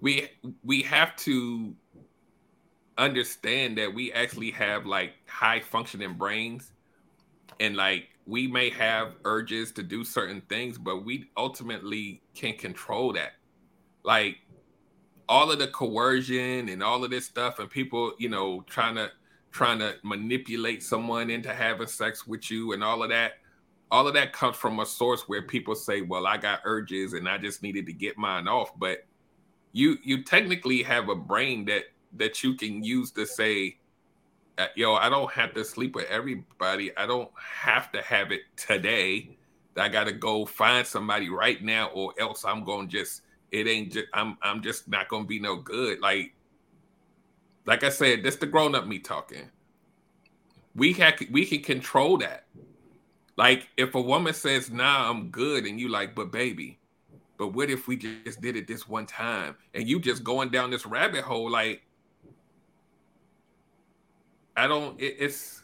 [0.02, 0.30] we
[0.64, 1.76] we have to
[2.98, 6.72] understand that we actually have like high functioning brains.
[7.60, 13.14] And like we may have urges to do certain things but we ultimately can control
[13.14, 13.34] that.
[14.04, 14.38] Like
[15.30, 19.12] all of the coercion and all of this stuff and people you know trying to
[19.52, 23.34] trying to manipulate someone into having sex with you and all of that
[23.90, 27.28] all of that comes from a source where people say well i got urges and
[27.28, 29.06] i just needed to get mine off but
[29.72, 33.78] you you technically have a brain that that you can use to say,
[34.58, 36.96] uh, yo, I don't have to sleep with everybody.
[36.98, 39.38] I don't have to have it today.
[39.76, 43.22] I got to go find somebody right now, or else I'm to just,
[43.52, 46.00] it ain't just, I'm, I'm just not to be no good.
[46.00, 46.34] Like,
[47.68, 49.52] like I said, that's the grown up me talking.
[50.76, 52.46] We have, we can control that.
[53.36, 56.80] Like, if a woman says, nah, I'm good, and you like, but baby,
[57.38, 60.72] but what if we just did it this one time and you just going down
[60.72, 61.84] this rabbit hole like
[64.58, 65.00] I don't.
[65.00, 65.62] It, it's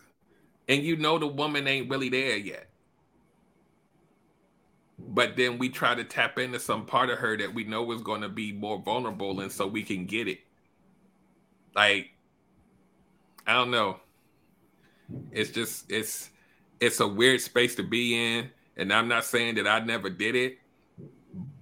[0.70, 2.70] and you know the woman ain't really there yet.
[5.00, 8.02] But then we try to tap into some part of her that we know is
[8.02, 10.40] going to be more vulnerable, and so we can get it.
[11.76, 12.12] Like,
[13.48, 13.98] I don't know.
[15.32, 16.30] It's just it's
[16.80, 20.36] it's a weird space to be in, and I'm not saying that I never did
[20.36, 20.58] it,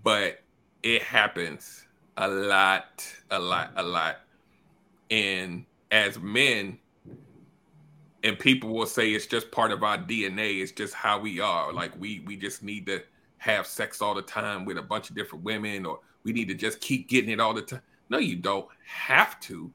[0.04, 0.42] but
[0.84, 1.86] it happens
[2.18, 4.20] a lot, a lot, a lot.
[5.10, 6.80] And as men,
[8.24, 10.62] and people will say it's just part of our DNA.
[10.62, 11.74] It's just how we are.
[11.74, 13.02] Like we we just need to
[13.38, 16.54] have sex all the time with a bunch of different women, or we need to
[16.54, 17.82] just keep getting it all the time.
[18.10, 19.72] No, you don't have to.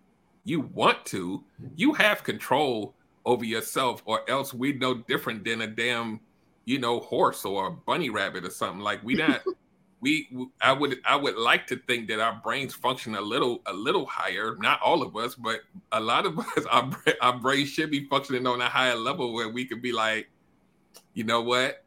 [0.47, 1.43] You want to.
[1.75, 2.95] You have control
[3.25, 6.21] over yourself, or else we no different than a damn,
[6.65, 8.81] you know, horse or a bunny rabbit or something.
[8.81, 9.43] Like we not
[10.01, 10.29] we
[10.61, 14.07] I would I would like to think that our brains function a little a little
[14.07, 14.55] higher.
[14.61, 16.91] Not all of us, but a lot of us our
[17.21, 20.29] our brains should be functioning on a higher level where we could be like,
[21.15, 21.85] you know what?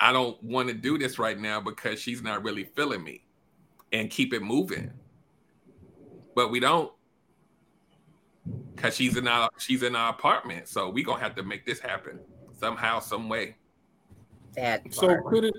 [0.00, 3.24] I don't want to do this right now because she's not really feeling me,
[3.92, 4.90] and keep it moving.
[6.34, 6.90] But we don't
[8.74, 10.68] because she's in our she's in our apartment.
[10.68, 12.18] So we gonna have to make this happen
[12.58, 13.56] somehow, some way.
[14.56, 15.54] That so could it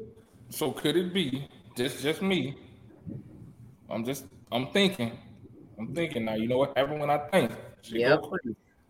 [0.49, 2.57] so could it be just just me?
[3.89, 5.17] I'm just I'm thinking.
[5.79, 6.35] I'm thinking now.
[6.35, 7.51] You know what happened when I think?
[7.83, 8.21] yep.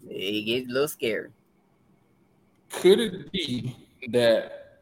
[0.10, 1.30] It gets a little scary.
[2.70, 3.76] Could it be
[4.10, 4.82] that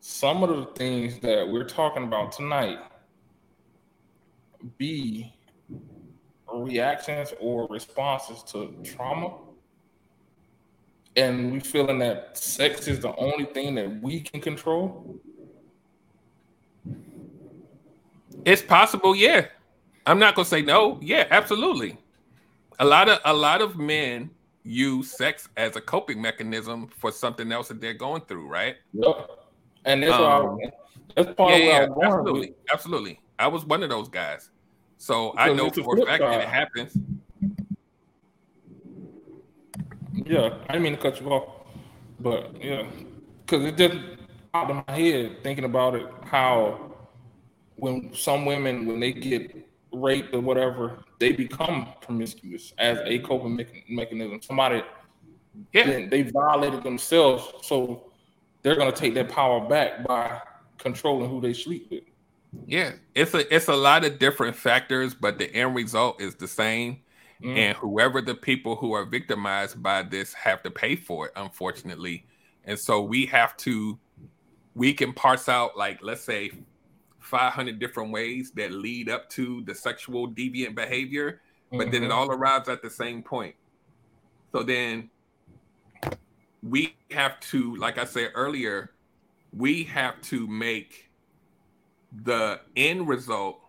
[0.00, 2.78] some of the things that we're talking about tonight
[4.78, 5.33] be
[6.62, 9.34] reactions or responses to trauma?
[11.16, 15.20] And we feeling that sex is the only thing that we can control?
[18.44, 19.46] It's possible, yeah.
[20.06, 20.98] I'm not gonna say no.
[21.00, 21.96] Yeah, absolutely.
[22.78, 24.30] A lot of a lot of men
[24.64, 28.76] use sex as a coping mechanism for something else that they're going through, right?
[28.92, 29.30] Yep.
[29.84, 30.58] And that's um,
[31.14, 32.50] that's part yeah, yeah, absolutely, with.
[32.72, 33.20] absolutely.
[33.38, 34.50] I was one of those guys,
[35.04, 36.96] so I know for a fact that it happens.
[40.14, 41.66] Yeah, I didn't mean to cut you off,
[42.20, 42.86] but yeah,
[43.44, 43.98] because it just
[44.50, 46.90] popped in my head thinking about it how
[47.76, 49.54] when some women when they get
[49.92, 54.40] raped or whatever, they become promiscuous as a coping mechanism.
[54.40, 54.82] Somebody,
[55.74, 58.10] yeah, they violated themselves, so
[58.62, 60.40] they're gonna take their power back by
[60.78, 62.04] controlling who they sleep with.
[62.66, 66.48] Yeah, it's a it's a lot of different factors, but the end result is the
[66.48, 67.00] same.
[67.42, 67.56] Mm.
[67.56, 72.26] And whoever the people who are victimized by this have to pay for it, unfortunately.
[72.64, 73.98] And so we have to
[74.74, 76.50] we can parse out like let's say
[77.20, 81.40] 500 different ways that lead up to the sexual deviant behavior,
[81.70, 81.90] but mm-hmm.
[81.90, 82.18] then it mm-hmm.
[82.18, 83.54] all arrives at the same point.
[84.52, 85.10] So then
[86.62, 88.92] we have to, like I said earlier,
[89.52, 91.03] we have to make
[92.22, 93.60] the end result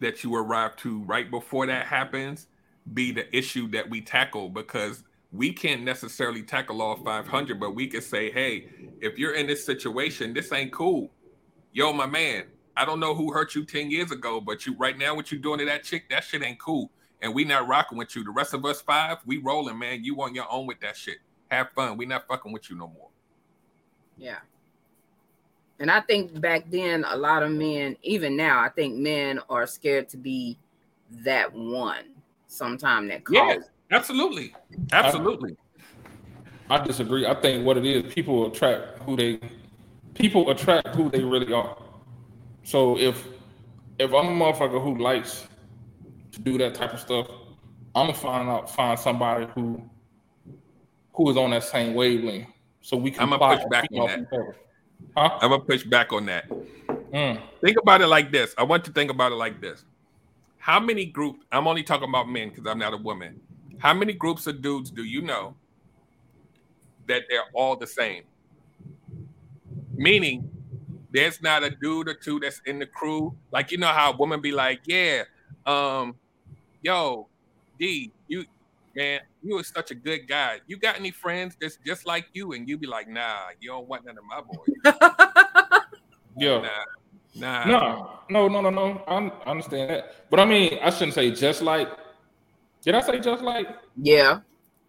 [0.00, 2.48] that you arrive to right before that happens
[2.94, 7.86] be the issue that we tackle because we can't necessarily tackle all 500 but we
[7.86, 8.68] can say hey
[9.00, 11.10] if you're in this situation this ain't cool.
[11.72, 12.44] Yo my man
[12.76, 15.38] i don't know who hurt you 10 years ago but you right now what you
[15.38, 16.90] doing to that chick that shit ain't cool.
[17.22, 18.24] And we not rocking with you.
[18.24, 20.02] The rest of us five we rolling man.
[20.02, 21.18] You on your own with that shit.
[21.50, 21.98] Have fun.
[21.98, 23.10] We not fucking with you no more.
[24.16, 24.38] Yeah
[25.80, 29.66] and I think back then, a lot of men, even now, I think men are
[29.66, 30.58] scared to be
[31.24, 32.04] that one
[32.46, 33.38] sometime that calls.
[33.38, 33.56] Yeah,
[33.90, 34.54] absolutely.
[34.92, 35.56] Absolutely.
[36.68, 37.26] I, I disagree.
[37.26, 39.40] I think what it is, people attract who they
[40.14, 41.76] people attract who they really are.
[42.62, 43.26] So if
[43.98, 45.48] if I'm a motherfucker who likes
[46.32, 47.26] to do that type of stuff,
[47.94, 49.82] I'm gonna find out find somebody who
[51.14, 52.48] who is on that same wavelength.
[52.82, 54.54] So we can I'm gonna push back on that.
[55.16, 55.38] Huh?
[55.40, 56.48] I'm gonna push back on that.
[56.48, 57.40] Mm.
[57.60, 58.54] Think about it like this.
[58.56, 59.84] I want to think about it like this.
[60.58, 61.44] How many groups?
[61.50, 63.40] I'm only talking about men because I'm not a woman.
[63.78, 65.54] How many groups of dudes do you know
[67.08, 68.24] that they're all the same?
[69.94, 70.48] Meaning,
[71.10, 73.34] there's not a dude or two that's in the crew.
[73.50, 75.24] Like you know how a woman be like, "Yeah,
[75.66, 76.14] um,
[76.82, 77.28] yo,
[77.78, 78.44] D, you
[78.94, 80.60] man, you are such a good guy.
[80.66, 82.52] You got any friends that's just like you?
[82.52, 85.82] And you be like, nah, you don't want none of my boys.
[86.36, 86.68] yeah.
[87.34, 88.18] Nah, nah.
[88.28, 89.02] No, no, no, no, no.
[89.06, 90.30] I understand that.
[90.30, 91.88] But I mean, I shouldn't say just like.
[92.82, 93.68] Did I say just like?
[93.96, 94.40] Yeah.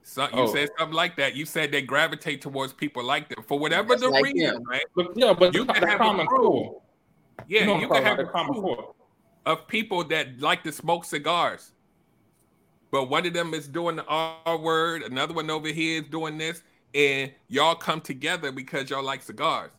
[0.03, 0.53] So you oh.
[0.53, 1.35] said something like that.
[1.35, 4.63] You said they gravitate towards people like them for whatever the like reason, them.
[4.63, 4.83] right?
[4.95, 6.81] But, yeah, but you can have common core.
[7.47, 8.93] Yeah, you, you can have a common core
[9.45, 11.71] of people that like to smoke cigars
[12.91, 16.37] but one of them is doing the R word, another one over here is doing
[16.37, 16.61] this,
[16.93, 19.71] and y'all come together because y'all like cigars.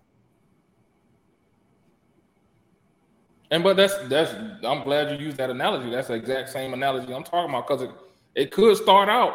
[3.51, 4.33] And but that's that's
[4.65, 5.91] I'm glad you used that analogy.
[5.91, 7.91] That's the exact same analogy I'm talking about because it,
[8.35, 9.35] it could start out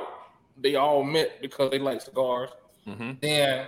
[0.62, 2.50] they all met because they like cigars.
[2.88, 3.12] Mm-hmm.
[3.22, 3.68] Then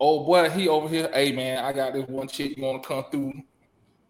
[0.00, 2.88] oh boy, he over here, hey man, I got this one chick you want to
[2.88, 3.32] come through.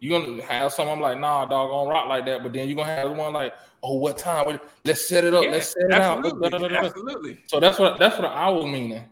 [0.00, 2.94] You're gonna have someone like, nah, dog, on rock like that, but then you're gonna
[2.94, 3.54] have one like,
[3.84, 4.58] oh, what time?
[4.84, 5.44] Let's set it up.
[5.44, 6.84] Yeah, Let's set it absolutely, out.
[6.84, 7.38] Absolutely.
[7.46, 9.04] So that's what that's what I was meaning.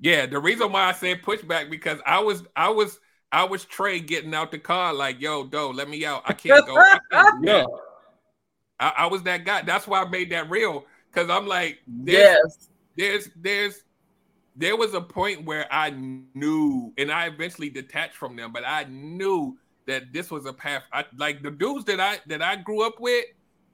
[0.00, 3.00] Yeah, the reason why I said pushback because I was I was
[3.32, 6.22] I was Tre getting out the car like, yo, do let me out.
[6.26, 6.76] I can't go.
[6.76, 7.64] I can't yeah.
[8.78, 9.62] I, I, was that guy.
[9.62, 10.84] That's why I made that real.
[11.12, 13.84] Cause I'm like, there's, yes, there's there's
[14.54, 15.90] there was a point where I
[16.34, 19.56] knew, and I eventually detached from them, but I knew
[19.86, 20.82] that this was a path.
[20.92, 23.24] I like the dudes that I that I grew up with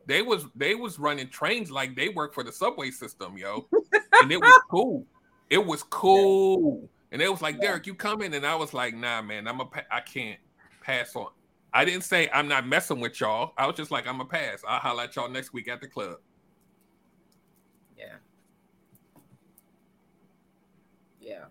[0.06, 3.66] they was they was running trains like they work for the subway system, yo.
[4.22, 5.06] and it was cool.
[5.50, 6.88] It was cool.
[7.10, 8.34] And it was like, Derek, you coming?
[8.34, 10.40] And I was like, nah, man, I'm a I can't
[10.80, 11.28] pass on.
[11.74, 13.52] I didn't say I'm not messing with y'all.
[13.56, 14.62] I was just like, I'm a pass.
[14.66, 16.16] I'll holler at y'all next week at the club.
[17.98, 18.16] Yeah.
[21.20, 21.44] Yeah.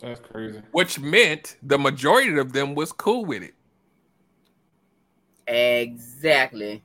[0.00, 0.62] That's crazy.
[0.72, 3.54] Which meant the majority of them was cool with it.
[5.46, 6.82] Exactly.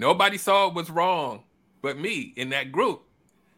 [0.00, 1.44] Nobody saw it was wrong
[1.82, 3.02] but me in that group.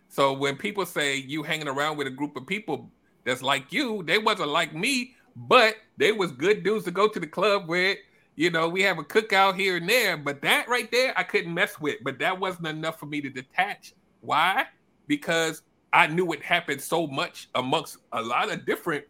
[0.09, 2.91] So when people say you hanging around with a group of people
[3.25, 7.21] that's like you, they wasn't like me, but they was good dudes to go to
[7.21, 7.97] the club with.
[8.35, 11.55] You know, we have a cookout here and there, but that right there I couldn't
[11.55, 11.99] mess with.
[12.03, 13.95] But that wasn't enough for me to detach.
[14.21, 14.65] Why?
[15.07, 15.63] Because
[15.93, 19.05] I knew it happened so much amongst a lot of different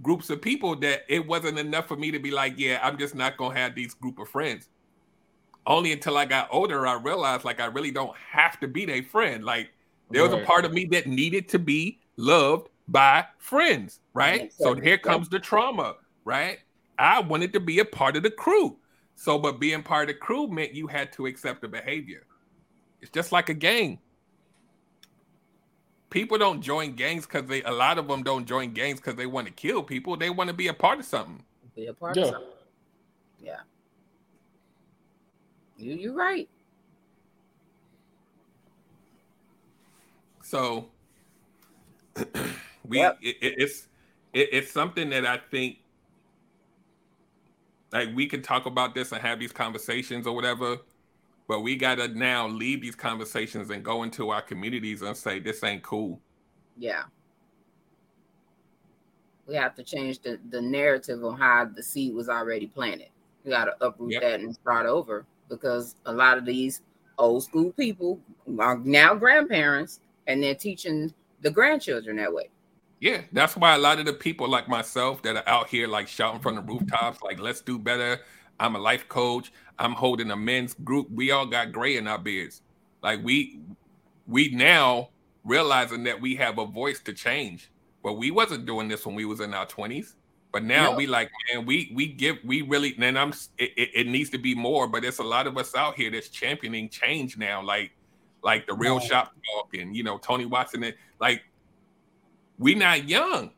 [0.00, 3.14] groups of people that it wasn't enough for me to be like, yeah, I'm just
[3.14, 4.70] not gonna have these group of friends
[5.66, 9.02] only until I got older, I realized like I really don't have to be their
[9.02, 9.44] friend.
[9.44, 9.70] Like
[10.10, 10.42] there was right.
[10.42, 14.52] a part of me that needed to be loved by friends, right?
[14.52, 16.58] So here comes the trauma, right?
[16.98, 18.76] I wanted to be a part of the crew.
[19.16, 22.26] So, but being part of the crew meant you had to accept the behavior.
[23.00, 23.98] It's just like a gang.
[26.10, 29.26] People don't join gangs because they a lot of them don't join gangs because they
[29.26, 30.16] want to kill people.
[30.16, 31.42] They want to be a part of something.
[31.74, 32.22] Be a part yeah.
[32.22, 32.50] of something.
[33.40, 33.60] Yeah.
[35.78, 36.48] You you right.
[40.42, 40.86] So
[42.86, 43.18] we yep.
[43.20, 43.88] it, it's
[44.32, 45.78] it, it's something that I think
[47.92, 50.78] like we can talk about this and have these conversations or whatever,
[51.48, 55.62] but we gotta now leave these conversations and go into our communities and say this
[55.62, 56.20] ain't cool.
[56.78, 57.02] Yeah.
[59.46, 63.08] We have to change the, the narrative on how the seed was already planted.
[63.44, 64.22] We gotta uproot yep.
[64.22, 66.82] that and start over because a lot of these
[67.18, 68.20] old school people,
[68.58, 71.12] are now grandparents, and they're teaching
[71.42, 72.50] the grandchildren that way.
[73.00, 76.08] Yeah, that's why a lot of the people like myself that are out here like
[76.08, 78.20] shouting from the rooftops, like let's do better.
[78.58, 79.52] I'm a life coach.
[79.78, 81.10] I'm holding a men's group.
[81.10, 82.62] We all got gray in our beards.
[83.02, 83.60] Like we
[84.26, 85.10] we now
[85.44, 87.70] realizing that we have a voice to change.
[88.02, 90.14] But we wasn't doing this when we was in our 20s.
[90.52, 94.30] But now we like, man, we we give we really and I'm it, it, needs
[94.30, 97.62] to be more, but there's a lot of us out here that's championing change now,
[97.62, 97.92] like
[98.42, 101.42] like the real shop talk and you know Tony Watson and like
[102.58, 103.50] we not young,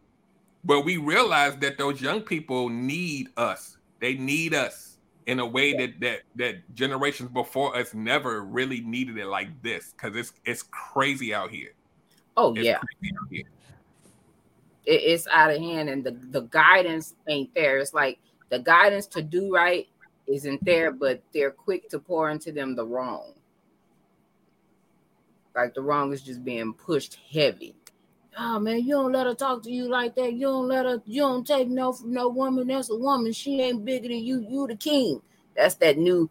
[0.64, 3.76] but we realize that those young people need us.
[4.00, 9.18] They need us in a way that that that generations before us never really needed
[9.18, 11.74] it like this because it's it's crazy out here.
[12.36, 12.80] Oh it's yeah.
[14.88, 17.78] It, it's out of hand and the, the guidance ain't there.
[17.78, 19.86] It's like the guidance to do right
[20.26, 23.34] isn't there, but they're quick to pour into them the wrong.
[25.54, 27.74] Like the wrong is just being pushed heavy
[28.38, 30.32] oh man, you don't let her talk to you like that.
[30.32, 32.68] You don't let her, you don't take no from no woman.
[32.68, 33.32] That's a woman.
[33.32, 34.46] She ain't bigger than you.
[34.48, 35.20] You the king.
[35.56, 36.30] That's that new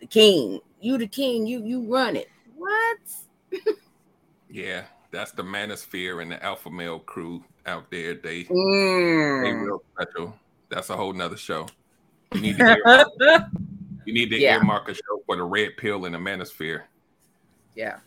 [0.00, 0.60] the king.
[0.80, 1.46] You the king.
[1.46, 2.28] You you run it.
[2.56, 2.98] What?
[4.50, 8.14] yeah, that's the manosphere and the alpha male crew out there.
[8.14, 9.42] They mm.
[9.44, 10.34] they real special.
[10.68, 11.66] That's a whole nother show.
[12.34, 13.08] You need to earmark,
[14.04, 14.56] you need to yeah.
[14.56, 16.82] earmark a show for the red pill and the manosphere.
[17.74, 17.98] Yeah.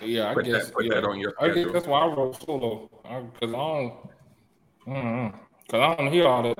[0.00, 0.66] Yeah, I put guess.
[0.66, 0.94] That, put yeah.
[0.94, 1.34] that on your.
[1.40, 3.94] I guess that's why I wrote solo because I, I, don't.
[4.84, 5.76] Because mm-hmm.
[5.76, 6.58] I don't hear all that.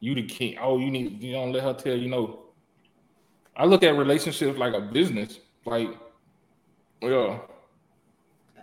[0.00, 0.58] You the king.
[0.60, 1.22] Oh, you need.
[1.22, 2.40] You don't let her tell you no.
[3.56, 5.38] I look at relationships like a business.
[5.64, 5.96] Like,
[7.00, 7.38] yeah.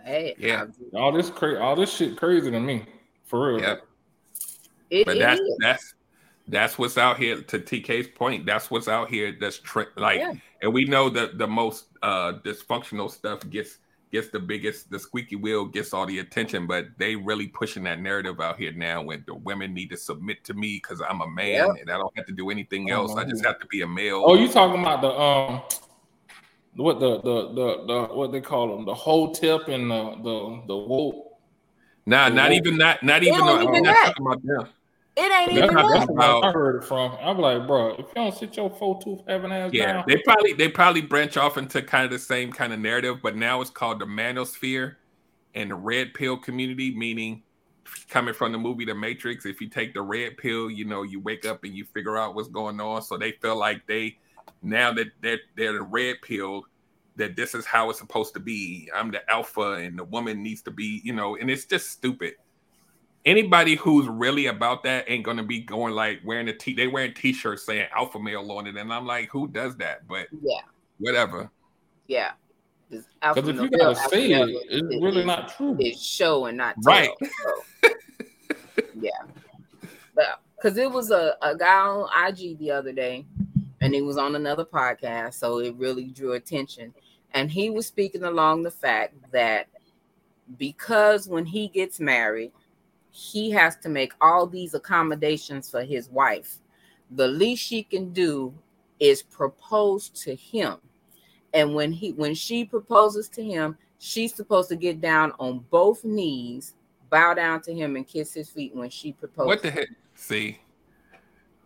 [0.04, 0.66] Hey, yeah.
[0.94, 1.56] All this crazy.
[1.56, 2.84] All this shit crazy to me.
[3.32, 3.62] For real.
[3.62, 3.76] Yeah.
[4.90, 5.94] It, but that's that's
[6.48, 7.40] that's what's out here.
[7.40, 9.34] To TK's point, that's what's out here.
[9.40, 10.34] That's tri- like, yeah.
[10.60, 13.78] and we know that the most uh dysfunctional stuff gets
[14.10, 18.00] gets the biggest, the squeaky wheel gets all the attention, but they really pushing that
[18.00, 21.30] narrative out here now when the women need to submit to me because I'm a
[21.30, 21.68] man yep.
[21.80, 23.14] and I don't have to do anything else.
[23.14, 24.24] I just have to be a male.
[24.26, 25.62] Oh, you talking about the um
[26.74, 30.62] what the the the, the what they call them, the whole tip and the the
[30.66, 31.30] the woke.
[32.06, 32.58] Nah, not woke.
[32.58, 34.68] even that, not even, no, even not talking about them.
[35.14, 37.16] It ain't even that's about, I heard it from.
[37.20, 40.16] I'm like, bro, if you don't sit your full tooth having ass yeah, down, they
[40.24, 43.60] probably they probably branch off into kind of the same kind of narrative, but now
[43.60, 44.96] it's called the manosphere
[45.54, 47.42] and the red pill community, meaning
[48.08, 49.44] coming from the movie The Matrix.
[49.44, 52.34] If you take the red pill, you know you wake up and you figure out
[52.34, 53.02] what's going on.
[53.02, 54.16] So they feel like they
[54.62, 56.64] now that they're, they're the red pill,
[57.16, 58.90] that this is how it's supposed to be.
[58.94, 62.34] I'm the alpha, and the woman needs to be, you know, and it's just stupid.
[63.24, 67.14] Anybody who's really about that ain't gonna be going like wearing a t they wearing
[67.14, 70.08] t-shirts saying alpha male on it and i'm like who does that?
[70.08, 70.62] But yeah.
[70.98, 71.48] whatever.
[72.08, 72.32] Yeah.
[72.90, 75.76] Because if you gotta say it it's it, really it, not true.
[75.78, 77.10] it's show and not tell, right.
[77.20, 77.90] so.
[79.00, 79.10] yeah.
[80.14, 83.24] But because it was a, a guy on ig the other day
[83.82, 86.92] and he was on another podcast so it really drew attention
[87.32, 89.68] and he was speaking along the fact that
[90.58, 92.52] because when he gets married
[93.12, 96.58] he has to make all these accommodations for his wife.
[97.10, 98.54] The least she can do
[98.98, 100.78] is propose to him.
[101.52, 106.04] And when he when she proposes to him, she's supposed to get down on both
[106.04, 106.74] knees,
[107.10, 109.46] bow down to him and kiss his feet when she proposes.
[109.46, 109.88] What the heck?
[110.14, 110.58] See,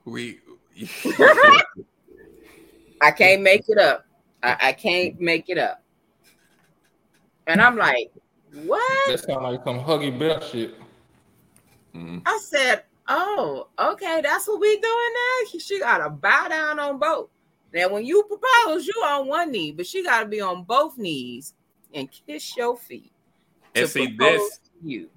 [0.04, 0.40] we
[3.00, 4.06] I can't make it up.
[4.42, 5.82] I, I can't make it up.
[7.46, 8.10] And I'm like,
[8.64, 9.08] what?
[9.08, 10.74] That sounds like some huggy bear shit.
[11.94, 12.18] Mm-hmm.
[12.26, 16.98] I said, "Oh, okay, that's what we doing now." She got to bow down on
[16.98, 17.30] both.
[17.72, 20.96] Now, when you propose, you on one knee, but she got to be on both
[20.96, 21.54] knees
[21.92, 23.12] and kiss your feet.
[23.74, 25.10] And see this, you.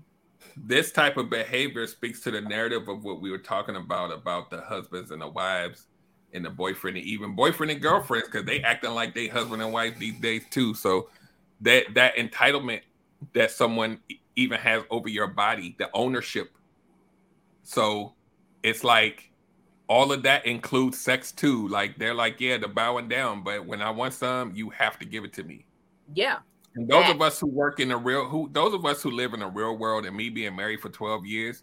[0.57, 4.49] This type of behavior speaks to the narrative of what we were talking about about
[4.49, 5.85] the husbands and the wives
[6.33, 9.73] and the boyfriend and even boyfriend and girlfriends because they acting like they husband and
[9.73, 10.73] wife these days too.
[10.73, 11.09] So
[11.61, 12.81] that that entitlement
[13.33, 13.99] that someone
[14.35, 16.51] even has over your body, the ownership
[17.69, 18.13] so
[18.63, 19.29] it's like
[19.87, 21.67] all of that includes sex too.
[21.67, 25.05] Like they're like, yeah, the bowing down, but when I want some, you have to
[25.05, 25.67] give it to me.
[26.15, 26.37] Yeah.
[26.73, 27.11] And those yeah.
[27.11, 29.47] of us who work in the real who those of us who live in the
[29.47, 31.61] real world and me being married for 12 years,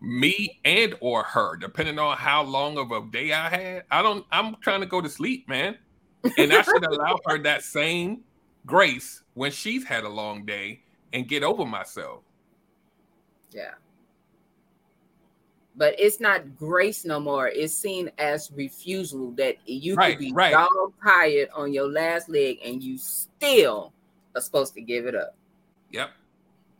[0.00, 4.24] me and or her, depending on how long of a day I had, I don't
[4.30, 5.76] I'm trying to go to sleep, man.
[6.36, 8.22] And I should allow her that same
[8.66, 12.22] grace when she's had a long day and get over myself.
[13.50, 13.74] Yeah
[15.78, 17.48] but it's not grace no more.
[17.48, 20.52] It's seen as refusal that you Right, could be right.
[20.52, 23.92] dog tired on your last leg and you still
[24.34, 25.36] are supposed to give it up.
[25.92, 26.10] Yep.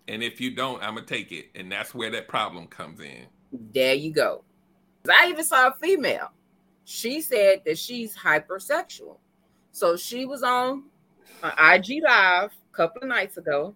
[0.08, 3.26] And if you don't, I'm gonna take it, and that's where that problem comes in.
[3.52, 4.42] There you go.
[5.08, 6.32] I even saw a female.
[6.84, 9.18] She said that she's hypersexual.
[9.72, 10.84] So she was on
[11.42, 13.74] uh, IG Live a couple of nights ago,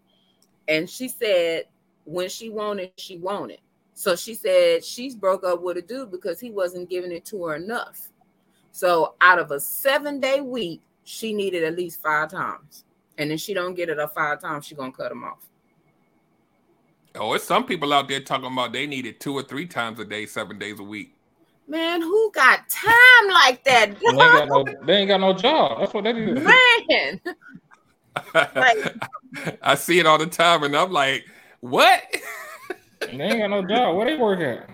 [0.69, 1.67] and she said
[2.05, 3.61] when she wanted, she wanted.
[3.95, 7.45] So she said she's broke up with a dude because he wasn't giving it to
[7.45, 8.09] her enough.
[8.73, 12.85] So out of a seven day week, she needed at least five times.
[13.19, 15.47] And then she don't get it up five times, she gonna cut him off.
[17.15, 20.01] Oh, it's some people out there talking about they need it two or three times
[20.01, 21.15] a day, seven days a week.
[21.69, 23.99] Man, who got time like that?
[24.01, 25.79] They ain't got no, they ain't got no job.
[25.81, 26.35] That's what they do.
[26.35, 27.21] Man,
[28.55, 28.97] Like-
[29.63, 31.25] I see it all the time, and I'm like,
[31.61, 32.03] what?
[33.01, 33.97] They ain't got no job.
[33.97, 34.69] Where they work at?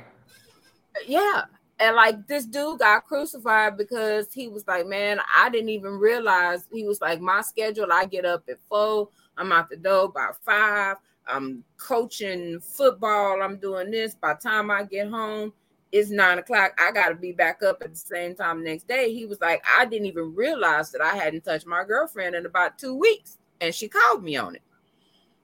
[1.06, 1.44] yeah.
[1.80, 6.66] And like this dude got crucified because he was like, Man, I didn't even realize
[6.72, 10.30] he was like, My schedule, I get up at four, I'm out the door by
[10.44, 10.96] five,
[11.28, 14.14] I'm coaching football, I'm doing this.
[14.14, 15.52] By the time I get home,
[15.92, 16.78] it's nine o'clock.
[16.78, 19.12] I gotta be back up at the same time next day.
[19.12, 22.78] He was like, I didn't even realize that I hadn't touched my girlfriend in about
[22.78, 23.38] two weeks.
[23.60, 24.62] And she called me on it.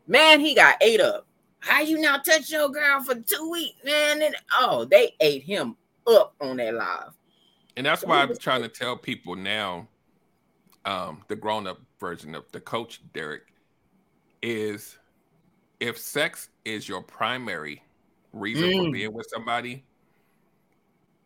[0.07, 1.27] Man, he got ate up.
[1.61, 4.23] How you not touch your girl for two weeks, man?
[4.23, 7.13] And oh, they ate him up on that live.
[7.77, 9.89] And that's why I'm trying to tell people now,
[10.85, 13.43] um, the grown-up version of the coach Derek
[14.43, 14.99] is
[15.81, 17.83] if sex is your primary
[18.33, 18.93] reason for Mm.
[18.93, 19.85] being with somebody,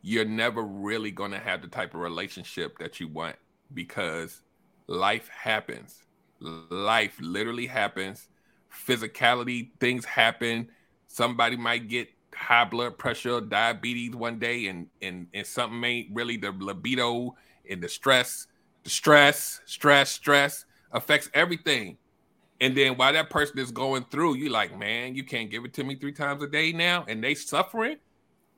[0.03, 3.37] you're never really gonna have the type of relationship that you want
[3.75, 4.43] because
[4.87, 6.03] life happens.
[6.41, 8.29] Life literally happens.
[8.73, 10.69] Physicality, things happen.
[11.09, 16.37] Somebody might get high blood pressure, diabetes one day, and and and something ain't really
[16.37, 17.35] the libido
[17.69, 18.47] and the stress,
[18.85, 21.99] the stress, stress, stress affects everything.
[22.61, 25.73] And then while that person is going through, you like, man, you can't give it
[25.75, 27.97] to me three times a day now, and they suffering.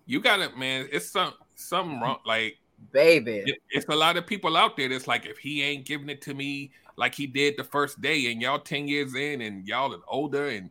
[0.07, 0.89] You got it, man.
[0.91, 2.19] It's some something wrong.
[2.25, 2.59] Like
[2.93, 3.43] Baby.
[3.47, 6.23] it- it's a lot of people out there that's like, if he ain't giving it
[6.23, 9.95] to me like he did the first day, and y'all 10 years in, and y'all
[9.95, 10.71] are older, and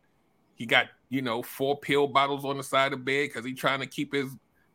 [0.56, 3.54] he got, you know, four pill bottles on the side of the bed because he
[3.54, 4.30] trying to keep his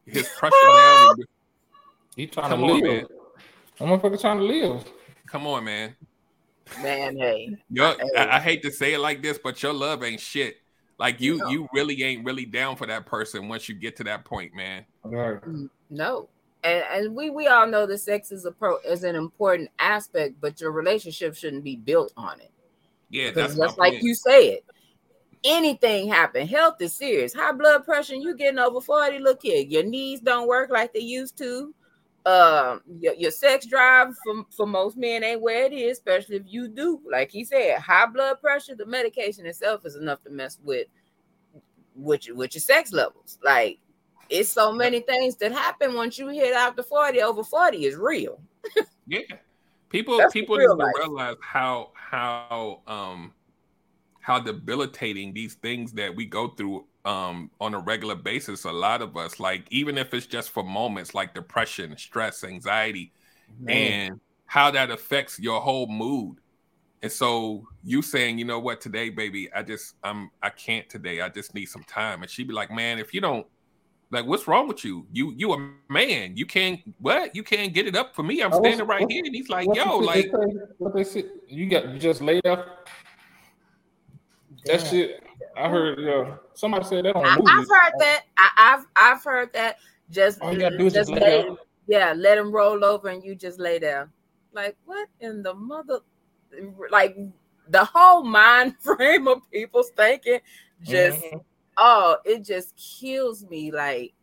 [0.05, 1.09] his pressure down.
[1.17, 1.25] And-
[2.15, 2.83] He trying Come to on, live.
[2.83, 3.05] man.
[3.77, 4.85] That motherfucker trying to live.
[5.27, 5.93] Come on, man.
[6.81, 7.57] Man, hey.
[7.69, 8.09] Your, Hey.
[8.17, 10.57] I, I hate to say it like this, but your love ain't shit.
[10.97, 11.49] Like you, No.
[11.49, 14.85] you really ain't really down for that person once you get to that point, man.
[15.03, 15.41] Right.
[15.41, 16.29] Mm, no.
[16.63, 20.35] And, and we we all know that sex is a pro is an important aspect,
[20.41, 22.49] but your relationship shouldn't be built on it.
[23.09, 24.03] Yeah, Because that's my just like point.
[24.03, 24.59] you said,
[25.43, 26.47] anything happen.
[26.47, 27.33] Health is serious.
[27.35, 29.19] High blood pressure, you getting over 40.
[29.19, 31.73] Look here, your knees don't work like they used to.
[32.25, 36.43] Um, your, your sex drive for, for most men ain't where it is, especially if
[36.47, 38.75] you do, like he said, high blood pressure.
[38.75, 40.87] The medication itself is enough to mess with
[41.95, 43.37] with your, with your sex levels.
[43.43, 43.79] Like
[44.29, 47.21] it's so many things that happen once you hit after 40.
[47.21, 48.41] Over 40 is real.
[49.07, 49.19] Yeah.
[49.89, 53.33] People That's people need to realize how how um
[54.19, 59.01] how debilitating these things that we go through um on a regular basis a lot
[59.01, 63.11] of us like even if it's just for moments like depression stress anxiety
[63.67, 66.37] and how that affects your whole mood.
[67.03, 68.81] And so you saying you know what?
[68.81, 71.21] Today baby i just i'm i can't today.
[71.21, 72.21] I just need some time.
[72.23, 73.45] And she'd be like man if you don't
[74.11, 75.05] like what's wrong with you?
[75.11, 76.35] You you a man.
[76.37, 77.35] You can't what?
[77.35, 78.41] You can't get it up for me.
[78.41, 79.23] I'm Oh, standing right here.
[79.25, 81.25] And he's like yo the like say- what they say?
[81.47, 82.89] You got you just laid up.
[84.65, 84.89] That Damn.
[84.89, 85.24] shit.
[85.57, 85.99] I heard.
[86.07, 87.33] Uh, somebody said that on I.
[87.35, 88.21] I've heard that.
[88.37, 89.77] I, I've I've heard that.
[90.11, 91.57] Just All you gotta do is just lay lay- down.
[91.87, 94.09] Yeah, let him roll over and you just lay there.
[94.53, 95.99] Like what in the mother?
[96.91, 97.17] Like
[97.69, 100.39] the whole mind frame of people's thinking.
[100.81, 101.43] Just Mhm.
[101.77, 103.71] oh, it just kills me.
[103.71, 104.13] Like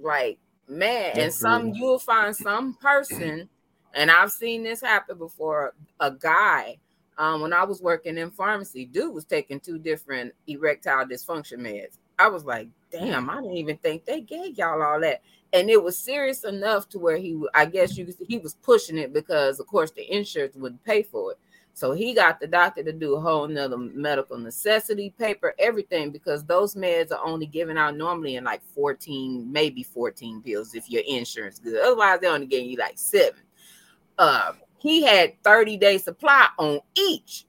[0.00, 3.48] like man, and some you'll find some person,
[3.94, 5.74] and I've seen this happen before.
[6.00, 6.78] A guy
[7.18, 11.98] um, when I was working in pharmacy, dude was taking two different erectile dysfunction meds.
[12.18, 15.22] I was like, damn, I didn't even think they gave y'all all that.
[15.52, 19.12] And it was serious enough to where he, I guess you, he was pushing it
[19.12, 21.38] because, of course, the insurance wouldn't pay for it.
[21.72, 26.44] So he got the doctor to do a whole nother medical necessity paper, everything, because
[26.44, 31.02] those meds are only given out normally in like 14, maybe 14 pills if your
[31.06, 31.80] insurance good.
[31.80, 33.40] Otherwise, they only give you like seven.
[34.18, 37.44] Um, he had 30 day supply on each.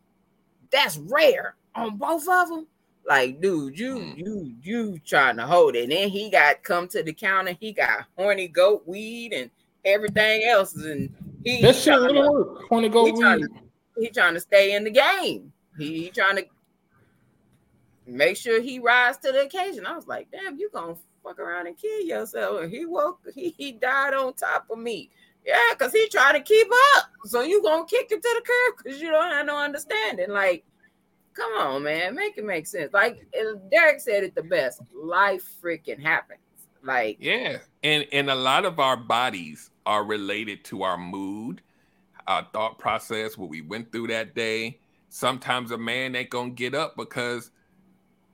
[0.72, 2.68] That's rare on both of them.
[3.08, 4.18] Like, dude, you Mm.
[4.18, 5.84] you you trying to hold it.
[5.84, 9.50] And then he got come to the counter, he got horny goat weed and
[9.84, 10.76] everything else.
[10.76, 11.10] And
[11.44, 12.68] he That he shit really work.
[12.68, 13.48] Corny go he trying, weed.
[13.96, 15.52] to, he trying to stay in the game.
[15.78, 16.46] He, he trying to
[18.06, 19.86] make sure he rise to the occasion.
[19.86, 22.62] I was like, damn, you gonna fuck around and kill yourself.
[22.62, 25.10] And he woke, he, he died on top of me.
[25.50, 27.10] Yeah, because he trying to keep up.
[27.26, 30.30] So you gonna kick him to the curb because you don't have no understanding.
[30.30, 30.64] Like,
[31.34, 32.94] come on, man, make it make sense.
[32.94, 33.26] Like
[33.72, 34.82] Derek said it the best.
[34.94, 36.40] Life freaking happens.
[36.84, 41.64] Like, Yeah, and and a lot of our bodies are related to our mood,
[42.28, 44.80] our thought process, what we went through that day.
[45.10, 47.50] Sometimes a man ain't gonna get up because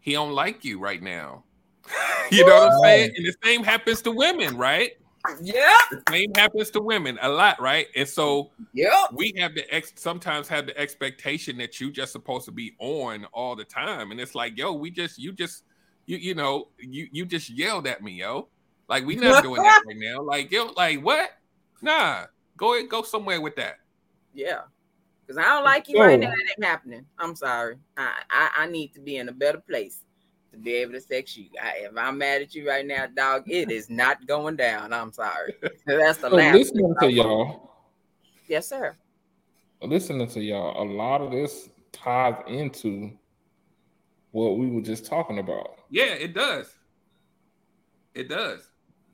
[0.01, 1.45] he don't like you right now.
[2.29, 3.13] you know what I'm saying?
[3.15, 4.91] And the same happens to women, right?
[5.41, 7.87] Yeah, The same happens to women a lot, right?
[7.95, 12.45] And so yeah, we have the ex sometimes have the expectation that you just supposed
[12.45, 15.63] to be on all the time and it's like yo we just you just
[16.05, 18.47] you you know you you just yelled at me yo
[18.87, 21.31] like we not doing that right now like yo like what
[21.81, 22.25] nah
[22.57, 23.77] go ahead go somewhere with that
[24.33, 24.61] Yeah.
[25.25, 26.27] Because I don't like you right now.
[26.27, 27.03] It ain't happening.
[27.17, 27.77] I'm sorry.
[27.97, 30.04] I, I I need to be in a better place
[30.55, 31.45] to be able to sex you.
[31.61, 34.93] I, if I'm mad at you right now, dog, it is not going down.
[34.93, 35.53] I'm sorry.
[35.85, 36.55] That's the So last.
[36.57, 37.49] listening thing to I want.
[37.49, 37.71] y'all,
[38.47, 38.95] Yes, sir.
[39.81, 43.11] listening to y'all, a lot of this ties into
[44.31, 45.79] what we were just talking about.
[45.89, 46.75] yeah it does
[48.13, 48.67] it does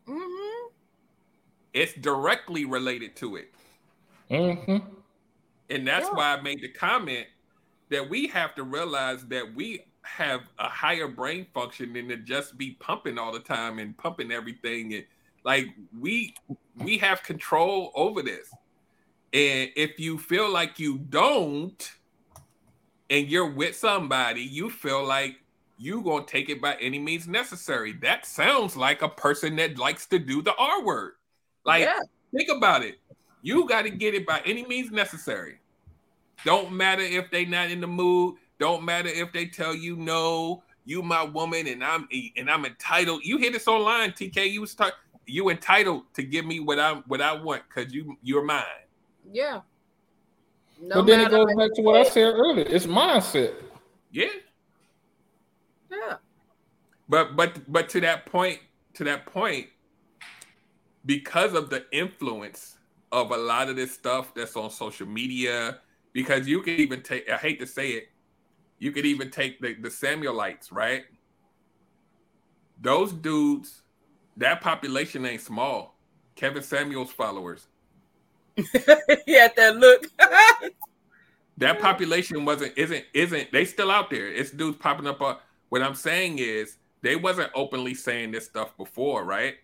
[0.07, 0.67] Mm-hmm.
[1.73, 3.53] it's directly related to it
[4.31, 4.77] Mm-hmm.
[5.69, 6.15] And that's Yeah.
[6.15, 7.27] why I made the comment
[7.89, 12.57] that we have to realize that we have a higher brain function than to just
[12.57, 14.93] be pumping all the time and pumping everything.
[14.93, 15.05] And
[15.43, 15.67] like
[15.97, 16.35] we
[16.75, 18.49] we have control over this.
[19.33, 21.91] And if you feel like you don't,
[23.09, 25.35] and you're with somebody, you feel like
[25.77, 27.93] you gonna take it by any means necessary.
[28.01, 31.13] That sounds like a person that likes to do the R word.
[31.65, 31.99] Like yeah.
[32.35, 32.99] Think about it.
[33.41, 35.59] You got to get it by any means necessary.
[36.45, 38.35] Don't matter if they not in the mood.
[38.61, 40.61] Don't matter if they tell you no.
[40.85, 42.07] You my woman, and I'm
[42.37, 43.21] and I'm entitled.
[43.23, 44.51] You hear this online, TK.
[44.51, 44.93] You was talk,
[45.25, 48.63] you entitled to give me what I what I want because you you're mine.
[49.31, 49.61] Yeah.
[50.79, 52.65] No but then it goes back to what I said earlier.
[52.67, 53.53] It's mindset.
[54.11, 54.27] Yeah,
[55.89, 56.17] Yeah.
[57.09, 58.59] but but but to that point,
[58.93, 59.69] to that point,
[61.07, 62.77] because of the influence
[63.11, 65.79] of a lot of this stuff that's on social media,
[66.13, 67.27] because you can even take.
[67.27, 68.10] I hate to say it,
[68.81, 71.03] you could even take the the Samuelites, right?
[72.81, 73.83] Those dudes,
[74.37, 75.95] that population ain't small.
[76.35, 77.67] Kevin Samuels' followers.
[78.55, 80.03] he had that look.
[81.57, 85.37] that population wasn't isn't isn't they still out there it's dudes popping up on
[85.69, 89.55] what i'm saying is they wasn't openly saying this stuff before right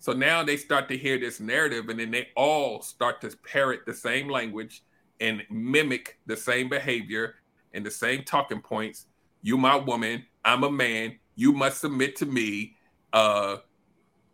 [0.00, 3.80] so now they start to hear this narrative and then they all start to parrot
[3.86, 4.82] the same language
[5.20, 7.36] and mimic the same behavior
[7.74, 9.06] and the same talking points
[9.42, 12.76] you my woman i'm a man you must submit to me
[13.12, 13.56] uh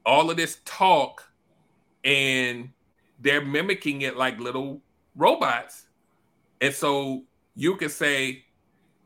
[0.07, 1.25] all of this talk
[2.05, 2.71] and
[3.21, 4.81] they're mimicking it like little
[5.17, 5.87] robots
[6.61, 7.23] and so
[7.55, 8.45] you can say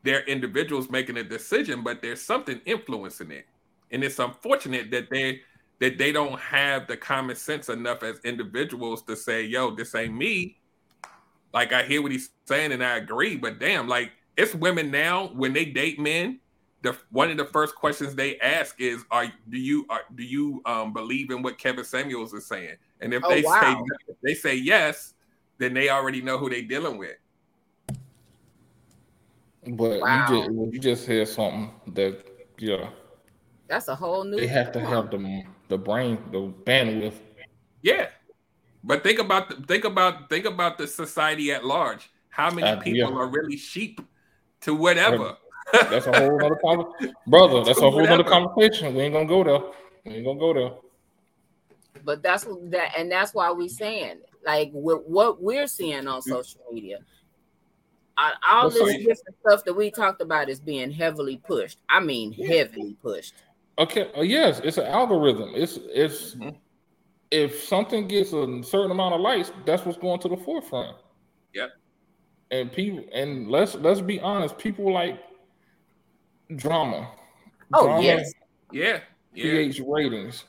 [0.05, 3.47] they're individuals making a decision, but there's something influencing it.
[3.91, 5.41] And it's unfortunate that they
[5.81, 10.15] that they don't have the common sense enough as individuals to say, yo, this ain't
[10.15, 10.59] me.
[11.53, 15.29] Like I hear what he's saying and I agree, but damn, like it's women now
[15.29, 16.41] when they date men,
[16.83, 20.61] the one of the first questions they ask is, "Are do you are, do you
[20.67, 23.77] um, believe in what Kevin Samuels is saying?" And if Oh, they say
[24.09, 25.15] if they say yes,
[25.59, 27.17] then they already know who they're dealing with.
[29.67, 30.29] But Wow.
[30.29, 32.23] you just you just said something that
[32.59, 32.91] yeah,
[33.67, 34.37] That's a whole new.
[34.37, 37.15] they have to have the the brain, the bandwidth.
[37.83, 38.09] Yeah,
[38.83, 42.11] but think about the, think about think about the society at large.
[42.29, 43.19] How many Uh, people yeah.
[43.19, 44.01] are really sheep
[44.65, 45.37] to whatever?
[45.73, 47.15] That's a whole other conversation.
[47.27, 48.95] Brother, that's a whole other conversation.
[48.95, 49.61] We ain't gonna go there.
[50.05, 50.71] We ain't gonna go there.
[52.05, 56.61] but that's that and that's why we saying like with what we're seeing on social
[56.71, 56.99] media
[58.19, 61.79] uh, all Well, so- this different stuff that we talked about is being heavily pushed
[61.89, 63.35] i mean heavily pushed
[63.77, 64.09] Okay.
[64.17, 65.51] Uh, yes, it's an algorithm.
[65.57, 66.55] It's it's Mhm.
[67.33, 70.97] if something gets a certain amount of likes, that's what's going to the forefront.
[71.55, 71.71] Yep.
[72.51, 75.19] And people and let's let's be honest, people like
[76.57, 77.11] drama.
[77.73, 78.33] Oh, drama yes.
[78.73, 79.01] Yeah,
[79.35, 80.45] yeah, creates ratings.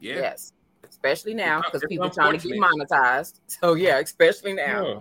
[0.00, 0.14] yeah.
[0.16, 0.52] yes
[0.88, 5.00] especially now because people trying to get monetized so yeah especially now Yeah.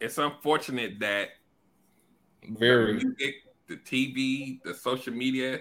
[0.00, 1.30] It's unfortunate that
[2.48, 3.00] Very.
[3.00, 3.34] you get
[3.66, 5.60] the TV, the social media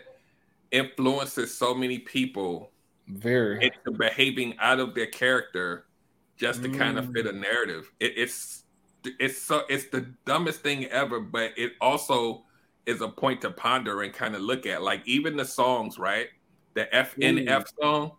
[0.72, 2.72] influences so many people
[3.08, 3.64] Very.
[3.66, 5.86] into behaving out of their character
[6.38, 7.30] just to kind of fit Mm.
[7.30, 7.92] a narrative.
[8.00, 8.64] It, it's
[9.20, 12.44] it's so it's the dumbest thing ever, but it also
[12.86, 14.82] is a point to ponder and kind of look at.
[14.82, 16.28] Like even the songs, right?
[16.74, 17.66] The FNF mm.
[17.82, 18.12] song,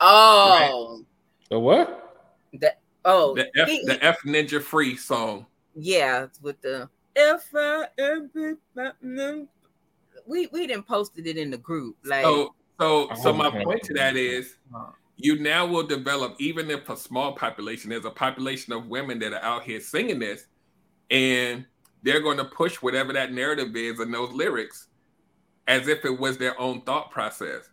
[0.00, 1.04] Oh,
[1.50, 2.06] the what?
[2.54, 5.46] that oh the F he- the F Ninja Free song.
[5.74, 9.48] yeah, with the F I M P platinum.
[10.26, 11.96] We we didn't posted it in the group.
[12.04, 14.56] Like So so I so my haven't point to that is
[15.24, 19.32] you now will develop, even if a small population, there's a population of women that
[19.32, 20.46] are out here singing this,
[21.10, 21.64] and
[22.02, 24.88] they're going to push whatever that narrative is in those lyrics
[25.66, 27.68] as if it was their own thought process.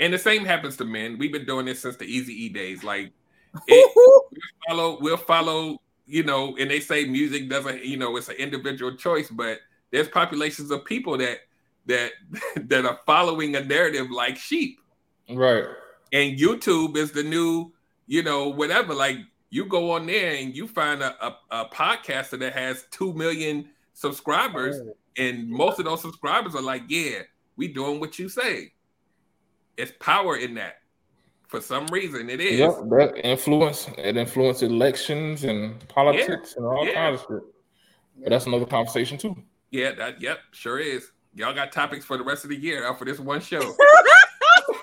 [0.00, 1.16] And the same happens to men.
[1.18, 2.84] We've been doing this since the Easy E days.
[2.84, 3.12] Like
[3.66, 8.36] it, follow, we'll follow, you know, and they say music doesn't, you know, it's an
[8.36, 11.38] individual choice, but there's populations of people that
[11.86, 12.12] that
[12.56, 14.80] that are following a narrative like sheep
[15.28, 15.64] Right.
[16.12, 17.72] And YouTube is the new,
[18.06, 18.94] you know, whatever.
[18.94, 19.18] Like
[19.50, 23.68] you go on there and you find a, a, a podcaster that has two million
[23.92, 24.96] subscribers, oh.
[25.16, 27.20] and most of those subscribers are like, "Yeah,
[27.56, 28.72] we doing what you say."
[29.76, 30.76] It's power in that.
[31.48, 32.58] For some reason, it is.
[32.58, 36.94] Yep, that influence it influences elections and politics and all yeah.
[36.94, 37.42] kinds of shit.
[38.22, 39.36] But that's another conversation too.
[39.70, 40.20] Yeah, that.
[40.20, 41.12] Yep, sure is.
[41.34, 43.60] Y'all got topics for the rest of the year out for this one show.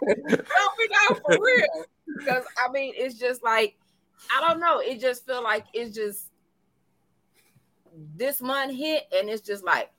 [0.08, 1.86] no, we not for real.
[2.18, 3.78] Because I mean, it's just like
[4.32, 4.80] I don't know.
[4.80, 6.30] It just feel like it's just
[8.16, 9.92] this month hit, and it's just like,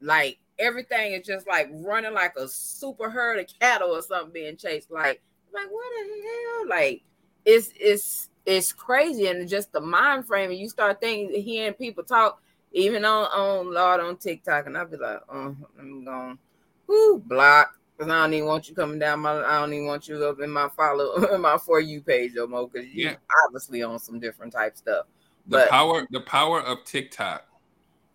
[0.00, 4.56] like everything is just like running like a super herd of cattle or something being
[4.56, 4.90] chased.
[4.90, 5.22] Like,
[5.52, 6.68] like what the hell?
[6.68, 7.02] Like,
[7.44, 10.50] it's it's it's crazy, and just the mind frame.
[10.50, 12.40] And you start thinking, hearing people talk,
[12.72, 16.38] even on on Lord on TikTok, and I'll be like, uh, oh, I'm going,
[16.86, 17.76] whoo, block.
[18.00, 19.42] Cause I don't even want you coming down my.
[19.44, 22.46] I don't even want you up in my follow in my for you page no
[22.46, 22.66] more.
[22.66, 23.16] Cause you Yeah.
[23.44, 25.04] obviously on some different type stuff.
[25.48, 27.44] The But power, the power of TikTok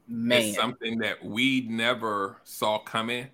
[0.08, 3.28] man, is something that we never saw coming,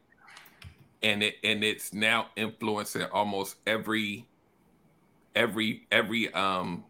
[1.01, 4.27] and it and it's now influencing almost every,
[5.35, 6.83] every every um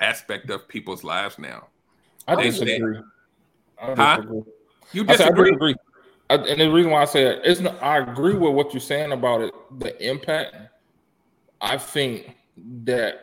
[0.00, 1.68] aspect of people's lives now.
[2.26, 3.00] I They- disagree.
[3.78, 4.16] I Huh?
[4.16, 4.42] disagree.
[4.94, 5.74] You I, said, I disagree?
[6.32, 8.80] I, and the reason why I say it, it's not, I agree with what you're
[8.80, 10.56] saying about it, the impact.
[11.60, 12.36] I think
[12.84, 13.20] that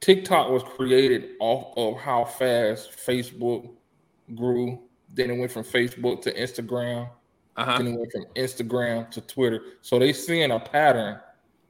[0.00, 3.68] TikTok was created off of how fast Facebook
[4.34, 4.78] grew.
[5.12, 7.10] Then it went from Facebook to Instagram.
[7.56, 7.78] Uh-huh.
[7.78, 9.60] Then it went from Instagram to Twitter.
[9.82, 11.18] So they seeing a pattern.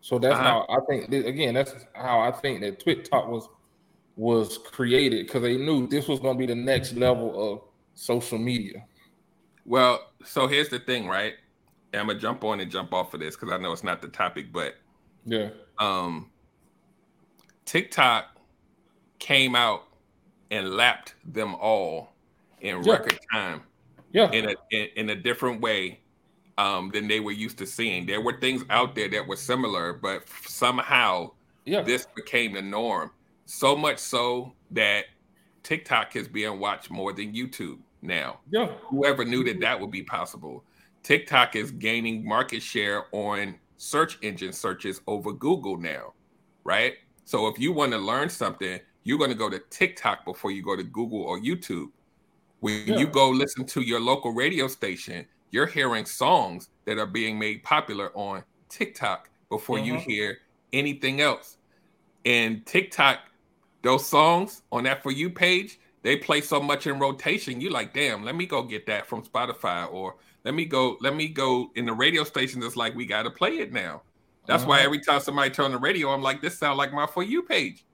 [0.01, 0.45] So that's Uh-huh.
[0.45, 1.13] how I think.
[1.13, 3.49] Again, that's how I think that TikTok was
[4.17, 7.63] was created because they knew this was going to be the next level of
[7.95, 8.85] social media.
[9.69, 11.35] Well, so here's the thing, right?
[11.93, 14.01] And I'm gonna jump on and jump off of this because I know it's not
[14.01, 14.77] the topic, but
[15.27, 15.51] Yeah.
[15.79, 16.31] um
[17.67, 18.37] TikTok
[19.19, 19.85] came out
[20.51, 22.15] and lapped them all
[22.61, 22.93] in Yeah.
[22.93, 23.63] record time
[24.13, 24.31] Yeah.
[24.33, 26.01] in a in, in a different way
[26.57, 28.07] um than they were used to seeing.
[28.07, 31.33] There were things out there that were similar, but somehow
[31.67, 31.83] Yeah.
[31.83, 33.11] this became the norm.
[33.45, 35.07] So much so that
[35.63, 38.41] TikTok is being watched more than YouTube now.
[38.51, 38.67] yeah.
[38.89, 40.65] Whoever knew that that would be possible?
[41.03, 46.13] TikTok is gaining market share on search engine searches over Google now,
[46.65, 46.95] right?
[47.25, 50.63] So if you want to learn something, you're going to go to TikTok before you
[50.63, 51.91] go to Google or YouTube.
[52.61, 52.99] When Yeah.
[52.99, 57.63] you go listen to your local radio station, you're hearing songs that are being made
[57.63, 60.01] popular on TikTok before you Mhm.
[60.03, 60.39] hear
[60.73, 61.57] anything else.
[62.25, 63.21] And TikTok,
[63.83, 67.61] those songs on that for you page, they play so much in rotation.
[67.61, 71.15] You like, damn, let me go get that from Spotify, or let me go, let
[71.15, 72.65] me go in the radio stations.
[72.65, 74.01] It's like we got to play it now.
[74.47, 74.87] That's why Uh-huh.
[74.87, 77.85] every time somebody turn the radio, I'm like, this sound like my for you page.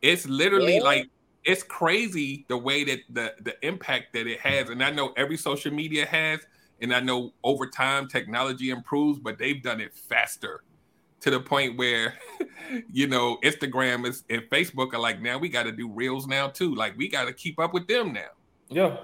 [0.00, 0.82] It's literally Yeah.
[0.82, 1.10] like
[1.44, 4.70] it's crazy the way that the the impact that it has.
[4.70, 6.40] And I know every social media has,
[6.80, 10.62] and I know over time technology improves, but they've done it faster
[11.20, 12.14] to the point where
[12.92, 16.48] you know Instagram is and Facebook are like, now we got to do reels now
[16.48, 16.74] too.
[16.74, 18.28] Like we got to keep up with them now.
[18.68, 18.96] Yeah.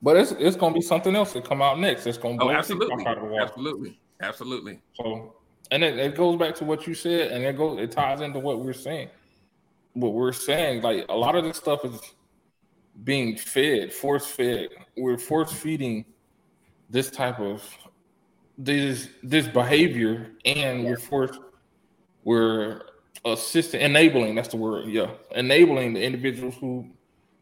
[0.00, 2.06] But it's it's gonna be something else to come out next.
[2.06, 3.42] It's gonna Oh, absolutely, out of the water.
[3.44, 4.80] absolutely, absolutely.
[4.94, 5.34] So,
[5.72, 8.38] and it, it goes back to what you said, and it goes it ties into
[8.38, 9.08] what we're saying.
[9.94, 12.00] What we're saying, like a lot of this stuff is
[13.02, 14.68] being fed, force fed.
[14.96, 16.04] We're force feeding
[16.88, 17.68] this type of
[18.58, 21.38] this this behavior, and we're force
[22.24, 22.82] we're
[23.24, 24.34] assisting, enabling.
[24.34, 24.86] That's the word.
[24.88, 26.88] Yeah, enabling the individuals who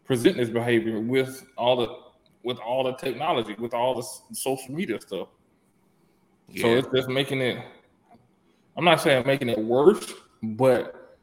[0.04, 1.88] present this behavior with all the
[2.44, 5.28] with all the technology, with all the social media stuff.
[6.56, 7.64] So it's just making it.
[8.76, 10.12] I'm not saying making it worse,
[10.42, 11.18] but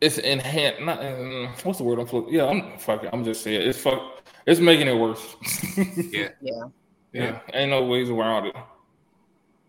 [0.00, 0.80] it's enhanced.
[0.82, 2.06] Not mm, what's the word I'm.
[2.06, 3.10] flo- Yeah, I'm fuck it.
[3.12, 4.22] I'm just saying it's fuck.
[4.46, 5.36] It's making it worse.
[6.12, 6.28] Yeah.
[6.40, 6.62] Yeah.
[7.12, 7.40] Yeah.
[7.52, 8.56] Ain't no ways around it.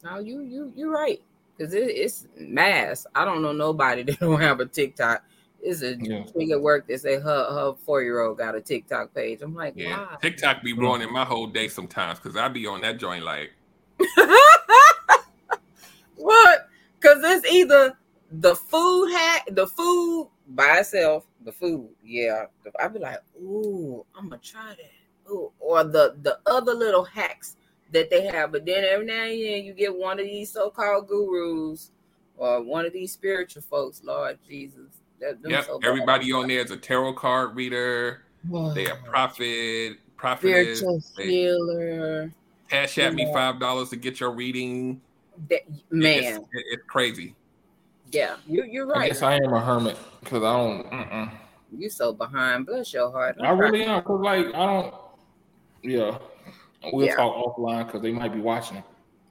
[0.03, 1.21] No, you you you're right.
[1.59, 3.05] Cause it, it's mass.
[3.13, 5.23] I don't know nobody that don't have a TikTok.
[5.61, 6.23] It's a Yeah.
[6.23, 9.41] thing at work that say her her four year old got a TikTok page.
[9.41, 9.97] I'm like, Yeah.
[9.97, 10.17] wow.
[10.21, 13.51] TikTok be ruining my whole day sometimes because I be on that joint like,
[16.15, 16.67] what?
[16.99, 17.97] Because it's either
[18.31, 22.45] the food hack, the food by itself, the food, yeah.
[22.79, 24.91] I'd be like, ooh, I'm gonna try that.
[25.31, 27.55] Ooh, or the the other little hacks
[27.91, 31.07] that they have, but then every now and then you get one of these so-called
[31.07, 31.91] gurus
[32.37, 35.01] or one of these spiritual folks, Lord Jesus.
[35.19, 35.87] that- yep, so bad.
[35.87, 38.23] everybody on there is a tarot card reader.
[38.73, 40.79] They a prophet, prophetess.
[40.79, 42.31] spiritual They healer.
[42.69, 45.01] cash at me five dollars to get your reading.
[45.49, 47.35] That, It's, man, it- it's crazy.
[48.11, 49.09] yeah, you, you're I right.
[49.11, 50.89] guess I am a hermit because I don't.
[50.91, 51.31] Mm-mm.
[51.77, 52.65] You so behind.
[52.65, 53.37] Bless your heart.
[53.39, 54.93] I really am because like I don't.
[55.83, 56.17] Yeah,
[56.91, 57.15] we'll Yeah.
[57.15, 58.83] talk offline because they might be watching.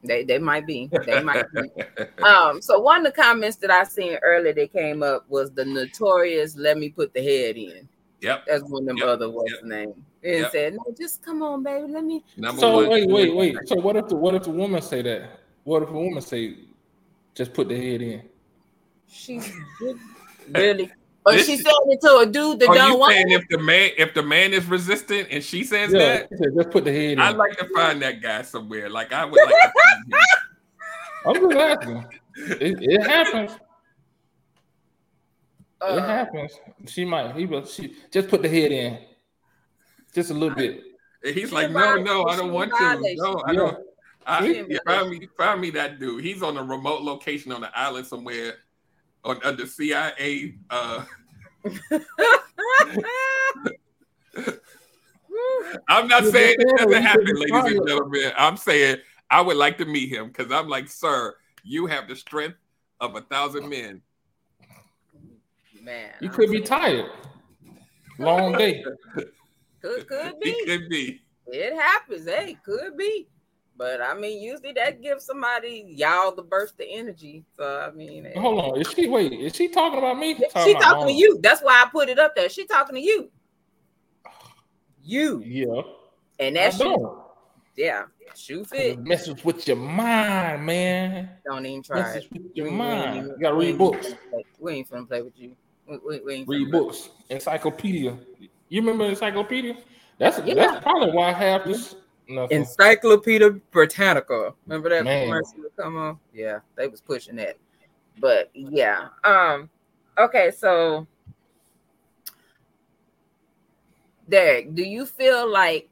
[0.02, 0.90] They they might be.
[1.06, 1.70] They might be.
[2.22, 5.64] Um, so one of the comments that I seen earlier that came up was the
[5.64, 7.88] notorious let me put the head in.
[8.20, 8.44] Yep.
[8.46, 9.60] That's one of them Yep, other what's yep.
[9.62, 10.04] the name.
[10.22, 10.52] And Yep.
[10.52, 11.90] said, No, just come on, baby.
[11.90, 12.90] Let me Number So one.
[12.90, 13.56] wait, wait, wait.
[13.68, 15.40] So what if the what if the woman say that?
[15.64, 16.56] What if a woman say,
[17.34, 18.22] just put the head in?
[19.06, 19.50] she's
[20.48, 20.90] really
[21.30, 23.30] or This she is- said it to a dude that Are don't you want saying
[23.30, 23.40] it.
[23.42, 26.28] if the man if the man is resistant and she says Yeah, that?
[26.30, 27.18] she said, just put the head.
[27.18, 28.88] I'd like to find that guy somewhere.
[28.90, 29.40] Like I would.
[29.40, 29.72] like to
[31.26, 32.04] I'm just asking.
[32.36, 33.52] It, it happens.
[33.52, 33.60] it
[35.82, 36.52] Uh, happens.
[36.86, 37.34] She might.
[37.36, 37.64] He will.
[37.64, 38.98] She just put the head in,
[40.14, 40.82] just a little bit.
[41.24, 43.14] And he's She like, no, no, I don't want to.
[43.16, 43.58] No, I Yeah.
[43.58, 43.78] don't.
[44.26, 46.22] I, She yeah, find me, find me that dude.
[46.24, 48.54] He's on a remote location on the island somewhere,
[49.24, 50.54] on under CIA.
[50.68, 51.04] Uh,
[55.88, 58.32] I'm not Yeah, saying it doesn't happen, could be ladies and gentlemen.
[58.36, 58.98] I'm saying
[59.30, 62.56] I would like to meet him because I'm like, sir, you have the strength
[63.00, 64.00] of a thousand men.
[65.82, 66.10] man.
[66.20, 67.10] You I'm could be saying- tired.
[68.18, 68.84] Long day.
[69.80, 70.64] Could could He be.
[70.66, 71.22] could be.
[71.46, 72.26] It happens.
[72.26, 73.28] Hey, could be.
[73.80, 77.46] But I mean, usually that gives somebody y'all the burst of energy.
[77.56, 78.30] So I mean.
[78.36, 78.78] Hold on.
[78.78, 79.32] Is she wait?
[79.32, 80.34] Is she talking about me?
[80.34, 81.40] she about talking to you.
[81.42, 82.50] That's why I put it up there.
[82.50, 83.30] She talking to you.
[85.02, 85.80] You Yeah.
[86.38, 87.22] and I that shoe,
[87.74, 88.04] yeah,
[88.36, 88.98] shoe fit.
[88.98, 91.30] Messes with your mind, man.
[91.46, 92.32] Don't even try Messes it.
[92.34, 93.16] with We your we mind.
[93.16, 94.08] even- You gotta read books.
[94.58, 95.56] We ain't finna play with you.
[95.86, 97.08] We, we, we ain't Read books.
[97.30, 98.14] Encyclopedia.
[98.68, 99.78] You remember encyclopedia?
[100.18, 100.52] That's Yeah.
[100.52, 101.94] that's probably why I have this.
[102.30, 102.58] Nothing.
[102.58, 104.54] Encyclopedia Britannica.
[104.64, 106.18] Remember that commercial come on?
[106.32, 107.56] Yeah, they was pushing that.
[108.20, 109.08] But yeah.
[109.24, 109.68] Um,
[110.16, 111.08] okay, so
[114.28, 115.90] Derek, do you feel like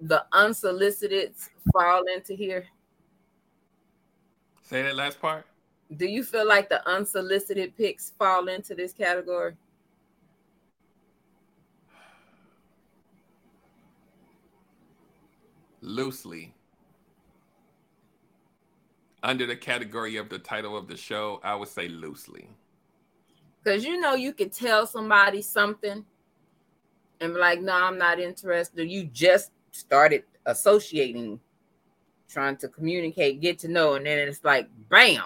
[0.00, 1.34] the unsolicited
[1.72, 2.66] fall into here?
[4.62, 5.46] Say that last part.
[5.96, 9.54] Do you feel like the unsolicited picks fall into this category?
[15.82, 16.54] Loosely
[19.22, 22.48] under the category of the title of the show i would say loosely
[23.62, 26.04] Because you know you could tell somebody something
[27.22, 28.90] and be like, no, I'm not interested.
[28.90, 31.38] You just started associating,
[32.28, 35.22] trying to communicate, get to know, and then it's like, bam,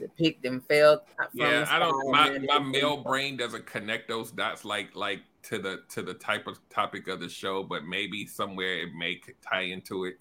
[0.00, 1.00] the pick them failed.
[1.16, 5.58] from yeah i don't my, my male brain doesn't connect those dots like like to
[5.58, 9.62] the to the type of topic of the show but maybe somewhere it may tie
[9.62, 10.14] into it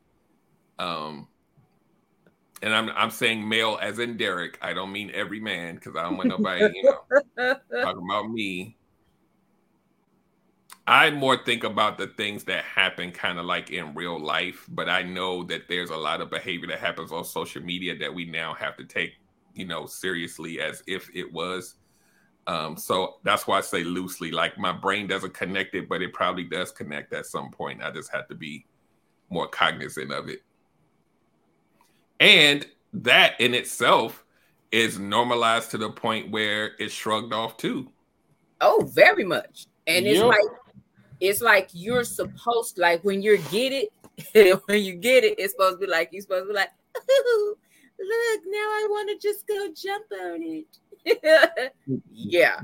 [0.80, 1.28] um
[2.62, 6.04] and i'm i'm saying male as in derek i don't mean every man because i
[6.04, 7.00] don't want nobody you know
[7.72, 8.78] talking about me.
[10.86, 14.90] I more think about the things that happen kind of like in real life, but
[14.90, 18.26] I know that there's a lot of behavior that happens on social media that we
[18.26, 19.14] now have to take,
[19.54, 21.76] you know, seriously as if it was.
[22.46, 26.14] Um, so that's why I say loosely, like my brain doesn't connect it, but it
[26.14, 27.82] probably does connect at some point.
[27.82, 28.66] I just have to be
[29.30, 30.42] more cognizant of it.
[32.20, 34.24] And that in itself
[34.72, 37.90] is normalized to the point where it's shrugged off too.
[38.60, 39.68] Oh, very much.
[39.88, 40.28] And it's Yep.
[40.28, 40.40] like
[41.20, 45.80] it's like you're supposed like when you get it, when you get it, it's supposed
[45.80, 49.68] to be like you're supposed to be like, look, now I want to just go
[49.76, 50.66] jump on it.
[52.12, 52.62] yeah.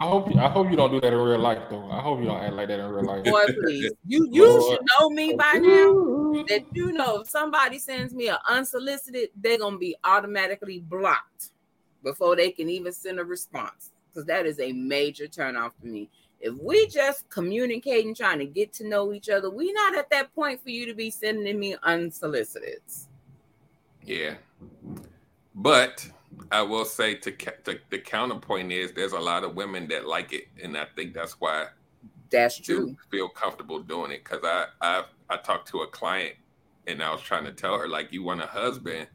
[0.00, 1.88] I I hope you, I hope you don't do that in real life though.
[1.88, 3.24] I hope you don't act like that in real life.
[3.24, 3.92] Boy, please.
[4.04, 4.62] You you Lord.
[4.72, 6.44] should know me by now.
[6.48, 11.52] That you know if somebody sends me an unsolicited, they're gonna be automatically blocked
[12.02, 13.90] before they can even send a response.
[14.12, 16.10] Because that is a major turnoff to me.
[16.40, 20.34] If we just communicating, trying to get to know each other, we not at that
[20.34, 22.82] point for you to be sending me unsolicited.
[24.04, 24.34] Yeah.
[25.54, 26.10] But
[26.50, 27.30] I will say to,
[27.64, 31.14] to the counterpoint is there's a lot of women that like it, and I think
[31.14, 31.68] that's why
[32.30, 32.96] That's true.
[33.10, 34.24] feel comfortable doing it.
[34.24, 36.34] Because I I I talked to a client,
[36.86, 39.08] and I was trying to tell her like, you want a husband,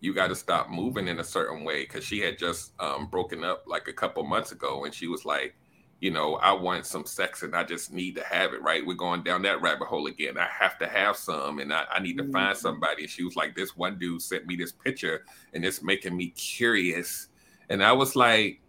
[0.00, 1.82] you got to stop moving in a certain way.
[1.82, 5.24] Because she had just um, broken up like a couple months ago, and she was
[5.24, 5.54] like,
[6.00, 8.62] you know, I want some sex, and I just need to have it.
[8.62, 8.86] Right?
[8.86, 10.38] We're going down that rabbit hole again.
[10.38, 12.60] I have to have some, and I, I need to find Mhm.
[12.60, 13.02] somebody.
[13.02, 16.28] And she was like, this one dude sent me this picture, and it's making me
[16.30, 17.28] curious.
[17.68, 18.60] And I was like,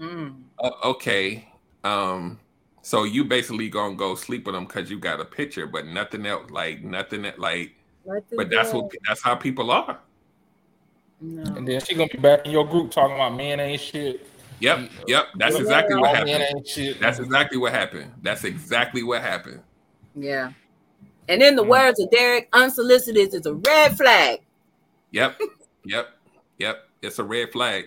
[0.00, 0.42] Mm.
[0.58, 1.48] uh, okay.
[1.84, 2.40] Um,
[2.82, 6.26] so you basically gonna go sleep with them because you got a picture, but nothing
[6.26, 7.74] else, like nothing that like.
[8.04, 9.98] Let them But that's what that's how people are.
[11.20, 11.54] No.
[11.54, 14.26] And then she gonna be back in your group talking about men ain't shit.
[14.60, 15.26] Yep, yep.
[15.36, 16.44] That's exactly what happened.
[17.00, 18.12] That's exactly what happened.
[18.22, 19.60] That's exactly what happened.
[20.14, 20.52] Yeah.
[21.28, 21.68] And in the Mm.
[21.68, 24.40] words of Derek, unsolicited is a red flag.
[25.12, 25.40] Yep,
[25.84, 26.08] yep,
[26.58, 26.88] yep.
[27.02, 27.86] It's a red flag.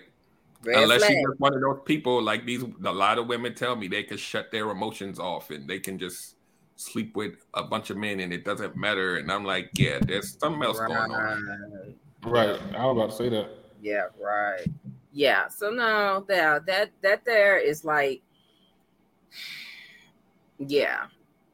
[0.64, 1.16] Red Unless flag.
[1.20, 4.16] you're one of those people like these, a lot of women tell me they can
[4.16, 6.34] shut their emotions off and they can just
[6.76, 9.16] sleep with a bunch of men and it doesn't matter.
[9.16, 11.96] And I'm like, yeah, there's something else going on.
[12.24, 12.48] Right.
[12.48, 12.60] right.
[12.76, 13.50] I was about to say that.
[13.80, 14.66] Yeah, right.
[15.18, 15.48] Yeah.
[15.48, 18.22] So no, that that that there is like,
[20.58, 21.06] yeah.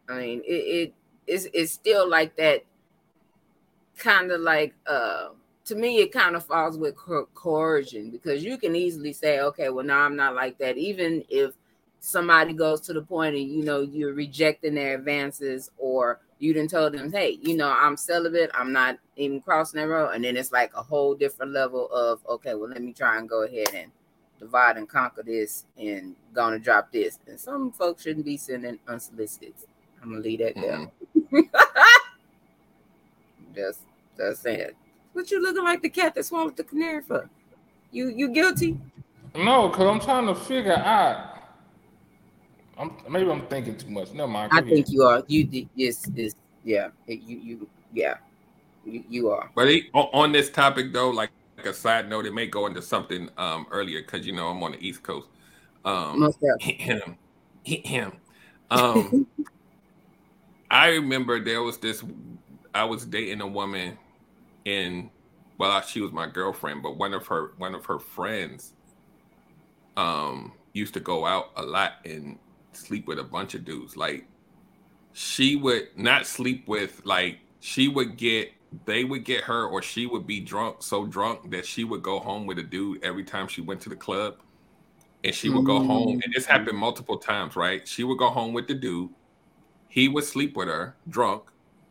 [0.09, 0.95] I mean, it, it
[1.27, 2.65] it's it's still like that,
[3.99, 5.28] kind of like uh.
[5.69, 9.70] To me, it kind of falls with co- coercion because you can easily say, okay,
[9.70, 10.77] well, no, I'm not like that.
[10.77, 11.55] Even if
[12.01, 16.70] somebody goes to the point and you know you're rejecting their advances or you didn't
[16.70, 20.36] tell them, hey, you know, I'm celibate, I'm not even crossing that road, and then
[20.36, 23.69] it's like a whole different level of okay, well, let me try and go ahead
[23.74, 23.90] and
[24.39, 27.19] divide and conquer this and gonna drop this.
[27.27, 29.55] And some folks shouldn't be sending unsolicited.
[30.02, 30.90] I'm gonna leave that there.
[31.16, 31.48] Mhm.
[33.55, 33.81] just
[34.16, 34.70] just saying.
[35.12, 37.31] What you looking like the cat that swallowed the canary for?
[37.93, 38.78] You you guilty?
[39.36, 41.34] No, because I'm trying to figure out.
[42.79, 44.13] I'm maybe I'm thinking too much.
[44.13, 44.51] No, mind.
[44.53, 44.73] I ahead.
[44.73, 45.23] think you are.
[45.27, 46.35] You did yes, this
[46.65, 46.89] yeah.
[47.07, 48.17] You you yeah.
[48.85, 49.51] You, you are.
[49.55, 52.67] But it, on, on this topic though, like, like a side note, it may go
[52.67, 55.29] into something um earlier because you know I'm on the East Coast.
[55.85, 56.85] Um, Most definitely.
[56.85, 57.17] him,
[57.65, 58.13] him.
[58.71, 59.27] Um,
[60.71, 62.03] I remember there was this.
[62.75, 63.97] I was dating a woman,
[64.67, 65.11] and
[65.59, 68.73] well, she was my girlfriend, but one of her one of her friends,
[69.97, 72.39] um, used to go out a lot and
[72.77, 73.97] sleep with a bunch of dudes.
[73.97, 74.27] Like,
[75.15, 78.53] she would not sleep with like she would get
[78.85, 82.19] they would get her or she would be drunk so drunk that she would go
[82.19, 84.35] home with a dude every time she went to the club
[85.23, 86.21] and she would go home.
[86.25, 86.51] And this mm.
[86.51, 87.87] happened multiple times right?
[87.87, 89.11] She would go home with the dude.
[89.89, 91.45] He would sleep with her drunk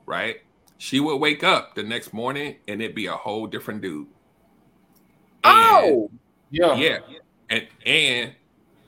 [0.06, 0.42] right?
[0.78, 4.08] She would wake up the next morning and it'd be a whole different dude.
[5.46, 6.12] And- Oh,
[6.52, 6.76] Yeah.
[6.76, 7.00] yeah.
[7.50, 8.34] And and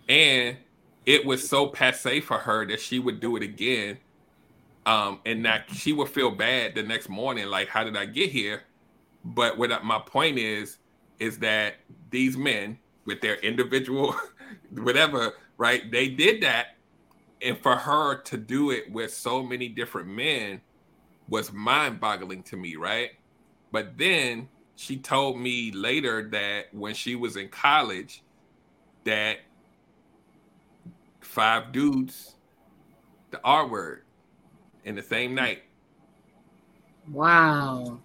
[0.10, 0.58] and
[1.06, 3.98] it was so passe for her that she would do it again
[4.86, 8.30] um and that she would feel bad the next morning like how did i get
[8.32, 8.64] here?
[9.24, 10.78] But what my point is
[11.20, 11.76] is that
[12.12, 14.16] these men with their individual
[14.72, 16.78] whatever right they did that
[17.42, 20.62] and for her to do it with so many different men
[21.28, 23.12] was mind-boggling to me right?
[23.72, 28.24] But then she told me later that when she was in college
[29.06, 29.38] that
[31.36, 32.36] five dudes
[33.32, 34.04] the R word
[34.86, 35.64] in the same night.
[37.12, 38.00] wow.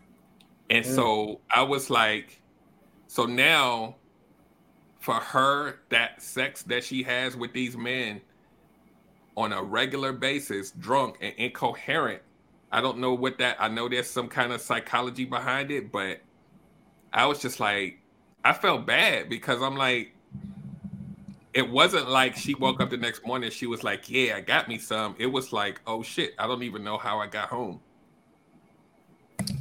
[0.68, 2.42] And so I was like,
[3.06, 3.96] so now
[4.98, 8.20] for her, that sex that she has with these men
[9.36, 12.22] on a regular basis, drunk and incoherent,
[12.72, 16.20] I don't know what that, I know there's some kind of psychology behind it, but
[17.12, 17.98] I was just like,
[18.44, 20.14] I felt bad because I'm like,
[21.54, 24.68] it wasn't like she woke up the next morning, she was like, yeah, I got
[24.68, 25.16] me some.
[25.18, 27.80] It was like, oh shit, I don't even know how I got home.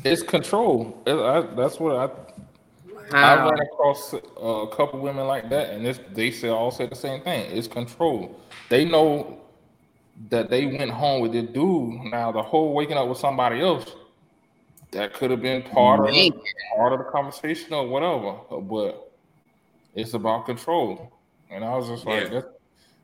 [0.03, 1.02] It's control.
[1.06, 2.10] It- I, that's what I
[3.11, 3.49] I Wow.
[3.49, 6.95] ran across uh, a couple women like that, and this, they said all said the
[6.95, 7.49] same thing.
[7.52, 8.40] It's control.
[8.70, 9.40] They know
[10.30, 12.03] that they went home with this dude.
[12.11, 13.95] Now the whole waking up with somebody else,
[14.91, 16.32] that could have been part of Man.
[16.78, 18.34] part of the conversation or whatever.
[18.61, 19.11] But
[19.95, 21.11] it's about control.
[21.50, 22.30] And I was just like, Yeah.
[22.30, 22.48] that's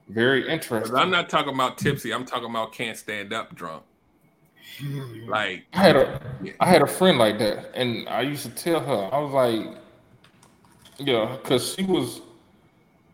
[0.09, 0.95] very interesting.
[0.95, 2.13] I'm not talking about tipsy.
[2.13, 3.83] I'm talking about can't stand up drunk.
[5.27, 6.21] Like, I had a
[6.59, 9.77] I had a friend like that, and I used to tell her, I was like,
[10.97, 12.21] yeah, because she was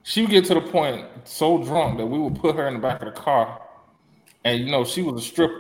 [0.04, 2.80] she would get to the point so drunk that we would put her in the
[2.80, 3.62] back of the car,
[4.44, 5.52] and you know she was a strip,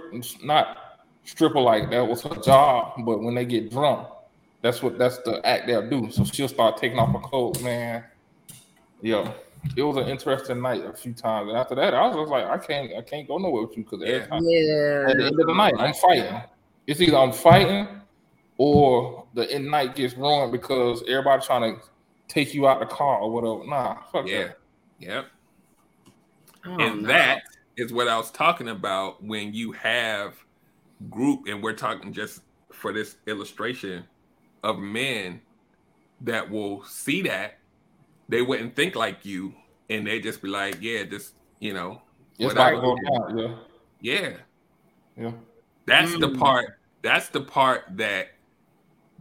[0.43, 0.77] not
[1.23, 4.07] stripper like that was her job, but when they get drunk,
[4.63, 6.09] that's what that's the act they'll do.
[6.11, 8.03] So she'll start taking off her clothes, man.
[9.03, 9.31] Yo,
[9.75, 12.45] it was an interesting night a few times, and after that, I was just like,
[12.45, 14.25] I can't, I can't go nowhere with you because every Yeah.
[14.27, 15.05] time Yeah.
[15.09, 16.41] at the end of the night, I'm fighting.
[16.87, 17.87] It's either I'm fighting
[18.57, 21.81] or the end night gets ruined because everybody trying to
[22.27, 23.67] take you out the car or whatever.
[23.69, 24.57] Nah, fuck yeah, that.
[24.99, 25.25] yep.
[26.65, 27.07] Oh, and no.
[27.07, 27.41] that
[27.77, 30.35] is what I was talking about when you have
[31.09, 34.03] group, and we're talking just for this illustration
[34.63, 35.41] of men
[36.21, 37.57] that will see that
[38.31, 39.53] they wouldn't think like you,
[39.89, 42.01] and they just be like, yeah, just you know,
[42.39, 42.77] It's whatever.
[42.77, 43.57] about to.
[43.99, 44.37] Yeah, yeah.
[45.17, 45.31] yeah.
[45.85, 46.39] That's the Mm.
[46.39, 46.79] part.
[47.03, 48.29] That's the part that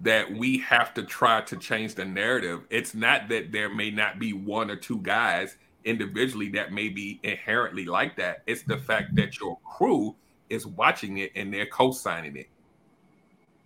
[0.03, 2.63] that we have to try to change the narrative.
[2.71, 7.21] It's not that there may not be one or two guys individually that may be
[7.23, 8.43] inherently like that.
[8.47, 10.17] It's the fact that your crew
[10.49, 12.49] is watching it and they're co-signing it.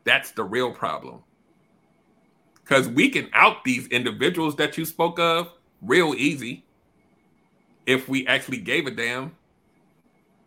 [0.03, 1.23] That's the real problem.
[2.65, 6.65] Because we can out these individuals that you spoke of real easy
[7.87, 9.37] if we actually gave a damn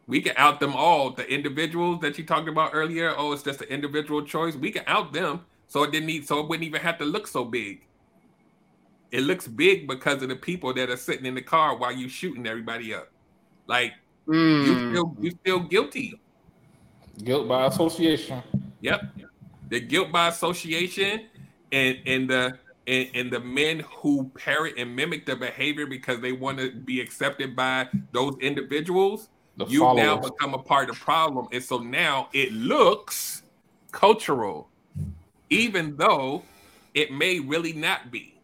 [0.08, 1.12] we can out them all.
[1.12, 4.56] The individuals that you talked about earlier, oh, it's just an individual choice.
[4.56, 7.28] We can out them, so it didn't need, so it wouldn't even have to look
[7.28, 7.86] so big.
[9.12, 12.10] It looks big because of the people that are sitting in the car while you're
[12.10, 13.10] shooting everybody up.
[13.68, 13.94] Like
[14.28, 14.92] you Mm.
[14.94, 16.20] feel you feel guilty.
[17.24, 18.44] Guilt by association.
[18.82, 19.02] Yep.
[19.70, 21.28] The guilt by association
[21.72, 22.58] and and the
[22.88, 27.02] and, and the men who parrot and mimic the behavior because they want to be
[27.02, 31.48] accepted by those individuals The you now become a part of the problem.
[31.52, 33.44] And so now it looks
[33.92, 34.70] cultural,
[35.50, 36.44] even though
[36.94, 38.40] it may really not be.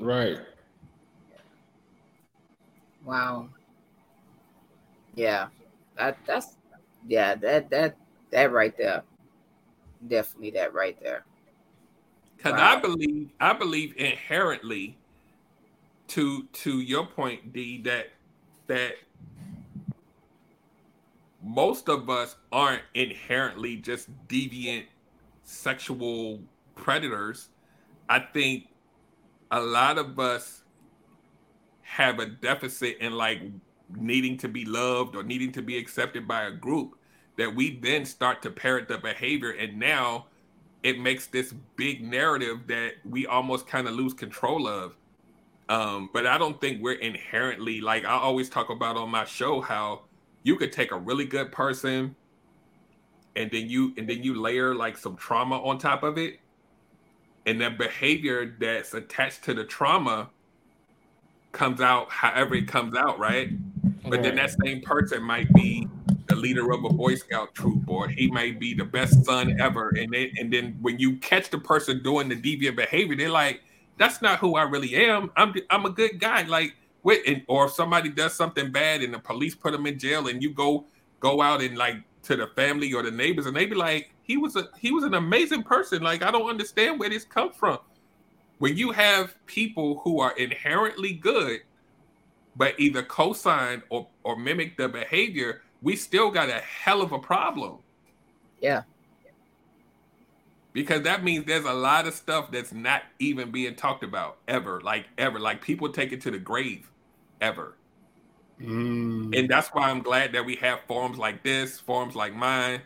[0.00, 0.38] Right.
[3.04, 3.48] Wow.
[5.14, 5.48] Yeah.
[5.96, 6.56] That that's
[7.06, 7.96] yeah, that that
[8.30, 9.02] that right there.
[10.08, 11.24] Definitely that right there.
[12.42, 12.76] Because Wow.
[12.76, 14.96] I believe I believe inherently
[16.08, 18.10] to to your point, D, that
[18.66, 18.94] that
[21.40, 24.86] most of us aren't inherently just deviant
[25.44, 26.40] sexual
[26.74, 27.48] predators.
[28.08, 28.68] I think
[29.52, 30.62] a lot of us
[31.82, 33.42] have a deficit in like
[33.94, 36.96] needing to be loved or needing to be accepted by a group
[37.36, 40.26] that we then start to parrot the behavior and now
[40.82, 44.96] it makes this big narrative that we almost kind of lose control of.
[45.68, 49.60] Um but i don't think we're inherently like i always talk about on my show
[49.60, 50.02] how
[50.42, 52.16] you could take a really good person
[53.36, 56.38] and then you and then you layer like some trauma on top of it.
[57.46, 60.30] And that behavior that's attached to the trauma
[61.50, 63.50] comes out however it comes out right?
[64.08, 65.88] But then that same person might be
[66.32, 69.90] the leader of a Boy Scout troop, or he might be the best son ever.
[69.90, 73.62] And then, and then when you catch the person doing the deviant behavior, they're like,
[73.98, 75.30] "That's not who I really am.
[75.36, 76.74] I'm I'm a good guy." Like?
[77.04, 80.42] And, or if somebody does something bad and the police put them in jail, and
[80.42, 80.86] you go
[81.20, 84.36] go out and like to the family or the neighbors, and they be like, "He
[84.36, 86.02] was a he was an amazing person.
[86.02, 87.78] Like, I don't understand where this come from."
[88.58, 91.60] When you have people who are inherently good
[92.56, 97.18] but either co-sign or or mimic the behavior, we still got a hell of a
[97.18, 97.78] problem.
[98.60, 98.82] Yeah.
[100.72, 104.80] Because that means there's a lot of stuff that's not even being talked about ever,
[104.80, 105.38] like ever.
[105.38, 106.90] Like people take it to the grave
[107.40, 107.74] ever.
[108.60, 109.38] Mm.
[109.38, 112.80] And that's why I'm glad that we have forums like this, forums like mine.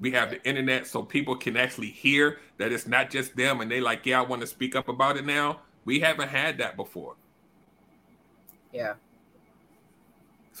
[0.00, 3.70] We have the internet so people can actually hear that it's not just them and
[3.70, 5.60] they like, yeah, I want to speak up about it now.
[5.84, 7.14] We haven't had that before.
[8.72, 8.94] Yeah.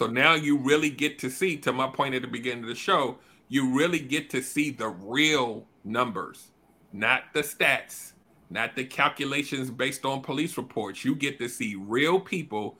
[0.00, 2.74] So now you really get to see, to my point at the beginning of the
[2.74, 3.18] show,
[3.50, 6.52] you really get to see the real numbers,
[6.94, 8.12] not the stats,
[8.48, 11.04] not the calculations based on police reports.
[11.04, 12.78] You get to see real people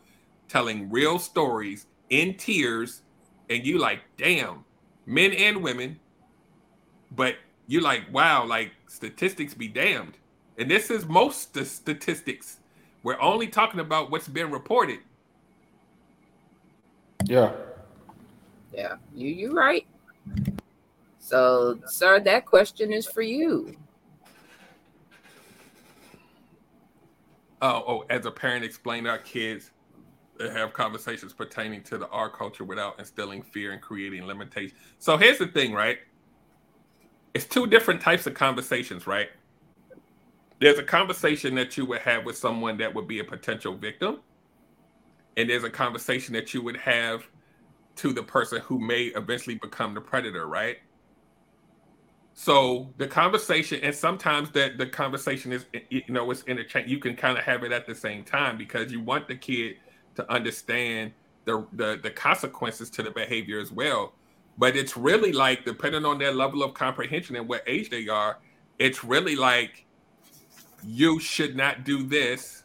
[0.49, 3.03] telling real stories in tears,
[3.51, 4.65] and you like, damn,
[5.05, 6.01] men and women.
[7.11, 7.35] But
[7.67, 10.17] you like, wow, like statistics be damned.
[10.57, 12.61] And this is most the statistics.
[13.03, 15.01] We're only talking about what's been reported.
[17.25, 17.53] Yeah.
[18.73, 18.97] Yeah.
[19.15, 19.87] You you right.
[21.19, 23.77] So, sir, that question is for you.
[27.63, 29.71] Oh, oh, as a parent, explain to our kids
[30.39, 34.81] to have conversations pertaining to the art culture without instilling fear and creating limitations.
[34.99, 35.99] So here's the thing, right?
[37.35, 39.29] It's two different types of conversations, right?
[40.59, 44.21] There's a conversation that you would have with someone that would be a potential victim,
[45.37, 47.27] and there's a conversation that you would have
[47.97, 50.79] to the person who may eventually become the predator, right?
[52.33, 56.91] So the conversation, and sometimes that the conversation is, you know, it's interchange.
[56.91, 59.77] You can kind of have it at the same time because you want the kid
[60.15, 61.13] to understand
[61.45, 64.15] the, the the consequences to the behavior as well.
[64.57, 68.39] But it's really like depending on their level of comprehension and what age they are,
[68.79, 69.85] it's really like
[70.83, 72.60] you should not do this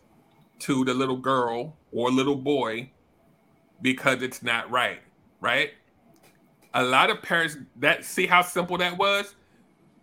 [0.59, 2.89] to the little girl or little boy
[3.81, 4.99] because it's not right,
[5.41, 5.71] right?
[6.73, 9.35] A lot of parents that see how simple that was.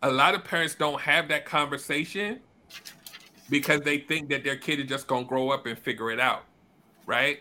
[0.02, 2.40] A lot of parents don't have that conversation
[3.50, 6.18] because they think that their kid is just going to grow up and figure it
[6.18, 6.44] out
[7.06, 7.40] right?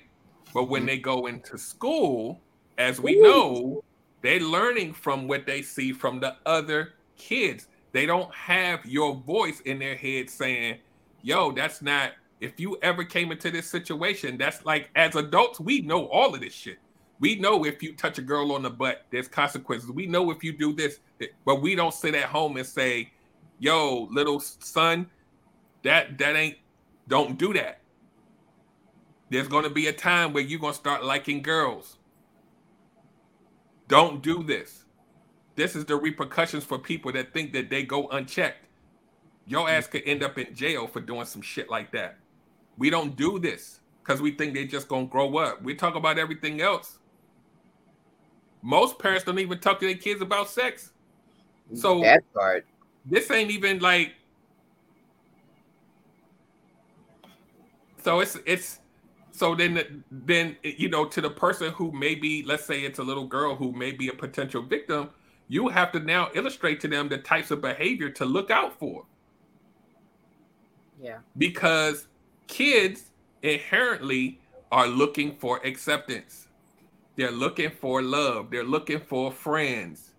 [0.54, 0.88] But when mm-hmm.
[0.88, 2.42] they go into school,
[2.78, 3.24] as we Ooh.
[3.24, 3.84] know,
[4.22, 7.68] they're learning from what they see from the other kids.
[7.92, 10.78] They don't have your voice in their head saying,
[11.24, 12.12] yo, that's not,
[12.42, 16.42] if you ever came into this situation, that's like, as adults, we know all of
[16.42, 16.80] this shit.
[17.20, 19.90] We know if you touch a girl on the butt, there's consequences.
[19.92, 21.00] We know if you do this,
[21.46, 23.14] but we don't sit at home and say,
[23.60, 25.08] yo, little son,
[25.84, 26.58] that that ain't
[27.08, 27.82] don't do that
[29.32, 31.98] there's going to be a time where you're going to start liking girls.
[33.88, 34.84] Don't do this.
[35.56, 38.66] This is the repercussions for people that think that they go unchecked.
[39.48, 42.18] Your ass could end up in jail for doing some shit like that.
[42.78, 45.62] We don't do this because we think they're just going to grow up.
[45.62, 47.00] We talk about everything else.
[48.62, 50.92] Most parents don't even talk to their kids about sex.
[51.74, 52.66] So that part.
[53.06, 54.14] This ain't even like.
[58.04, 58.82] So it's it's
[59.32, 63.26] so then then you know to the person who maybe let's say it's a little
[63.26, 65.10] girl who may be a potential victim
[65.48, 69.06] you have to now illustrate to them the types of behavior to look out for
[71.02, 72.08] yeah because
[72.52, 73.12] kids
[73.42, 74.40] inherently
[74.72, 76.48] are looking for acceptance
[77.16, 80.12] they're looking for love they're looking for friends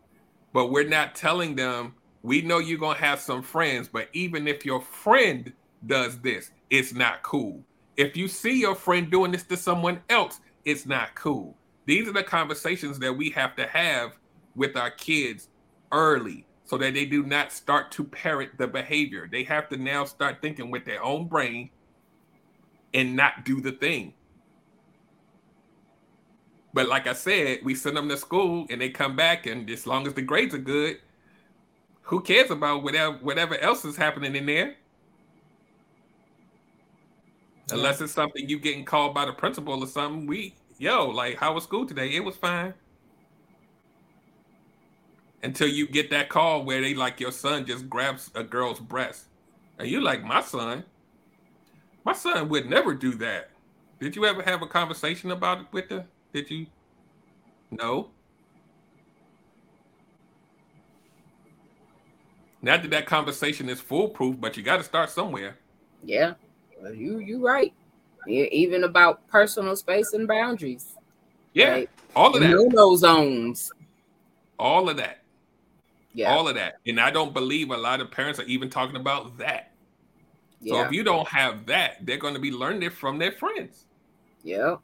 [0.53, 4.49] but we're not telling them we know you're going to have some friends but even
[4.49, 5.53] if your friend
[5.87, 7.63] does this it's not cool
[7.97, 11.57] if you see your friend doing this to someone else, it's not cool.
[11.87, 14.17] These are the conversations that we have to have
[14.55, 15.49] with our kids
[15.91, 19.29] early so that they do not start to parrot the behavior.
[19.31, 21.71] They have to now start thinking with their own brain
[22.95, 24.15] and not do the thing.
[26.75, 29.87] But like I said, we send them to school and they come back, and as
[29.87, 30.99] long as the grades are good,
[32.03, 34.77] who cares about whatever whatever else is happening in there?
[37.71, 40.27] Unless it's something you getting called by the principal or something.
[40.27, 42.15] We yo, like how was school today?
[42.15, 42.75] It was fine.
[45.43, 49.27] Until you get that call where they like your son just grabs a girl's breast.
[49.79, 50.85] And you like, my son?
[52.05, 53.51] My son would never do that.
[54.01, 56.07] Did you ever have a conversation about it with her?
[56.33, 56.67] Did you?
[57.71, 58.11] No.
[62.61, 65.57] Not that that conversation is foolproof, but you got to start somewhere.
[66.05, 66.35] Yeah
[66.91, 67.73] you you right.
[68.27, 70.95] Even about personal space and boundaries.
[71.55, 71.91] Yeah, right?
[72.15, 72.51] all of that.
[72.51, 73.73] No no zones.
[74.59, 75.23] All of that.
[76.15, 76.35] Yeah.
[76.35, 76.75] All of that.
[76.87, 79.72] And I don't believe a lot of parents are even talking about that.
[80.63, 80.75] Yeah.
[80.75, 83.85] So if you don't have that, they're going to be learning it from their friends.
[84.43, 84.77] Yeah.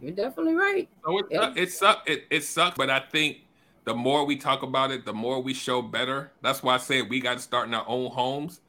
[0.00, 0.88] You're definitely right.
[1.04, 1.52] So it, yeah.
[1.56, 2.10] it, sucks.
[2.10, 3.38] It, it sucks, but I think
[3.84, 6.32] the more we talk about it, the more we show better.
[6.42, 8.60] That's why I said we got to start in our own homes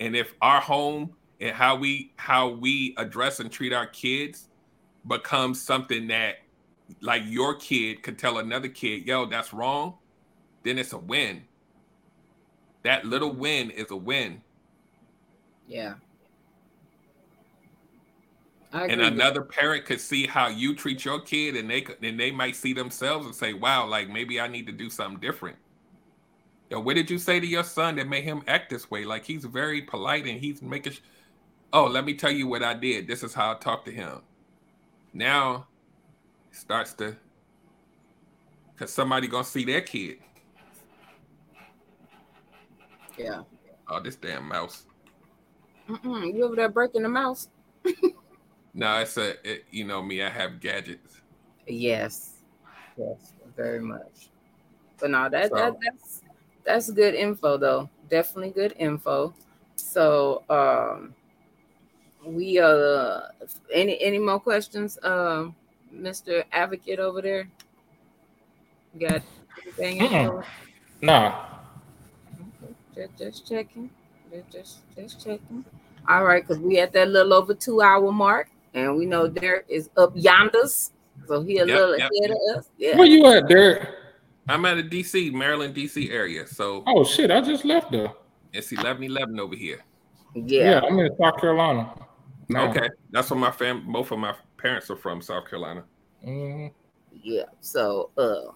[0.00, 4.48] and if our home and how we how we address and treat our kids
[5.06, 6.36] becomes something that
[7.00, 9.94] like your kid could tell another kid, yo, that's wrong,
[10.64, 11.42] then it's a win.
[12.82, 14.42] That little win is a win.
[15.66, 15.94] Yeah.
[18.72, 22.54] And another parent could see how you treat your kid, and they and they might
[22.54, 25.56] see themselves and say, "Wow, like maybe I need to do something different."
[26.70, 29.04] Yo, what did you say to your son that made him act this way?
[29.04, 30.92] Like he's very polite and he's making.
[30.92, 31.00] Sh-
[31.72, 33.08] oh, let me tell you what I did.
[33.08, 34.20] This is how I talked to him.
[35.12, 35.66] Now,
[36.52, 37.16] starts to,
[38.76, 40.18] cause somebody gonna see their kid.
[43.24, 43.42] Yeah.
[43.88, 44.86] Oh, this damn mouse.
[45.88, 47.48] Mm-mm, you over there breaking the mouse?
[48.74, 49.34] no, it's a.
[49.48, 50.22] It, you know me.
[50.22, 51.20] I have gadgets.
[51.66, 52.36] Yes.
[52.96, 54.30] Yes, very much.
[54.98, 56.22] But no, that, so, that that's
[56.64, 57.88] that's good info though.
[58.08, 59.34] Definitely good info.
[59.76, 61.14] So um
[62.24, 63.20] we uh
[63.72, 65.48] any any more questions, uh,
[65.94, 66.44] Mr.
[66.52, 67.48] Advocate over there?
[68.94, 69.22] You got
[69.78, 70.42] anything?
[71.00, 71.49] Nah.
[72.94, 73.90] Just, just checking.
[74.32, 75.64] Just, just, just checking.
[76.08, 79.66] All right, because we at that little over two hour mark, and we know Derek
[79.68, 80.90] is up yonders,
[81.28, 82.10] so he a Yep, little yep.
[82.20, 82.68] ahead of us.
[82.78, 82.96] Yeah.
[82.96, 83.88] Where you at, Derek?
[84.48, 86.46] I'm at a DC, Maryland, DC area.
[86.46, 88.12] So Oh shit, I just left there.
[88.52, 89.80] it's 1111 over here.
[90.34, 90.70] Yeah.
[90.70, 91.92] Yeah, I'm in South Carolina.
[92.48, 92.70] now.
[92.70, 92.88] Okay.
[93.10, 95.84] That's where my fam both of my parents are from, South Carolina.
[96.26, 96.72] Mhm.
[97.22, 97.44] Yeah.
[97.60, 98.52] So uh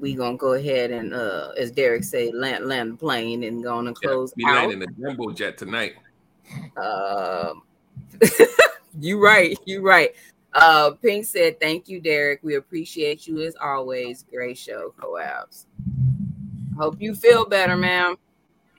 [0.00, 3.90] we gonna go ahead and uh as Derek said, land land the plane and gonna
[3.90, 4.68] Yeah, close we out.
[4.68, 5.94] landing the jumbo jet tonight.
[6.76, 7.62] Um
[9.00, 10.10] you right, you right.
[10.52, 12.40] Uh Pink said, Thank you, Derek.
[12.42, 14.24] We appreciate you as always.
[14.30, 15.66] Great show, co-ops.
[16.78, 18.16] Hope you feel better, ma'am.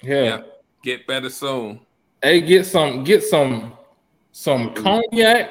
[0.02, 0.24] Yeah.
[0.24, 0.42] Yeah.
[0.84, 1.80] Get better soon.
[2.22, 3.74] Hey, get some, get some,
[4.32, 5.50] some cognac,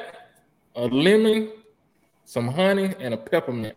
[0.75, 1.51] a lemon,
[2.25, 3.77] some honey, and a peppermint.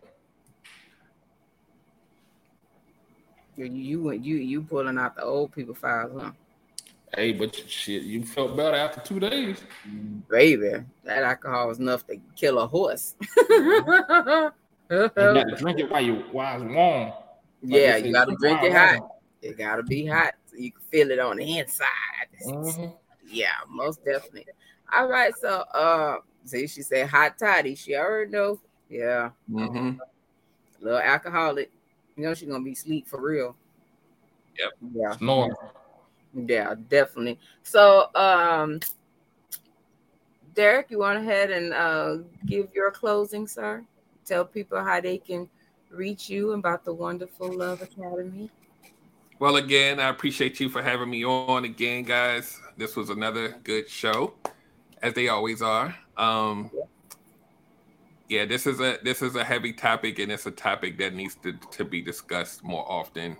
[3.64, 6.30] You you you you pulling out the old people files, huh?
[7.14, 9.62] Hey, but shit, you felt better after two days.
[10.28, 13.16] Baby, that alcohol was enough to kill a horse.
[14.90, 17.12] You got to drink it while you while it's warm.
[17.62, 19.00] Like yeah, you gotta drink it hot.
[19.42, 21.86] It gotta be hot so you can feel it on the inside.
[22.40, 22.64] warm.
[22.64, 22.94] Mhm.
[23.28, 24.46] Yeah, most definitely.
[24.92, 27.74] All right, so uh see she said hot toddy.
[27.74, 28.60] She already know.
[28.88, 29.92] Yeah, hmm
[30.80, 31.70] little alcoholic.
[32.20, 33.56] You know she gonna be sleep for real.
[34.58, 34.72] Yep.
[34.94, 35.54] Yeah, Snoring.
[36.34, 37.38] yeah, definitely.
[37.62, 38.80] So um
[40.54, 43.82] Derek, you went ahead and uh give your closing, sir.
[44.26, 45.48] Tell people how they can
[45.88, 48.50] reach you about the wonderful Love Academy.
[49.38, 52.60] Well, again, I appreciate you for having me on again, guys.
[52.76, 54.34] This was another good show,
[55.00, 55.96] as they always are.
[56.18, 56.70] Um,
[58.30, 61.34] yeah, this is a this is a heavy topic, and it's a topic that needs
[61.42, 63.36] to, to be discussed more often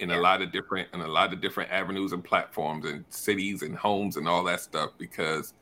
[0.00, 3.62] in a lot of different in a lot of different avenues and platforms and cities
[3.62, 5.54] and homes and all that stuff because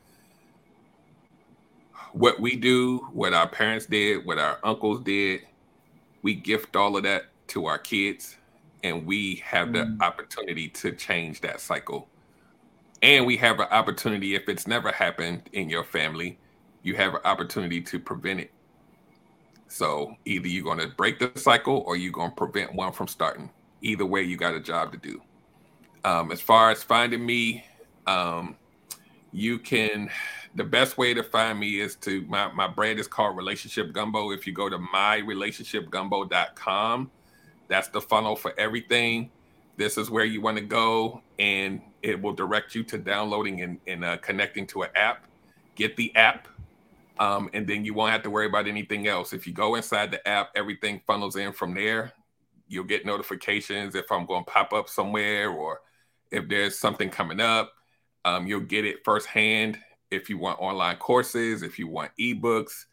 [2.11, 5.41] what we do, what our parents did, what our uncles did,
[6.21, 8.35] we gift all of that to our kids
[8.83, 10.01] and we have the mm.
[10.01, 12.09] opportunity to change that cycle.
[13.01, 16.37] And we have an opportunity, if it's never happened in your family,
[16.83, 18.52] you have an opportunity to prevent it.
[19.73, 23.07] So either you're going to break the cycle or you're going to prevent one from
[23.07, 23.49] starting.
[23.81, 25.19] Either way, you got a job to do.
[26.05, 27.65] Um, as far as finding me,
[28.05, 28.55] um,
[29.31, 30.11] you can
[30.53, 34.29] the best way to find me is to my, my brand is called relationship gumbo
[34.29, 37.09] if you go to myrelationshipgumbo.com
[37.67, 39.31] that's the funnel for everything
[39.77, 43.79] this is where you want to go and it will direct you to downloading and,
[43.87, 45.25] and uh, connecting to an app
[45.73, 46.47] get the app
[47.19, 50.11] um, and then you won't have to worry about anything else if you go inside
[50.11, 52.11] the app everything funnels in from there
[52.67, 55.81] you'll get notifications if i'm going to pop up somewhere or
[56.31, 57.71] if there's something coming up
[58.25, 59.77] um, you'll get it firsthand
[60.13, 62.85] if you want online courses, if you want ebooks.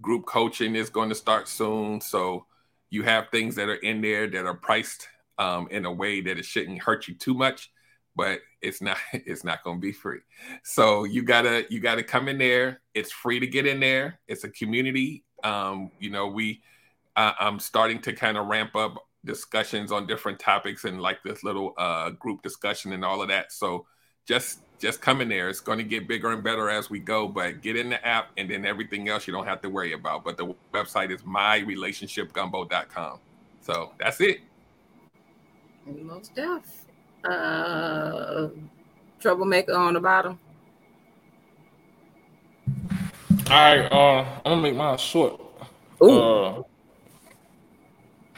[0.00, 2.00] Group coaching is going to start soon.
[2.00, 2.46] So
[2.90, 5.08] you have things that are in there that are priced
[5.38, 7.70] um, in a way that it shouldn't hurt you too much,
[8.16, 10.20] but it's not it's not going to be free.
[10.62, 12.80] So you gotta you gotta come in there.
[12.94, 14.20] It's free to get in there.
[14.28, 15.24] It's a community.
[15.44, 16.62] Um, you know, we
[17.16, 21.44] I, I'm starting to kind of ramp up discussions on different topics and like this
[21.44, 23.52] little uh, group discussion and all of that.
[23.52, 23.86] So
[24.26, 25.48] just just come in there.
[25.48, 28.30] It's going to get bigger and better as we go, but get in the app
[28.36, 30.24] and then everything else you don't have to worry about.
[30.24, 33.18] But the website is myrelationshipgumbo.com.
[33.60, 34.40] So that's it.
[35.86, 36.81] Most deaf.
[37.24, 38.48] Uh,
[39.20, 40.38] troublemaker on the bottom.
[43.50, 45.40] All right, uh, I'm gonna make mine short.
[46.02, 46.62] Ooh, Uh,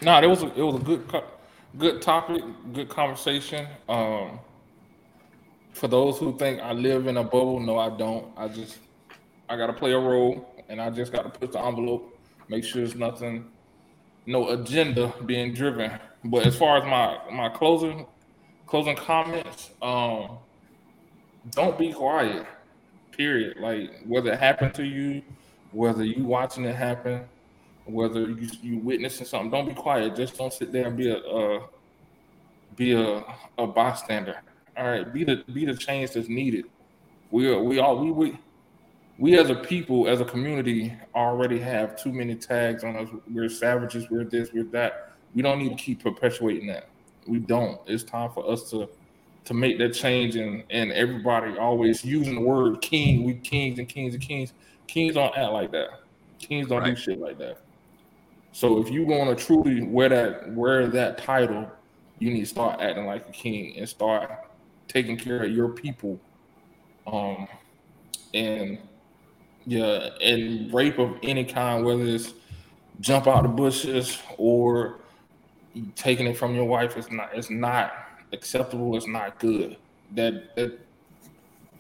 [0.02, 1.02] no, it was a, it was a good
[1.78, 2.42] good topic,
[2.72, 3.66] good conversation.
[3.88, 4.38] Um,
[5.72, 8.26] for those who think I live in a bubble, no, I don't.
[8.36, 8.78] I just
[9.48, 12.94] I gotta play a role, and I just gotta push the envelope, make sure there's
[12.96, 13.46] nothing,
[14.26, 15.92] no agenda being driven.
[16.24, 18.06] But as far as my my closing
[18.66, 20.38] closing comments, um,
[21.50, 22.46] don't be quiet.
[23.12, 23.58] Period.
[23.58, 25.22] Like whether it happened to you,
[25.72, 27.24] whether you watching it happen,
[27.84, 30.16] whether you you witnessing something, don't be quiet.
[30.16, 31.60] Just don't sit there and be a
[32.76, 33.24] be a,
[33.58, 34.36] a bystander.
[34.76, 36.64] All right, be the be the change that's needed.
[37.30, 38.38] We are we all we we
[39.18, 43.08] we as a people, as a community, already have too many tags on us.
[43.30, 44.10] We're savages.
[44.10, 44.52] We're this.
[44.52, 45.12] We're that.
[45.34, 46.88] We don't need to keep perpetuating that.
[47.26, 47.80] We don't.
[47.86, 48.88] It's time for us to
[49.44, 53.24] to make that change and and everybody always using the word king.
[53.24, 54.52] We kings and kings and kings.
[54.86, 56.00] Kings don't act like that.
[56.38, 56.94] Kings don't right.
[56.94, 57.58] do shit like that.
[58.52, 61.70] So if you want to truly wear that wear that title,
[62.18, 64.30] you need to start acting like a king and start
[64.88, 66.20] taking care of your people.
[67.06, 67.48] Um
[68.32, 68.78] and
[69.66, 72.34] yeah, and rape of any kind, whether it's
[73.00, 75.00] jump out the bushes or
[75.94, 77.92] taking it from your wife, is not it's not
[78.32, 78.96] acceptable.
[78.96, 79.76] It's not good.
[80.14, 80.78] That that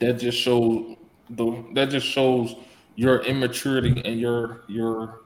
[0.00, 0.96] that just shows
[1.30, 2.56] the that just shows
[2.96, 5.20] your immaturity and your your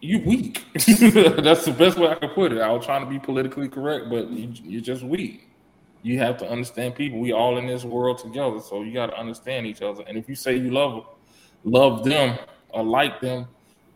[0.00, 0.64] you weak.
[0.74, 2.60] That's the best way I can put it.
[2.60, 5.48] I was trying to be politically correct, but you, you're just weak.
[6.02, 7.18] You have to understand people.
[7.18, 10.04] We all in this world together, so you got to understand each other.
[10.06, 11.06] And if you say you love
[11.64, 12.38] love them
[12.68, 13.48] or like them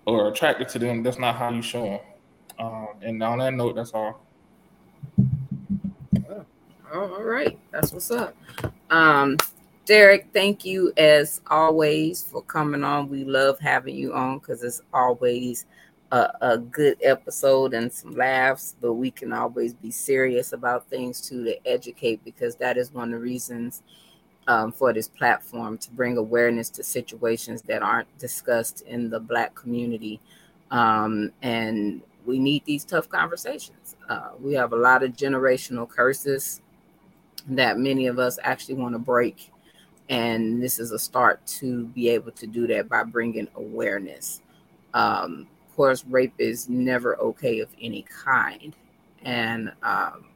[0.07, 2.01] or attracted to them, that's not how you show them.
[2.61, 4.21] Um, and on that note, that's all.
[6.93, 8.37] All right, that's what's up.
[8.91, 9.39] Um,
[9.87, 13.09] Derek, thank you as always for coming on.
[13.09, 15.67] We love having you on because it's always
[16.13, 21.21] a, a, good episode and some laughs, but we can always be serious about things
[21.21, 23.83] too to educate because that is one of the reasons
[24.49, 29.55] um, for this platform to bring awareness to situations that aren't discussed in the Black
[29.55, 30.21] community.
[30.73, 33.97] Um, and we need these tough conversations.
[34.09, 36.61] Uh, we have a lot of generational curses
[37.49, 39.51] that many of us actually want to break.
[40.09, 44.43] And this is a start to be able to do that by bringing awareness.
[44.93, 48.75] Um, of course, rape is never okay of any kind.
[49.23, 50.27] And um,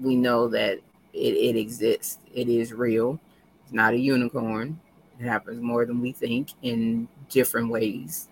[0.00, 0.78] we know that
[1.12, 3.18] it, it exists, it is real,
[3.64, 4.78] it's not a unicorn.
[5.18, 8.28] It happens more than we think in different ways.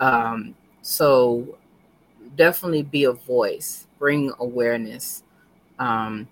[0.00, 1.56] Um, so
[2.34, 5.22] definitely be a voice, bring awareness
[5.78, 6.28] um,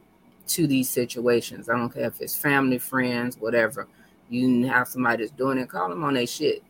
[0.49, 1.69] to these situations.
[1.69, 3.87] I don't care if it's family, friends, whatever.
[4.29, 6.63] You have somebody that's doing it, call them on their shit.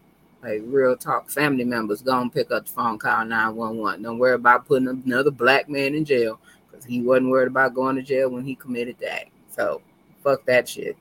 [0.43, 4.03] Like real talk, family members, go and pick up the phone, call 911.
[4.03, 6.39] Don't worry about putting another black man in jail
[6.71, 9.31] because he wasn't worried about going to jail when he committed the act.
[9.49, 9.81] So
[10.23, 10.99] fuck that shit.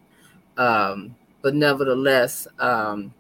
[0.55, 3.13] Um, but nevertheless, um,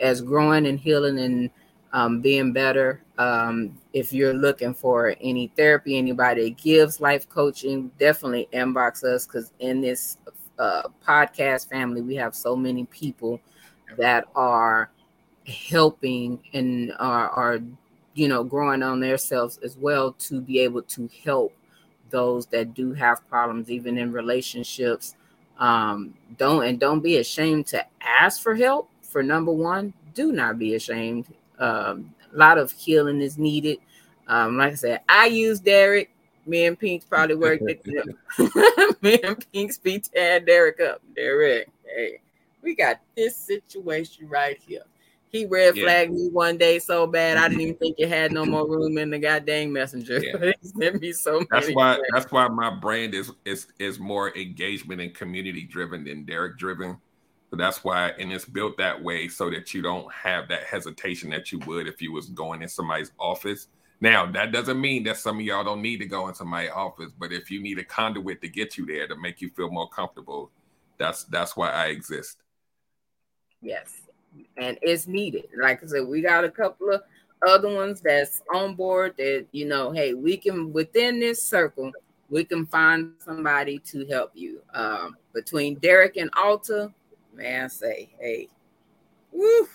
[0.00, 1.50] as growing and healing and
[1.94, 3.00] um, being better.
[3.18, 9.26] Um, if you're looking for any therapy, anybody that gives life coaching, definitely inbox us
[9.26, 10.18] because in this
[10.58, 13.40] uh, podcast family, we have so many people
[13.96, 14.90] that are
[15.46, 17.60] helping and are, are
[18.14, 21.54] you know growing on themselves as well to be able to help
[22.10, 25.16] those that do have problems even in relationships
[25.58, 30.58] um don't and don't be ashamed to ask for help for number one do not
[30.58, 31.26] be ashamed
[31.58, 33.78] um, a lot of healing is needed.
[34.26, 36.10] Um, like I said, I use Derek.
[36.46, 37.82] Me and Pinks probably worked it.
[39.02, 41.00] Me and Pinks be tearing Derek up.
[41.14, 42.20] Derek, hey,
[42.62, 44.82] we got this situation right here.
[45.34, 46.16] He red flagged yeah.
[46.16, 49.10] me one day so bad I didn't even think it had no more room in
[49.10, 50.22] the goddamn messenger.
[50.22, 50.52] Yeah.
[50.62, 55.12] sent me so That's why that's why my brand is is is more engagement and
[55.12, 56.98] community driven than Derek driven.
[57.54, 61.30] So that's why, and it's built that way so that you don't have that hesitation
[61.30, 63.68] that you would if you was going in somebody's office.
[64.00, 67.12] Now, that doesn't mean that some of y'all don't need to go into my office,
[67.16, 69.88] but if you need a conduit to get you there to make you feel more
[69.88, 70.50] comfortable,
[70.98, 72.38] that's that's why I exist.
[73.62, 74.02] Yes,
[74.56, 75.44] and it's needed.
[75.56, 77.02] Like I said, we got a couple of
[77.46, 81.92] other ones that's on board that you know, hey, we can within this circle,
[82.30, 84.60] we can find somebody to help you.
[84.74, 86.92] Um, between Derek and Alta,
[87.34, 88.48] man, say, hey,
[89.32, 89.68] woo,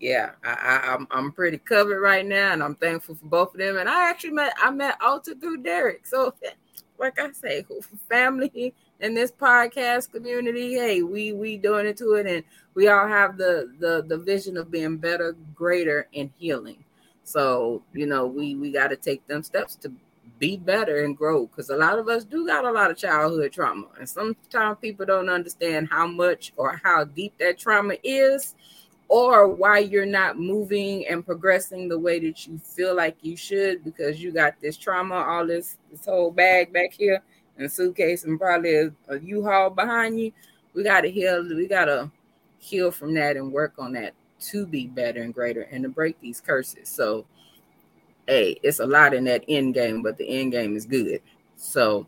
[0.00, 3.54] yeah, I, I, am I'm, I'm pretty covered right now, and I'm thankful for both
[3.54, 3.78] of them.
[3.78, 6.34] And I actually met I met Alta through Derek, so
[6.98, 7.64] like I say,
[8.08, 13.08] family in this podcast community, hey, we we doing it to it, and we all
[13.08, 16.84] have the the the vision of being better, greater, and healing.
[17.24, 19.92] So you know, we we got to take them steps to
[20.38, 23.52] be better and grow because a lot of us do got a lot of childhood
[23.52, 28.54] trauma and sometimes people don't understand how much or how deep that trauma is
[29.08, 33.82] or why you're not moving and progressing the way that you feel like you should
[33.84, 37.22] because you got this trauma all this this whole bag back here
[37.58, 40.32] and suitcase and probably a a u-haul behind you.
[40.74, 42.10] We got to heal we got to
[42.58, 46.20] heal from that and work on that to be better and greater and to break
[46.20, 46.88] these curses.
[46.88, 47.26] So
[48.26, 51.20] hey, it's a lot in that end game, but the end game is good.
[51.56, 52.06] So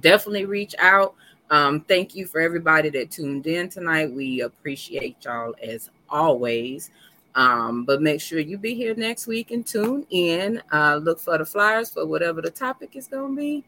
[0.00, 1.14] definitely reach out.
[1.50, 4.10] Um, thank you for everybody that tuned in tonight.
[4.10, 6.90] We appreciate y'all as always.
[7.34, 10.62] Um, but make sure you be here next week and tune in.
[10.72, 13.64] Uh, look for the flyers for whatever the topic is going to be.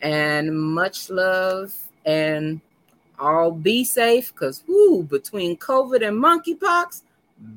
[0.00, 2.60] And much love and
[3.18, 7.02] all be safe because whoo, between COVID and monkeypox,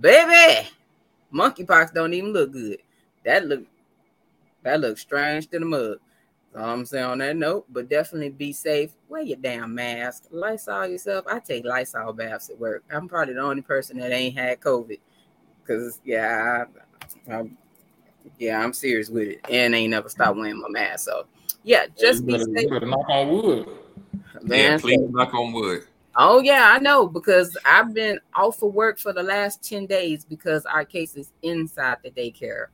[0.01, 0.67] baby,
[1.33, 2.79] monkeypox don't even look good.
[3.25, 3.63] That look
[4.63, 5.97] that looks strange to the mud.
[6.53, 8.91] So I'm saying on that note, but definitely be safe.
[9.09, 10.25] Wear your damn mask.
[10.29, 11.25] Lysol yourself.
[11.27, 12.83] I take Lysol baths at work.
[12.91, 14.99] I'm probably the only person that ain't had COVID.
[15.67, 16.65] Cause yeah,
[17.27, 17.49] I, I,
[18.37, 21.05] yeah, I'm serious with it, and ain't never stopped wearing my mask.
[21.05, 21.25] So
[21.63, 22.69] yeah, just be safe.
[22.69, 23.69] knock on wood.
[24.41, 25.87] Man, yeah, please knock on wood.
[26.15, 30.25] Oh yeah, I know because I've been off of work for the last 10 days
[30.25, 32.67] because our case is inside the daycare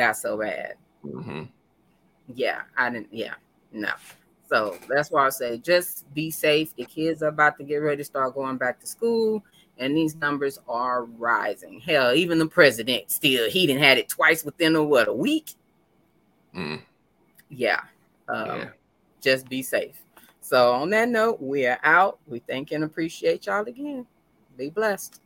[0.00, 0.74] got so bad.
[1.04, 1.42] Mm-hmm.
[2.34, 3.34] Yeah, I didn't, yeah,
[3.72, 3.90] no.
[4.48, 6.74] So that's why I say just be safe.
[6.74, 9.44] The kids are about to get ready to start going back to school,
[9.78, 11.80] and these numbers are rising.
[11.80, 15.52] Hell, even the president still he didn't had it twice within a what a week.
[16.56, 16.82] Mm.
[17.48, 17.82] Yeah.
[18.28, 18.68] Um, yeah.
[19.20, 20.02] Just be safe.
[20.40, 22.18] So on that note, we are out.
[22.26, 24.06] We thank and appreciate y'all again.
[24.56, 25.20] Be blessed.